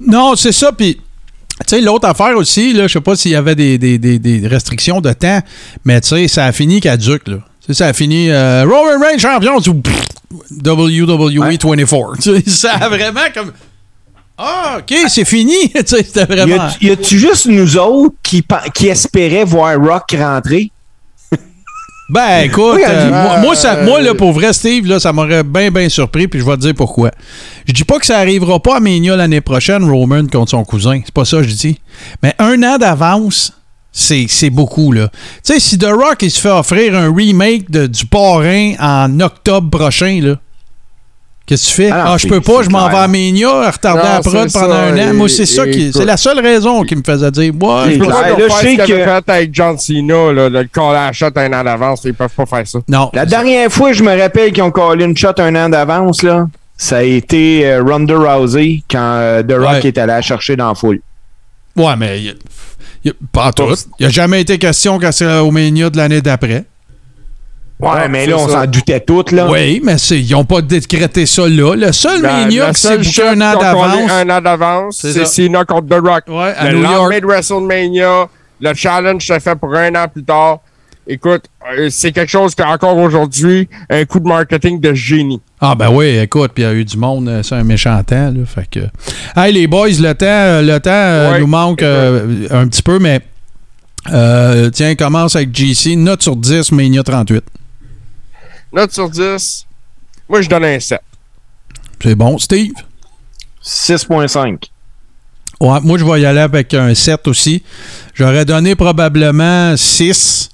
[0.00, 0.72] Non, c'est ça.
[0.72, 3.98] Puis, tu sais, l'autre affaire aussi, là, je sais pas s'il y avait des, des-
[3.98, 5.40] des- des restrictions de temps,
[5.84, 7.36] mais tu sais, ça a fini caduc, là.
[7.60, 9.70] Tu sais, ça a fini euh, Roman Reigns champion du
[10.64, 12.16] WWE 24.
[12.20, 13.52] Tu sais, ça a vraiment comme.
[14.36, 15.68] Ah, OK, c'est fini.
[15.74, 16.68] Tu sais, C'était Y vraiment.
[16.80, 18.44] y a-tu juste nous autres qui,
[18.74, 20.70] qui espéraient voir Rock rentrer?
[22.10, 25.42] Ben, écoute, Oui, euh, moi, ça, euh, moi, là, pour vrai, Steve, là, ça m'aurait
[25.42, 27.10] bien, bien surpris, puis je vais te dire pourquoi.
[27.66, 31.02] Je dis pas que ça arrivera pas à Mania l'année prochaine, Roman contre son cousin.
[31.04, 31.78] C'est pas ça que je dis.
[32.22, 33.52] Mais un an d'avance,
[34.00, 35.08] c'est c'est beaucoup, là.
[35.44, 39.18] Tu sais, si The Rock, il se fait offrir un remake de, du Parrain en
[39.20, 40.36] octobre prochain, là,
[41.46, 41.90] qu'est-ce que tu fais?
[41.90, 44.68] Ah Ah, je peux pas, je m'en vais à Mania, retarder Non, la prod pendant
[44.74, 45.10] ça, un an.
[45.10, 45.92] et- Moi, c'est ça qui.
[45.92, 48.54] C'est la seule raison qui me faisait dire, ouais, C'est Je peux pas Là, je
[48.54, 51.64] sais que- fait avec John Cena, là, de le call à la shot un an
[51.64, 52.02] d'avance.
[52.04, 52.78] Ils peuvent pas faire ça.
[52.88, 53.10] non.
[53.14, 56.46] La dernière fois, je me rappelle qu'ils ont callé une shot un an d'avance, là.
[56.76, 59.88] Ça a été euh, Ronda Rousey quand euh, The Rock Ouais.
[59.88, 61.00] est allé la chercher dans la foule.
[61.74, 62.22] Ouais, mais
[63.32, 63.64] pas tout.
[63.98, 66.64] Il n'a jamais été question au Mania de l'année d'après.
[67.80, 69.48] Ouais, Ouais, mais là, on s'en doutait toutes, là.
[69.48, 71.76] Oui, mais c'est- ils n'ont pas décrété ça là.
[71.76, 74.10] Le seul La- Mania qui s'est shot un an d'avance.
[74.10, 75.24] Un an d'avance, C'est.
[75.24, 76.24] Cena contre The Rock.
[76.26, 77.20] Ouais, à le New lendemain York.
[77.20, 78.28] de WrestleMania,
[78.60, 80.58] le challenge se fait pour un an plus tard.
[81.10, 81.46] Écoute,
[81.78, 85.40] euh, c'est quelque chose qu'encore aujourd'hui, un coup de marketing de génie.
[85.58, 88.02] Ah ben oui, écoute, puis il y a eu du monde, euh, c'est un méchant
[88.04, 88.30] temps.
[88.30, 88.80] Là, fait que...
[89.34, 91.40] Hey les boys, le temps, euh, le temps euh, Ouais.
[91.40, 93.22] nous manque euh, un petit peu, mais
[94.10, 95.96] euh, tiens, commence avec GC.
[95.96, 97.42] Note sur 10, Mania 38.
[98.74, 99.66] Note sur 10,
[100.28, 101.00] moi je donne un 7.
[102.02, 102.36] C'est bon.
[102.38, 102.72] Steve?
[103.64, 104.64] 6.5.
[105.60, 107.62] Ouais, moi, je vais y aller avec un 7 aussi.
[108.14, 110.50] J'aurais donné probablement 6,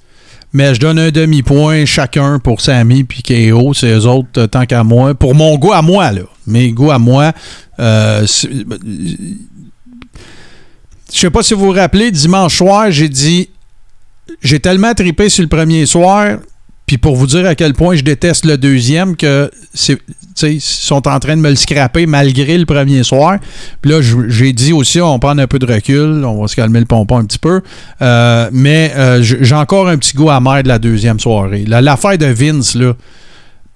[0.53, 3.73] mais je donne un demi-point chacun pour Sammy puis KO.
[3.73, 5.13] C'est eux autres, euh, tant qu'à moi.
[5.13, 6.21] Pour mon goût à moi, là.
[6.47, 7.33] Mes goûts à moi.
[7.79, 8.25] euh,
[11.13, 13.49] je sais pas si vous vous rappelez, dimanche soir, j'ai dit
[14.41, 16.37] j'ai tellement tripé sur le premier soir,
[16.85, 19.49] puis pour vous dire à quel point je déteste le deuxième, que
[20.43, 23.37] ils sont en train de me le scraper malgré le premier soir.
[23.81, 26.79] Puis là, j'ai dit aussi, on prend un peu de recul, on va se calmer
[26.79, 27.61] le pompon un petit peu.
[28.01, 31.63] Euh, mais euh, j'ai encore un petit goût amer de la deuxième soirée.
[31.65, 32.93] La- L'affaire de Vince, là,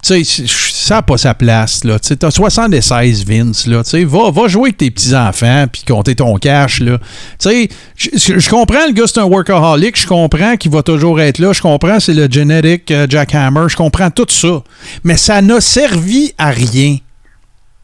[0.02, 1.98] sais, ça n'a pas sa place, là.
[1.98, 3.82] Tu t'as 76 Vince, là.
[4.30, 6.98] Va, jouer avec tes petits-enfants puis compter ton cash, là.
[7.44, 8.08] Je-
[8.38, 10.00] je comprends, le gars, c'est un workaholic.
[10.00, 11.52] Je comprends qu'il va toujours être là.
[11.52, 13.68] Je comprends, c'est le genetic euh, jackhammer.
[13.68, 14.62] Je comprends tout ça.
[15.04, 16.96] Mais ça n'a servi à rien.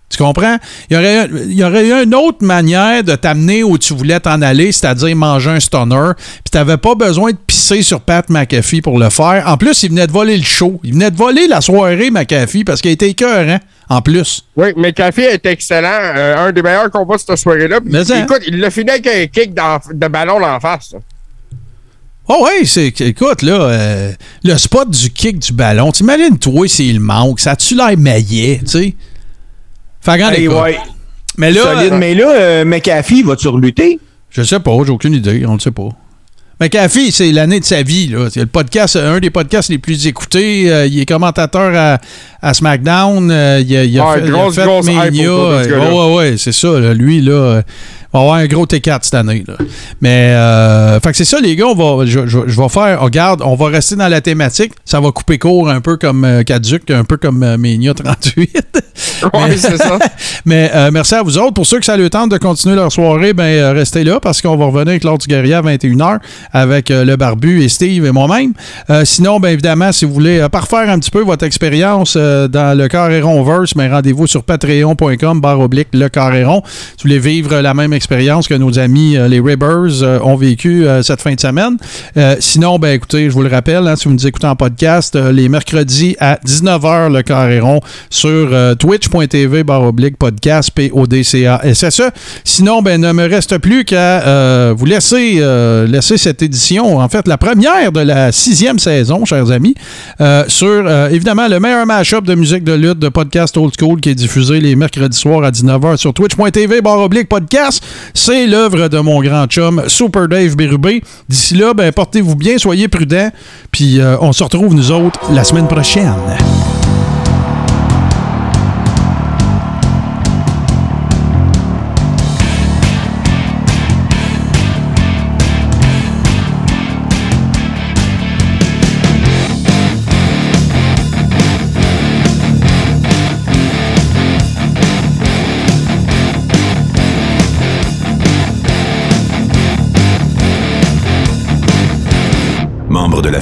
[0.08, 0.56] Tu comprends?
[0.88, 4.20] Il y, aurait, il y aurait eu une autre manière de t'amener où tu voulais
[4.20, 8.80] t'en aller, c'est-à-dire manger un stunner, puis t'avais pas besoin de pisser sur Pat McAfee
[8.82, 9.42] pour le faire.
[9.46, 10.80] En plus, il venait de voler le show.
[10.84, 13.58] Il venait de voler la soirée McAfee parce qu'il était écœurant,
[13.88, 14.44] en plus.
[14.56, 15.88] Oui, Café est excellent.
[16.00, 17.80] euh, un des meilleurs combats de cette soirée-là.
[18.22, 20.94] Écoute, il l'a fini avec un kick de ballon d'en face.
[22.28, 24.12] Oh oui, c'est écoute là, euh,
[24.42, 25.92] le spot du kick du ballon.
[25.92, 28.94] T'imagines toi s'il manque, ça tu l'air maillet, tu sais?
[30.08, 30.78] Hey, ouais.
[31.38, 31.92] Mais là, Solide.
[31.92, 33.98] euh, Mais là, euh, McAfee, va-tu relutter?
[34.30, 35.88] je sais pas, j'ai aucune idée, on le sait pas.
[36.60, 38.06] McAfee, c'est l'année de sa vie.
[38.08, 38.28] Là.
[38.30, 40.70] C'est le podcast, un des podcasts les plus écoutés.
[40.72, 41.98] Euh, il est commentateur à,
[42.40, 43.30] à SmackDown.
[43.30, 45.28] Euh, il a, il a Ouais, fait, il a grosse, fait grosse Mania.
[45.30, 46.80] Euh, ouais, ouais, ouais, c'est ça.
[46.80, 46.94] là.
[46.94, 47.62] Lui, là, euh,
[48.12, 49.44] va avoir un gros T4 cette année.
[49.46, 49.54] Là.
[50.00, 51.66] Mais, euh, fait que c'est ça, les gars.
[51.66, 53.00] On va, je, je- je vais faire.
[53.00, 54.72] Regarde, on va rester dans la thématique.
[54.84, 58.56] Ça va couper court un peu comme euh, Caduc, un peu comme euh, Mania 38.
[59.34, 59.98] Ouais, c'est ça.
[60.46, 61.52] Mais euh, merci à vous autres.
[61.52, 64.40] Pour ceux que ça le temps de continuer leur soirée, ben euh, restez là parce
[64.40, 66.18] qu'on va revenir avec Lord du Guerrier à 21h
[66.52, 68.52] avec le Barbu et Steve et moi-même.
[69.04, 73.42] Sinon, bien évidemment, si vous voulez parfaire un petit peu votre expérience dans le Carréron
[73.42, 76.62] Verse, ben, rendez-vous sur patreon.com barre oblique le Carréron.
[76.64, 80.36] Si vous voulez vivre la même expérience que nos amis euh, les Ribbers euh, ont
[80.36, 81.76] vécu euh, cette fin de semaine.
[82.40, 85.48] Sinon, ben écoutez, je vous le rappelle, hein, si vous nous écoutez en podcast, les
[85.48, 87.80] mercredis à 19h le Carréron
[88.10, 92.10] sur euh, twitch.tv oblique podcast P-O-D-C-A-S-S-E.
[92.44, 95.42] Sinon, ben ne me reste plus qu'à vous laisser,
[95.86, 99.74] laisser cette édition, en fait la première de la sixième saison, chers amis,
[100.48, 104.14] sur évidemment le meilleur mashup de musique de lutte de podcast old school qui est
[104.14, 107.82] diffusé les mercredis soirs à 19h sur twitch.tv barre oblique podcast.
[108.14, 111.02] C'est l'œuvre de mon grand chum Super Dave Bérubé.
[111.28, 113.30] D'ici là, ben portez-vous bien, soyez prudents,
[113.70, 116.14] puis euh, on se retrouve nous autres la semaine prochaine.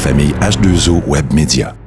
[0.05, 1.84] Famille H2O Web Media.